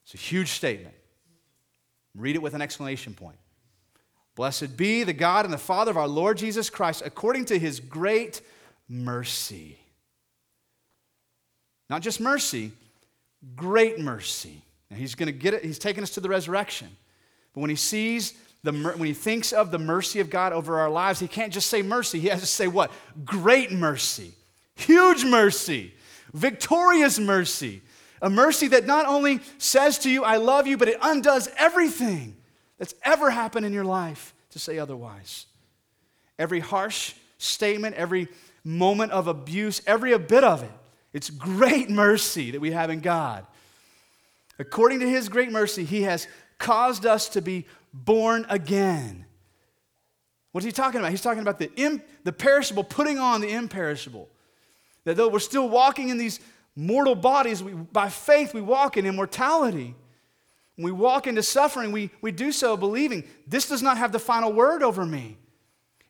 It's 0.03 0.13
a 0.13 0.17
huge 0.17 0.49
statement. 0.49 0.95
Read 2.15 2.35
it 2.35 2.41
with 2.41 2.53
an 2.53 2.61
exclamation 2.61 3.13
point. 3.13 3.37
Blessed 4.35 4.75
be 4.75 5.03
the 5.03 5.13
God 5.13 5.45
and 5.45 5.53
the 5.53 5.59
Father 5.59 5.91
of 5.91 5.97
our 5.97 6.07
Lord 6.07 6.37
Jesus 6.37 6.69
Christ, 6.69 7.03
according 7.05 7.45
to 7.45 7.59
his 7.59 7.79
great 7.79 8.41
mercy. 8.89 9.77
Not 11.89 12.01
just 12.01 12.19
mercy, 12.19 12.71
great 13.55 13.99
mercy. 13.99 14.61
Now 14.89 14.97
he's 14.97 15.15
going 15.15 15.27
to 15.27 15.33
get 15.33 15.53
it, 15.53 15.63
he's 15.63 15.79
taking 15.79 16.03
us 16.03 16.11
to 16.11 16.19
the 16.19 16.29
resurrection. 16.29 16.87
But 17.53 17.61
when 17.61 17.69
he 17.69 17.75
sees 17.75 18.33
the, 18.63 18.71
when 18.71 19.07
he 19.07 19.13
thinks 19.13 19.53
of 19.53 19.69
the 19.69 19.77
mercy 19.77 20.19
of 20.19 20.29
God 20.29 20.53
over 20.53 20.79
our 20.79 20.89
lives, 20.89 21.19
he 21.19 21.27
can't 21.27 21.53
just 21.53 21.69
say 21.69 21.81
mercy. 21.81 22.19
He 22.19 22.29
has 22.29 22.39
to 22.39 22.47
say 22.47 22.67
what? 22.67 22.91
Great 23.23 23.71
mercy, 23.71 24.31
huge 24.75 25.25
mercy, 25.25 25.93
victorious 26.33 27.19
mercy. 27.19 27.81
A 28.21 28.29
mercy 28.29 28.69
that 28.69 28.85
not 28.85 29.05
only 29.05 29.41
says 29.57 29.99
to 29.99 30.09
you, 30.09 30.23
I 30.23 30.37
love 30.37 30.65
you, 30.65 30.77
but 30.77 30.87
it 30.87 30.97
undoes 31.01 31.49
everything 31.57 32.37
that's 32.77 32.95
ever 33.03 33.29
happened 33.29 33.65
in 33.65 33.73
your 33.73 33.85
life 33.85 34.33
to 34.51 34.59
say 34.59 34.79
otherwise. 34.79 35.45
Every 36.39 36.59
harsh 36.59 37.13
statement, 37.37 37.95
every 37.95 38.27
moment 38.63 39.11
of 39.11 39.27
abuse, 39.27 39.81
every 39.85 40.17
bit 40.17 40.43
of 40.43 40.63
it. 40.63 40.71
It's 41.13 41.29
great 41.29 41.89
mercy 41.89 42.51
that 42.51 42.61
we 42.61 42.71
have 42.71 42.89
in 42.89 42.99
God. 42.99 43.45
According 44.57 44.99
to 45.01 45.09
his 45.09 45.29
great 45.29 45.51
mercy, 45.51 45.83
he 45.83 46.03
has 46.03 46.27
caused 46.57 47.05
us 47.05 47.29
to 47.29 47.41
be 47.41 47.65
born 47.93 48.45
again. 48.49 49.25
What's 50.51 50.65
he 50.65 50.71
talking 50.71 50.99
about? 50.99 51.11
He's 51.11 51.21
talking 51.21 51.41
about 51.41 51.59
the, 51.59 51.71
imp- 51.75 52.03
the 52.23 52.31
perishable 52.31 52.83
putting 52.83 53.17
on 53.17 53.41
the 53.41 53.51
imperishable. 53.51 54.29
That 55.03 55.17
though 55.17 55.27
we're 55.27 55.39
still 55.39 55.67
walking 55.67 56.09
in 56.09 56.17
these 56.17 56.39
mortal 56.75 57.15
bodies, 57.15 57.61
we, 57.61 57.73
by 57.73 58.09
faith 58.09 58.53
we 58.53 58.61
walk 58.61 58.95
in 58.95 59.05
immortality. 59.05 59.95
When 60.75 60.85
we 60.85 60.91
walk 60.91 61.27
into 61.27 61.43
suffering, 61.43 61.91
we, 61.91 62.09
we 62.21 62.31
do 62.31 62.51
so 62.51 62.75
believing 62.75 63.23
this 63.45 63.69
does 63.69 63.81
not 63.81 63.97
have 63.97 64.11
the 64.11 64.19
final 64.19 64.51
word 64.51 64.81
over 64.81 65.05
me. 65.05 65.37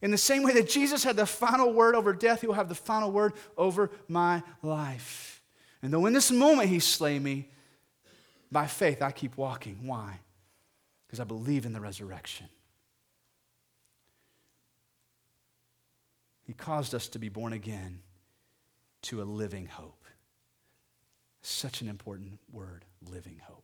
In 0.01 0.11
the 0.11 0.17
same 0.17 0.43
way 0.43 0.53
that 0.53 0.69
Jesus 0.69 1.03
had 1.03 1.15
the 1.15 1.25
final 1.25 1.71
word 1.71 1.95
over 1.95 2.13
death, 2.13 2.41
he 2.41 2.47
will 2.47 2.53
have 2.53 2.69
the 2.69 2.75
final 2.75 3.11
word 3.11 3.33
over 3.57 3.89
my 4.07 4.43
life. 4.61 5.41
And 5.81 5.93
though 5.93 6.05
in 6.05 6.13
this 6.13 6.31
moment 6.31 6.69
he 6.69 6.79
slay 6.79 7.19
me, 7.19 7.49
by 8.51 8.67
faith 8.67 9.01
I 9.01 9.11
keep 9.11 9.37
walking. 9.37 9.79
Why? 9.83 10.19
Because 11.07 11.19
I 11.19 11.23
believe 11.23 11.65
in 11.65 11.73
the 11.73 11.81
resurrection. 11.81 12.47
He 16.45 16.53
caused 16.53 16.93
us 16.93 17.07
to 17.09 17.19
be 17.19 17.29
born 17.29 17.53
again 17.53 18.01
to 19.03 19.21
a 19.21 19.23
living 19.23 19.67
hope. 19.67 20.05
Such 21.41 21.81
an 21.81 21.87
important 21.87 22.39
word, 22.51 22.83
living 23.09 23.41
hope. 23.43 23.62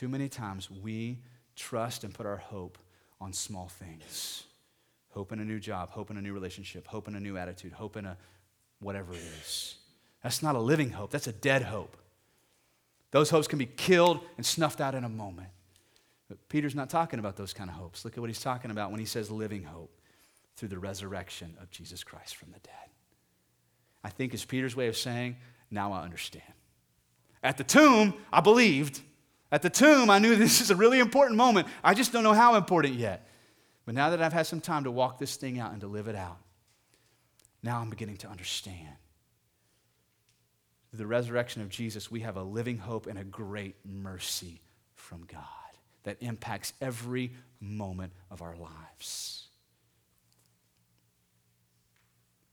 Too 0.00 0.08
many 0.08 0.30
times 0.30 0.70
we 0.70 1.18
trust 1.54 2.04
and 2.04 2.14
put 2.14 2.24
our 2.24 2.38
hope 2.38 2.78
on 3.20 3.34
small 3.34 3.68
things 3.68 4.44
hope 5.10 5.30
in 5.30 5.40
a 5.40 5.44
new 5.44 5.60
job, 5.60 5.90
hope 5.90 6.10
in 6.10 6.16
a 6.16 6.22
new 6.22 6.32
relationship, 6.32 6.86
hope 6.86 7.06
in 7.06 7.16
a 7.16 7.20
new 7.20 7.36
attitude, 7.36 7.72
hope 7.72 7.98
in 7.98 8.06
a 8.06 8.16
whatever 8.78 9.12
it 9.12 9.20
is. 9.42 9.74
That's 10.22 10.42
not 10.42 10.54
a 10.54 10.58
living 10.58 10.88
hope, 10.88 11.10
that's 11.10 11.26
a 11.26 11.32
dead 11.32 11.60
hope. 11.60 11.98
Those 13.10 13.28
hopes 13.28 13.46
can 13.46 13.58
be 13.58 13.66
killed 13.66 14.20
and 14.38 14.46
snuffed 14.46 14.80
out 14.80 14.94
in 14.94 15.04
a 15.04 15.08
moment. 15.10 15.50
But 16.30 16.48
Peter's 16.48 16.74
not 16.74 16.88
talking 16.88 17.18
about 17.18 17.36
those 17.36 17.52
kind 17.52 17.68
of 17.68 17.76
hopes. 17.76 18.02
Look 18.02 18.14
at 18.14 18.20
what 18.20 18.30
he's 18.30 18.40
talking 18.40 18.70
about 18.70 18.90
when 18.90 19.00
he 19.00 19.06
says 19.06 19.30
living 19.30 19.64
hope 19.64 20.00
through 20.56 20.68
the 20.68 20.78
resurrection 20.78 21.54
of 21.60 21.70
Jesus 21.70 22.02
Christ 22.02 22.36
from 22.36 22.52
the 22.52 22.60
dead. 22.60 22.88
I 24.02 24.08
think 24.08 24.32
is 24.32 24.46
Peter's 24.46 24.74
way 24.74 24.88
of 24.88 24.96
saying, 24.96 25.36
now 25.70 25.92
I 25.92 26.04
understand. 26.04 26.54
At 27.42 27.58
the 27.58 27.64
tomb, 27.64 28.14
I 28.32 28.40
believed. 28.40 29.02
At 29.52 29.62
the 29.62 29.70
tomb, 29.70 30.10
I 30.10 30.18
knew 30.18 30.36
this 30.36 30.60
is 30.60 30.70
a 30.70 30.76
really 30.76 30.98
important 30.98 31.36
moment. 31.36 31.68
I 31.82 31.94
just 31.94 32.12
don't 32.12 32.24
know 32.24 32.32
how 32.32 32.54
important 32.54 32.94
yet. 32.94 33.26
But 33.84 33.94
now 33.94 34.10
that 34.10 34.22
I've 34.22 34.32
had 34.32 34.46
some 34.46 34.60
time 34.60 34.84
to 34.84 34.90
walk 34.90 35.18
this 35.18 35.36
thing 35.36 35.58
out 35.58 35.72
and 35.72 35.80
to 35.80 35.86
live 35.86 36.06
it 36.06 36.16
out, 36.16 36.38
now 37.62 37.80
I'm 37.80 37.90
beginning 37.90 38.18
to 38.18 38.28
understand. 38.28 38.94
Through 40.90 40.98
the 40.98 41.06
resurrection 41.06 41.62
of 41.62 41.68
Jesus, 41.68 42.10
we 42.10 42.20
have 42.20 42.36
a 42.36 42.42
living 42.42 42.78
hope 42.78 43.06
and 43.06 43.18
a 43.18 43.24
great 43.24 43.76
mercy 43.84 44.60
from 44.94 45.24
God 45.24 45.44
that 46.04 46.16
impacts 46.20 46.72
every 46.80 47.32
moment 47.60 48.12
of 48.30 48.42
our 48.42 48.56
lives. 48.56 49.48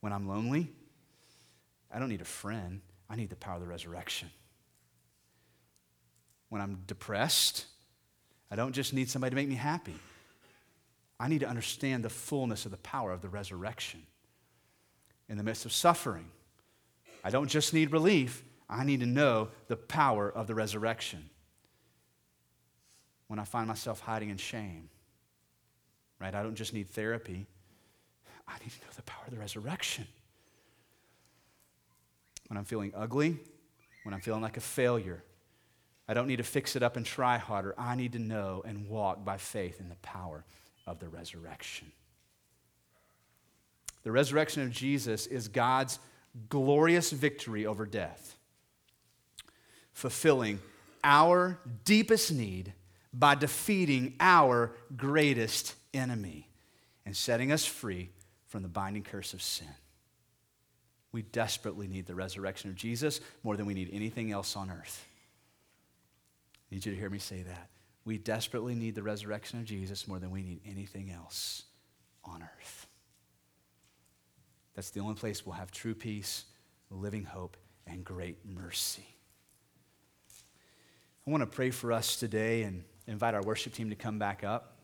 When 0.01 0.13
I'm 0.13 0.27
lonely, 0.27 0.71
I 1.91 1.99
don't 1.99 2.09
need 2.09 2.21
a 2.21 2.25
friend, 2.25 2.81
I 3.09 3.15
need 3.15 3.29
the 3.29 3.35
power 3.35 3.55
of 3.55 3.61
the 3.61 3.67
resurrection. 3.67 4.29
When 6.49 6.61
I'm 6.61 6.83
depressed, 6.87 7.65
I 8.49 8.55
don't 8.55 8.73
just 8.73 8.93
need 8.93 9.09
somebody 9.09 9.31
to 9.31 9.35
make 9.35 9.49
me 9.49 9.55
happy. 9.55 9.95
I 11.19 11.27
need 11.27 11.39
to 11.39 11.47
understand 11.47 12.03
the 12.03 12.09
fullness 12.09 12.65
of 12.65 12.71
the 12.71 12.77
power 12.77 13.11
of 13.11 13.21
the 13.21 13.29
resurrection. 13.29 14.03
In 15.29 15.37
the 15.37 15.43
midst 15.43 15.65
of 15.65 15.73
suffering, 15.73 16.29
I 17.23 17.29
don't 17.29 17.49
just 17.49 17.73
need 17.73 17.91
relief, 17.91 18.43
I 18.69 18.83
need 18.83 19.01
to 19.01 19.05
know 19.05 19.49
the 19.67 19.75
power 19.75 20.31
of 20.31 20.47
the 20.47 20.55
resurrection. 20.55 21.29
When 23.27 23.39
I 23.39 23.43
find 23.43 23.67
myself 23.67 23.99
hiding 23.99 24.29
in 24.29 24.37
shame, 24.37 24.89
right? 26.19 26.33
I 26.33 26.43
don't 26.43 26.55
just 26.55 26.73
need 26.73 26.89
therapy, 26.89 27.45
I 28.47 28.53
need 28.59 28.71
to 28.71 28.79
know 28.79 28.91
the 28.95 29.01
power 29.01 29.23
of 29.25 29.33
the 29.33 29.39
resurrection. 29.39 30.07
When 32.47 32.57
I'm 32.57 32.63
feeling 32.63 32.93
ugly, 32.95 33.37
when 34.03 34.13
I'm 34.13 34.21
feeling 34.21 34.41
like 34.41 34.55
a 34.55 34.61
failure, 34.61 35.23
I 36.07 36.13
don't 36.13 36.27
need 36.27 36.37
to 36.37 36.43
fix 36.43 36.75
it 36.75 36.83
up 36.83 36.95
and 36.95 37.05
try 37.05 37.37
harder. 37.37 37.75
I 37.77 37.95
need 37.95 38.13
to 38.13 38.19
know 38.19 38.63
and 38.65 38.87
walk 38.87 39.25
by 39.25 39.37
faith 39.37 39.79
in 39.79 39.89
the 39.89 39.95
power 39.95 40.45
of 40.85 40.99
the 40.99 41.09
resurrection. 41.09 41.91
The 44.03 44.11
resurrection 44.11 44.63
of 44.63 44.71
Jesus 44.71 45.27
is 45.27 45.49
God's 45.49 45.99
glorious 46.49 47.11
victory 47.11 47.65
over 47.65 47.85
death, 47.85 48.37
fulfilling 49.91 50.59
our 51.03 51.59
deepest 51.83 52.31
need 52.31 52.73
by 53.13 53.35
defeating 53.35 54.15
our 54.19 54.71
greatest 54.95 55.75
enemy 55.93 56.47
and 57.05 57.15
setting 57.15 57.51
us 57.51 57.65
free 57.65 58.09
from 58.47 58.61
the 58.61 58.69
binding 58.69 59.03
curse 59.03 59.33
of 59.33 59.41
sin. 59.41 59.67
We 61.11 61.23
desperately 61.23 61.87
need 61.87 62.05
the 62.05 62.15
resurrection 62.15 62.69
of 62.69 62.75
Jesus 62.75 63.19
more 63.43 63.57
than 63.57 63.65
we 63.65 63.73
need 63.73 63.89
anything 63.91 64.31
else 64.31 64.55
on 64.55 64.69
earth. 64.69 65.05
I 66.69 66.75
need 66.75 66.85
you 66.85 66.91
to 66.91 66.97
hear 66.97 67.09
me 67.09 67.19
say 67.19 67.43
that. 67.43 67.69
We 68.05 68.17
desperately 68.17 68.75
need 68.75 68.95
the 68.95 69.03
resurrection 69.03 69.59
of 69.59 69.65
Jesus 69.65 70.07
more 70.07 70.19
than 70.19 70.31
we 70.31 70.41
need 70.41 70.61
anything 70.65 71.11
else 71.11 71.63
on 72.23 72.41
earth. 72.41 72.87
That's 74.75 74.91
the 74.91 74.99
only 74.99 75.15
place 75.15 75.45
we'll 75.45 75.55
have 75.55 75.71
true 75.71 75.95
peace, 75.95 76.45
living 76.89 77.23
hope, 77.23 77.57
and 77.85 78.03
great 78.05 78.37
mercy. 78.45 79.05
I 81.25 81.31
want 81.31 81.41
to 81.41 81.47
pray 81.47 81.71
for 81.71 81.91
us 81.91 82.15
today 82.15 82.63
and 82.63 82.83
invite 83.07 83.33
our 83.33 83.41
worship 83.41 83.73
team 83.73 83.89
to 83.89 83.95
come 83.95 84.19
back 84.19 84.43
up. 84.43 84.77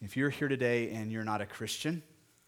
If 0.00 0.16
you're 0.16 0.30
here 0.30 0.48
today 0.48 0.92
and 0.92 1.12
you're 1.12 1.24
not 1.24 1.42
a 1.42 1.46
Christian, 1.46 2.02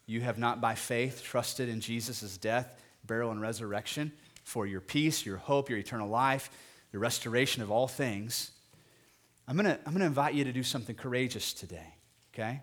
you 0.05 0.21
have 0.21 0.39
not 0.39 0.59
by 0.59 0.75
faith 0.75 1.21
trusted 1.23 1.69
in 1.69 1.81
Jesus' 1.81 2.37
death, 2.37 2.81
burial, 3.05 3.31
and 3.31 3.41
resurrection 3.41 4.11
for 4.43 4.65
your 4.65 4.81
peace, 4.81 5.25
your 5.25 5.37
hope, 5.37 5.69
your 5.69 5.77
eternal 5.77 6.09
life, 6.09 6.49
the 6.93 6.99
restoration 6.99 7.61
of 7.61 7.69
all 7.69 7.87
things, 7.87 8.51
I'm 9.47 9.57
going 9.57 9.65
to 9.65 9.77
I'm 9.85 9.91
going 9.91 9.99
to 9.99 10.05
invite 10.05 10.35
you 10.35 10.45
to 10.45 10.53
do 10.53 10.63
something 10.63 10.95
courageous 10.95 11.51
today, 11.51 11.95
okay? 12.33 12.61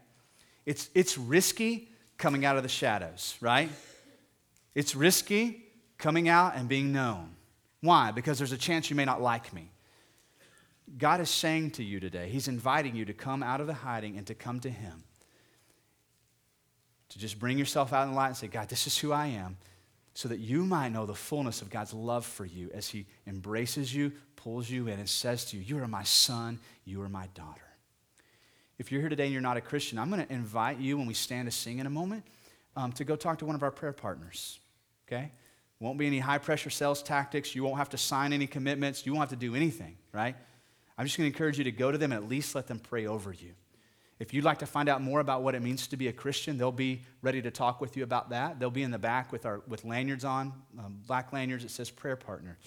It's, 0.65 0.89
it's 0.95 1.19
risky 1.19 1.89
coming 2.17 2.45
out 2.45 2.57
of 2.57 2.63
the 2.63 2.69
shadows, 2.69 3.37
right? 3.41 3.69
It's 4.75 4.95
risky 4.95 5.65
coming 5.99 6.29
out 6.29 6.55
and 6.55 6.69
being 6.69 6.93
known. 6.93 7.35
Why? 7.81 8.13
Because 8.13 8.39
there's 8.39 8.53
a 8.53 8.59
chance 8.59 8.89
you 8.89 8.97
may 8.97 9.05
not 9.05 9.21
like 9.21 9.53
me. 9.53 9.73
God 10.97 11.21
is 11.21 11.31
saying 11.31 11.73
to 11.73 11.85
you 11.85 11.99
today, 11.99 12.29
He's 12.29 12.47
inviting 12.47 12.95
you 12.95 13.05
to 13.07 13.13
come 13.13 13.43
out 13.43 13.61
of 13.61 13.67
the 13.67 13.75
hiding 13.75 14.17
and 14.17 14.27
to 14.29 14.35
come 14.35 14.61
to 14.61 14.71
Him. 14.71 15.03
To 17.11 17.19
just 17.19 17.41
bring 17.41 17.59
yourself 17.59 17.93
out 17.93 18.05
in 18.05 18.11
the 18.11 18.17
light 18.17 18.29
and 18.29 18.37
say, 18.37 18.47
God, 18.47 18.69
this 18.69 18.87
is 18.87 18.97
who 18.97 19.13
I 19.13 19.27
am, 19.27 19.57
so 20.15 20.29
that 20.29 20.39
you 20.39 20.65
might 20.65 20.91
know 20.91 21.07
the 21.07 21.15
fullness 21.15 21.63
of 21.63 21.71
God's 21.71 21.95
love 21.95 22.27
for 22.27 22.45
you 22.45 22.71
as 22.75 22.89
He 22.89 23.07
embraces 23.27 23.95
you, 23.95 24.13
pulls 24.37 24.69
you 24.69 24.89
in, 24.89 24.99
and 24.99 25.09
says 25.09 25.45
to 25.47 25.57
you, 25.57 25.63
You 25.63 25.83
are 25.83 25.89
my 25.89 26.03
son, 26.03 26.59
you 26.85 27.01
are 27.03 27.09
my 27.09 27.29
daughter. 27.35 27.63
If 28.79 28.91
you're 28.91 29.01
here 29.01 29.11
today 29.11 29.25
and 29.25 29.33
you're 29.33 29.43
not 29.43 29.57
a 29.57 29.61
Christian, 29.61 29.99
I'm 29.99 30.11
going 30.11 30.27
to 30.27 30.33
invite 30.33 30.79
you 30.79 30.97
when 30.97 31.07
we 31.07 31.15
stand 31.15 31.47
to 31.47 31.53
sing 31.55 31.79
in 31.79 31.87
a 31.87 31.91
moment 31.91 32.25
um, 32.77 32.93
to 32.93 33.05
go 33.05 33.15
talk 33.15 33.39
to 33.41 33.45
one 33.45 33.55
of 33.55 33.63
our 33.63 33.71
prayer 33.71 33.93
partners. 33.93 34.59
Okay? 35.07 35.31
Won't 35.81 35.99
be 35.99 36.07
any 36.07 36.19
high 36.19 36.39
pressure 36.39 36.71
sales 36.71 37.03
tactics. 37.03 37.55
You 37.55 37.63
won't 37.63 37.79
have 37.79 37.91
to 37.91 37.99
sign 37.99 38.33
any 38.33 38.47
commitments. 38.47 39.05
You 39.05 39.13
won't 39.13 39.31
have 39.31 39.39
to 39.39 39.47
do 39.47 39.55
anything, 39.55 39.97
right? 40.13 40.37
I'm 40.97 41.07
just 41.07 41.17
going 41.17 41.31
to 41.31 41.35
encourage 41.35 41.59
you 41.59 41.65
to 41.65 41.73
go 41.73 41.91
to 41.91 41.99
them 41.99 42.13
and 42.13 42.23
at 42.23 42.29
least 42.29 42.55
let 42.55 42.67
them 42.67 42.79
pray 42.79 43.07
over 43.07 43.33
you. 43.33 43.53
If 44.21 44.35
you'd 44.35 44.45
like 44.45 44.59
to 44.59 44.67
find 44.67 44.91
out 44.91 45.01
more 45.01 45.21
about 45.21 45.43
what 45.43 45.55
it 45.55 45.63
means 45.63 45.87
to 45.89 45.97
be 45.97 46.09
a 46.09 46.13
Christian, 46.13 46.59
they'll 46.59 46.71
be 46.71 47.03
ready 47.23 47.41
to 47.41 47.51
talk 47.51 47.81
with 47.81 47.97
you 47.97 48.05
about 48.05 48.29
that. 48.31 48.61
They'll 48.61 48.71
be 48.71 48.83
in 48.83 48.91
the 48.91 48.99
back 48.99 49.33
with, 49.33 49.47
our, 49.47 49.63
with 49.67 49.83
lanyards 49.87 50.27
on, 50.27 50.53
um, 50.79 51.01
black 51.07 51.33
lanyards 51.33 51.63
that 51.63 51.71
says 51.71 51.91
prayer 51.91 52.17
partner. 52.17 52.59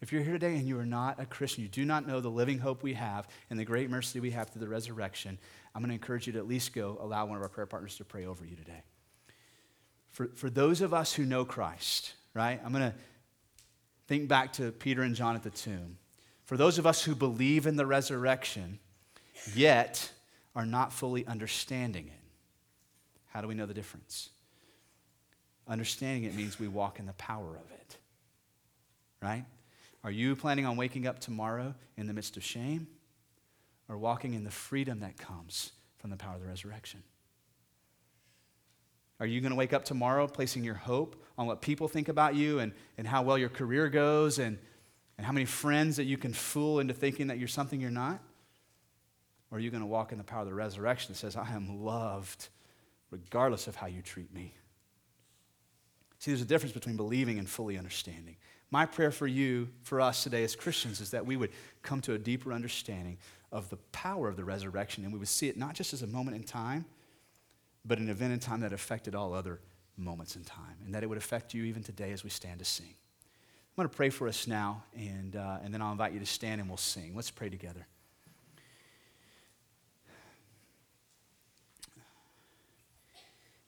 If 0.00 0.12
you're 0.12 0.22
here 0.22 0.32
today 0.32 0.56
and 0.56 0.66
you 0.66 0.76
are 0.80 0.84
not 0.84 1.20
a 1.20 1.24
Christian, 1.24 1.62
you 1.62 1.68
do 1.68 1.84
not 1.84 2.08
know 2.08 2.20
the 2.20 2.28
living 2.28 2.58
hope 2.58 2.82
we 2.82 2.94
have 2.94 3.28
and 3.50 3.58
the 3.58 3.64
great 3.64 3.88
mercy 3.88 4.18
we 4.18 4.32
have 4.32 4.50
through 4.50 4.60
the 4.60 4.68
resurrection, 4.68 5.38
I'm 5.74 5.80
going 5.80 5.90
to 5.90 5.94
encourage 5.94 6.26
you 6.26 6.32
to 6.32 6.40
at 6.40 6.48
least 6.48 6.74
go 6.74 6.98
allow 7.00 7.24
one 7.24 7.36
of 7.36 7.42
our 7.42 7.48
prayer 7.48 7.66
partners 7.66 7.96
to 7.98 8.04
pray 8.04 8.26
over 8.26 8.44
you 8.44 8.56
today. 8.56 8.82
For, 10.10 10.26
for 10.34 10.50
those 10.50 10.80
of 10.80 10.92
us 10.92 11.12
who 11.12 11.24
know 11.24 11.44
Christ, 11.44 12.14
right, 12.34 12.60
I'm 12.64 12.72
going 12.72 12.90
to 12.90 12.94
think 14.08 14.26
back 14.26 14.52
to 14.54 14.72
Peter 14.72 15.02
and 15.02 15.14
John 15.14 15.36
at 15.36 15.44
the 15.44 15.50
tomb. 15.50 15.98
For 16.46 16.56
those 16.56 16.78
of 16.78 16.86
us 16.86 17.04
who 17.04 17.14
believe 17.14 17.66
in 17.66 17.76
the 17.76 17.86
resurrection, 17.86 18.80
yet 19.54 20.10
are 20.56 20.66
not 20.66 20.92
fully 20.92 21.24
understanding 21.26 22.06
it, 22.08 22.20
how 23.26 23.42
do 23.42 23.46
we 23.46 23.54
know 23.54 23.66
the 23.66 23.74
difference? 23.74 24.30
Understanding 25.68 26.24
it 26.24 26.34
means 26.34 26.58
we 26.58 26.66
walk 26.66 26.98
in 26.98 27.06
the 27.06 27.12
power 27.12 27.50
of 27.50 27.70
it, 27.70 27.96
right? 29.22 29.44
Are 30.02 30.10
you 30.10 30.34
planning 30.34 30.64
on 30.64 30.76
waking 30.76 31.06
up 31.06 31.18
tomorrow 31.18 31.74
in 31.98 32.06
the 32.06 32.14
midst 32.14 32.38
of 32.38 32.42
shame 32.42 32.86
or 33.88 33.98
walking 33.98 34.32
in 34.32 34.44
the 34.44 34.50
freedom 34.50 35.00
that 35.00 35.18
comes 35.18 35.72
from 35.98 36.10
the 36.10 36.16
power 36.16 36.36
of 36.36 36.40
the 36.40 36.46
resurrection? 36.46 37.02
Are 39.20 39.26
you 39.26 39.40
going 39.40 39.50
to 39.50 39.56
wake 39.56 39.74
up 39.74 39.84
tomorrow 39.84 40.26
placing 40.26 40.64
your 40.64 40.74
hope 40.74 41.22
on 41.36 41.46
what 41.46 41.60
people 41.60 41.86
think 41.88 42.08
about 42.08 42.34
you 42.34 42.60
and, 42.60 42.72
and 42.96 43.06
how 43.06 43.22
well 43.22 43.36
your 43.36 43.48
career 43.48 43.88
goes 43.88 44.38
and, 44.38 44.58
and 45.18 45.26
how 45.26 45.32
many 45.32 45.46
friends 45.46 45.96
that 45.96 46.04
you 46.04 46.16
can 46.16 46.32
fool 46.32 46.80
into 46.80 46.94
thinking 46.94 47.26
that 47.26 47.38
you're 47.38 47.48
something 47.48 47.80
you're 47.80 47.90
not? 47.90 48.20
Or 49.50 49.58
are 49.58 49.60
you 49.60 49.70
going 49.70 49.82
to 49.82 49.86
walk 49.86 50.12
in 50.12 50.18
the 50.18 50.24
power 50.24 50.40
of 50.40 50.48
the 50.48 50.54
resurrection 50.54 51.12
that 51.12 51.18
says, 51.18 51.36
I 51.36 51.52
am 51.52 51.84
loved 51.84 52.48
regardless 53.10 53.68
of 53.68 53.76
how 53.76 53.86
you 53.86 54.02
treat 54.02 54.32
me? 54.34 54.54
See, 56.18 56.30
there's 56.30 56.42
a 56.42 56.46
difference 56.46 56.72
between 56.72 56.96
believing 56.96 57.38
and 57.38 57.48
fully 57.48 57.78
understanding. 57.78 58.36
My 58.70 58.86
prayer 58.86 59.12
for 59.12 59.26
you, 59.26 59.68
for 59.82 60.00
us 60.00 60.24
today 60.24 60.42
as 60.42 60.56
Christians, 60.56 61.00
is 61.00 61.10
that 61.12 61.24
we 61.24 61.36
would 61.36 61.50
come 61.82 62.00
to 62.02 62.14
a 62.14 62.18
deeper 62.18 62.52
understanding 62.52 63.18
of 63.52 63.70
the 63.70 63.76
power 63.92 64.28
of 64.28 64.36
the 64.36 64.44
resurrection 64.44 65.04
and 65.04 65.12
we 65.12 65.18
would 65.18 65.28
see 65.28 65.48
it 65.48 65.56
not 65.56 65.74
just 65.74 65.92
as 65.92 66.02
a 66.02 66.06
moment 66.06 66.36
in 66.36 66.42
time, 66.42 66.84
but 67.84 67.98
an 67.98 68.08
event 68.08 68.32
in 68.32 68.40
time 68.40 68.60
that 68.60 68.72
affected 68.72 69.14
all 69.14 69.32
other 69.32 69.60
moments 69.96 70.36
in 70.36 70.44
time, 70.44 70.76
and 70.84 70.94
that 70.94 71.02
it 71.02 71.06
would 71.06 71.18
affect 71.18 71.54
you 71.54 71.64
even 71.64 71.82
today 71.82 72.12
as 72.12 72.24
we 72.24 72.30
stand 72.30 72.58
to 72.58 72.64
sing. 72.64 72.86
I'm 72.86 73.82
going 73.82 73.88
to 73.88 73.96
pray 73.96 74.10
for 74.10 74.28
us 74.28 74.46
now, 74.46 74.82
and, 74.94 75.36
uh, 75.36 75.58
and 75.62 75.72
then 75.72 75.80
I'll 75.80 75.92
invite 75.92 76.12
you 76.12 76.20
to 76.20 76.26
stand 76.26 76.60
and 76.60 76.68
we'll 76.68 76.76
sing. 76.76 77.14
Let's 77.14 77.30
pray 77.30 77.48
together. 77.48 77.86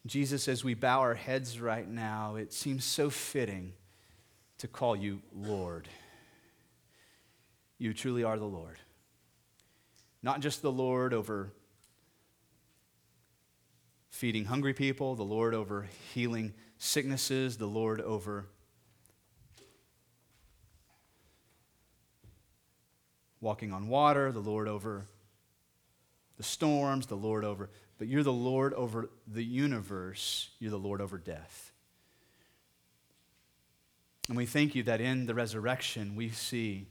Jesus, 0.07 0.49
as 0.49 0.64
we 0.64 0.74
bow 0.74 1.01
our 1.01 1.14
heads 1.14 1.61
right 1.61 1.88
now, 1.88 2.36
it 2.36 2.53
seems 2.53 2.84
so 2.84 3.11
fitting 3.11 3.72
to 4.59 4.68
call 4.68 4.96
you 4.96 5.20
Lord. 5.32 5.88
You 7.78 7.94
truly 7.94 8.24
are 8.24 8.38
the 8.38 8.44
Lord. 8.44 8.78
Not 10.22 10.40
just 10.40 10.62
the 10.62 10.72
Lord 10.72 11.14
over 11.14 11.53
feeding 14.11 14.46
hungry 14.46 14.74
people, 14.74 15.14
the 15.14 15.22
Lord 15.22 15.55
over 15.55 15.86
healing 16.12 16.55
sicknesses, 16.78 17.57
the 17.57 17.66
Lord 17.66 18.01
over 18.01 18.46
walking 23.40 23.72
on 23.72 23.88
water, 23.88 24.32
the 24.32 24.40
Lord 24.40 24.66
over 24.66 25.07
the 26.36 26.42
storms, 26.42 27.07
the 27.07 27.16
Lord 27.16 27.44
over, 27.44 27.70
but 27.99 28.07
you're 28.07 28.22
the 28.22 28.32
Lord 28.32 28.72
over 28.74 29.11
the 29.26 29.44
universe, 29.44 30.51
you're 30.61 30.70
the 30.70 30.78
Lord 30.78 31.01
over 31.01 31.18
death. 31.18 31.72
And 34.28 34.36
we 34.36 34.46
thank 34.46 34.74
you 34.74 34.84
that 34.84 35.01
in 35.01 35.26
the 35.26 35.34
resurrection 35.34 36.14
we 36.14 36.30
see 36.30 36.86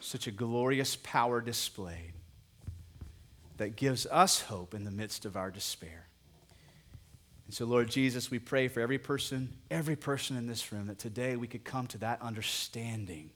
such 0.00 0.26
a 0.26 0.30
glorious 0.30 0.96
power 0.96 1.40
displayed 1.40 2.14
that 3.58 3.76
gives 3.76 4.06
us 4.06 4.42
hope 4.42 4.74
in 4.74 4.84
the 4.84 4.90
midst 4.90 5.24
of 5.24 5.36
our 5.36 5.50
despair. 5.50 6.06
And 7.46 7.54
so, 7.54 7.64
Lord 7.64 7.90
Jesus, 7.90 8.30
we 8.30 8.38
pray 8.38 8.68
for 8.68 8.80
every 8.80 8.98
person, 8.98 9.54
every 9.70 9.96
person 9.96 10.36
in 10.36 10.46
this 10.46 10.70
room, 10.70 10.86
that 10.86 10.98
today 10.98 11.36
we 11.36 11.46
could 11.46 11.64
come 11.64 11.86
to 11.88 11.98
that 11.98 12.20
understanding 12.22 13.30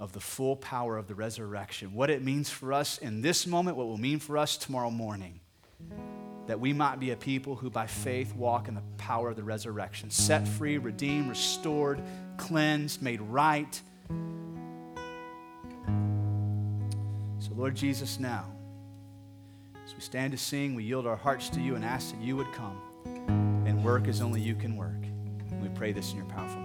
of 0.00 0.12
the 0.12 0.20
full 0.20 0.56
power 0.56 0.96
of 0.96 1.06
the 1.06 1.14
resurrection, 1.14 1.94
what 1.94 2.10
it 2.10 2.22
means 2.22 2.50
for 2.50 2.72
us 2.72 2.98
in 2.98 3.20
this 3.20 3.46
moment, 3.46 3.76
what 3.76 3.86
will 3.86 3.98
mean 3.98 4.18
for 4.18 4.38
us 4.38 4.56
tomorrow 4.56 4.90
morning 4.90 5.40
that 6.46 6.60
we 6.60 6.72
might 6.72 7.00
be 7.00 7.10
a 7.10 7.16
people 7.16 7.56
who 7.56 7.70
by 7.70 7.86
faith 7.86 8.34
walk 8.34 8.68
in 8.68 8.74
the 8.74 8.82
power 8.98 9.30
of 9.30 9.36
the 9.36 9.42
resurrection, 9.42 10.10
set 10.10 10.46
free, 10.46 10.78
redeemed, 10.78 11.28
restored, 11.28 12.02
cleansed, 12.36 13.02
made 13.02 13.20
right. 13.22 13.80
So, 17.38 17.52
Lord 17.54 17.74
Jesus, 17.74 18.20
now, 18.20 18.46
as 19.84 19.94
we 19.94 20.00
stand 20.00 20.32
to 20.32 20.38
sing, 20.38 20.74
we 20.74 20.84
yield 20.84 21.06
our 21.06 21.16
hearts 21.16 21.48
to 21.50 21.60
you 21.60 21.76
and 21.76 21.84
ask 21.84 22.10
that 22.14 22.20
you 22.22 22.36
would 22.36 22.52
come 22.52 22.80
and 23.66 23.82
work 23.84 24.08
as 24.08 24.20
only 24.20 24.40
you 24.40 24.54
can 24.54 24.76
work. 24.76 25.02
We 25.62 25.68
pray 25.70 25.92
this 25.92 26.10
in 26.10 26.18
your 26.18 26.26
powerful 26.26 26.60
name. 26.60 26.63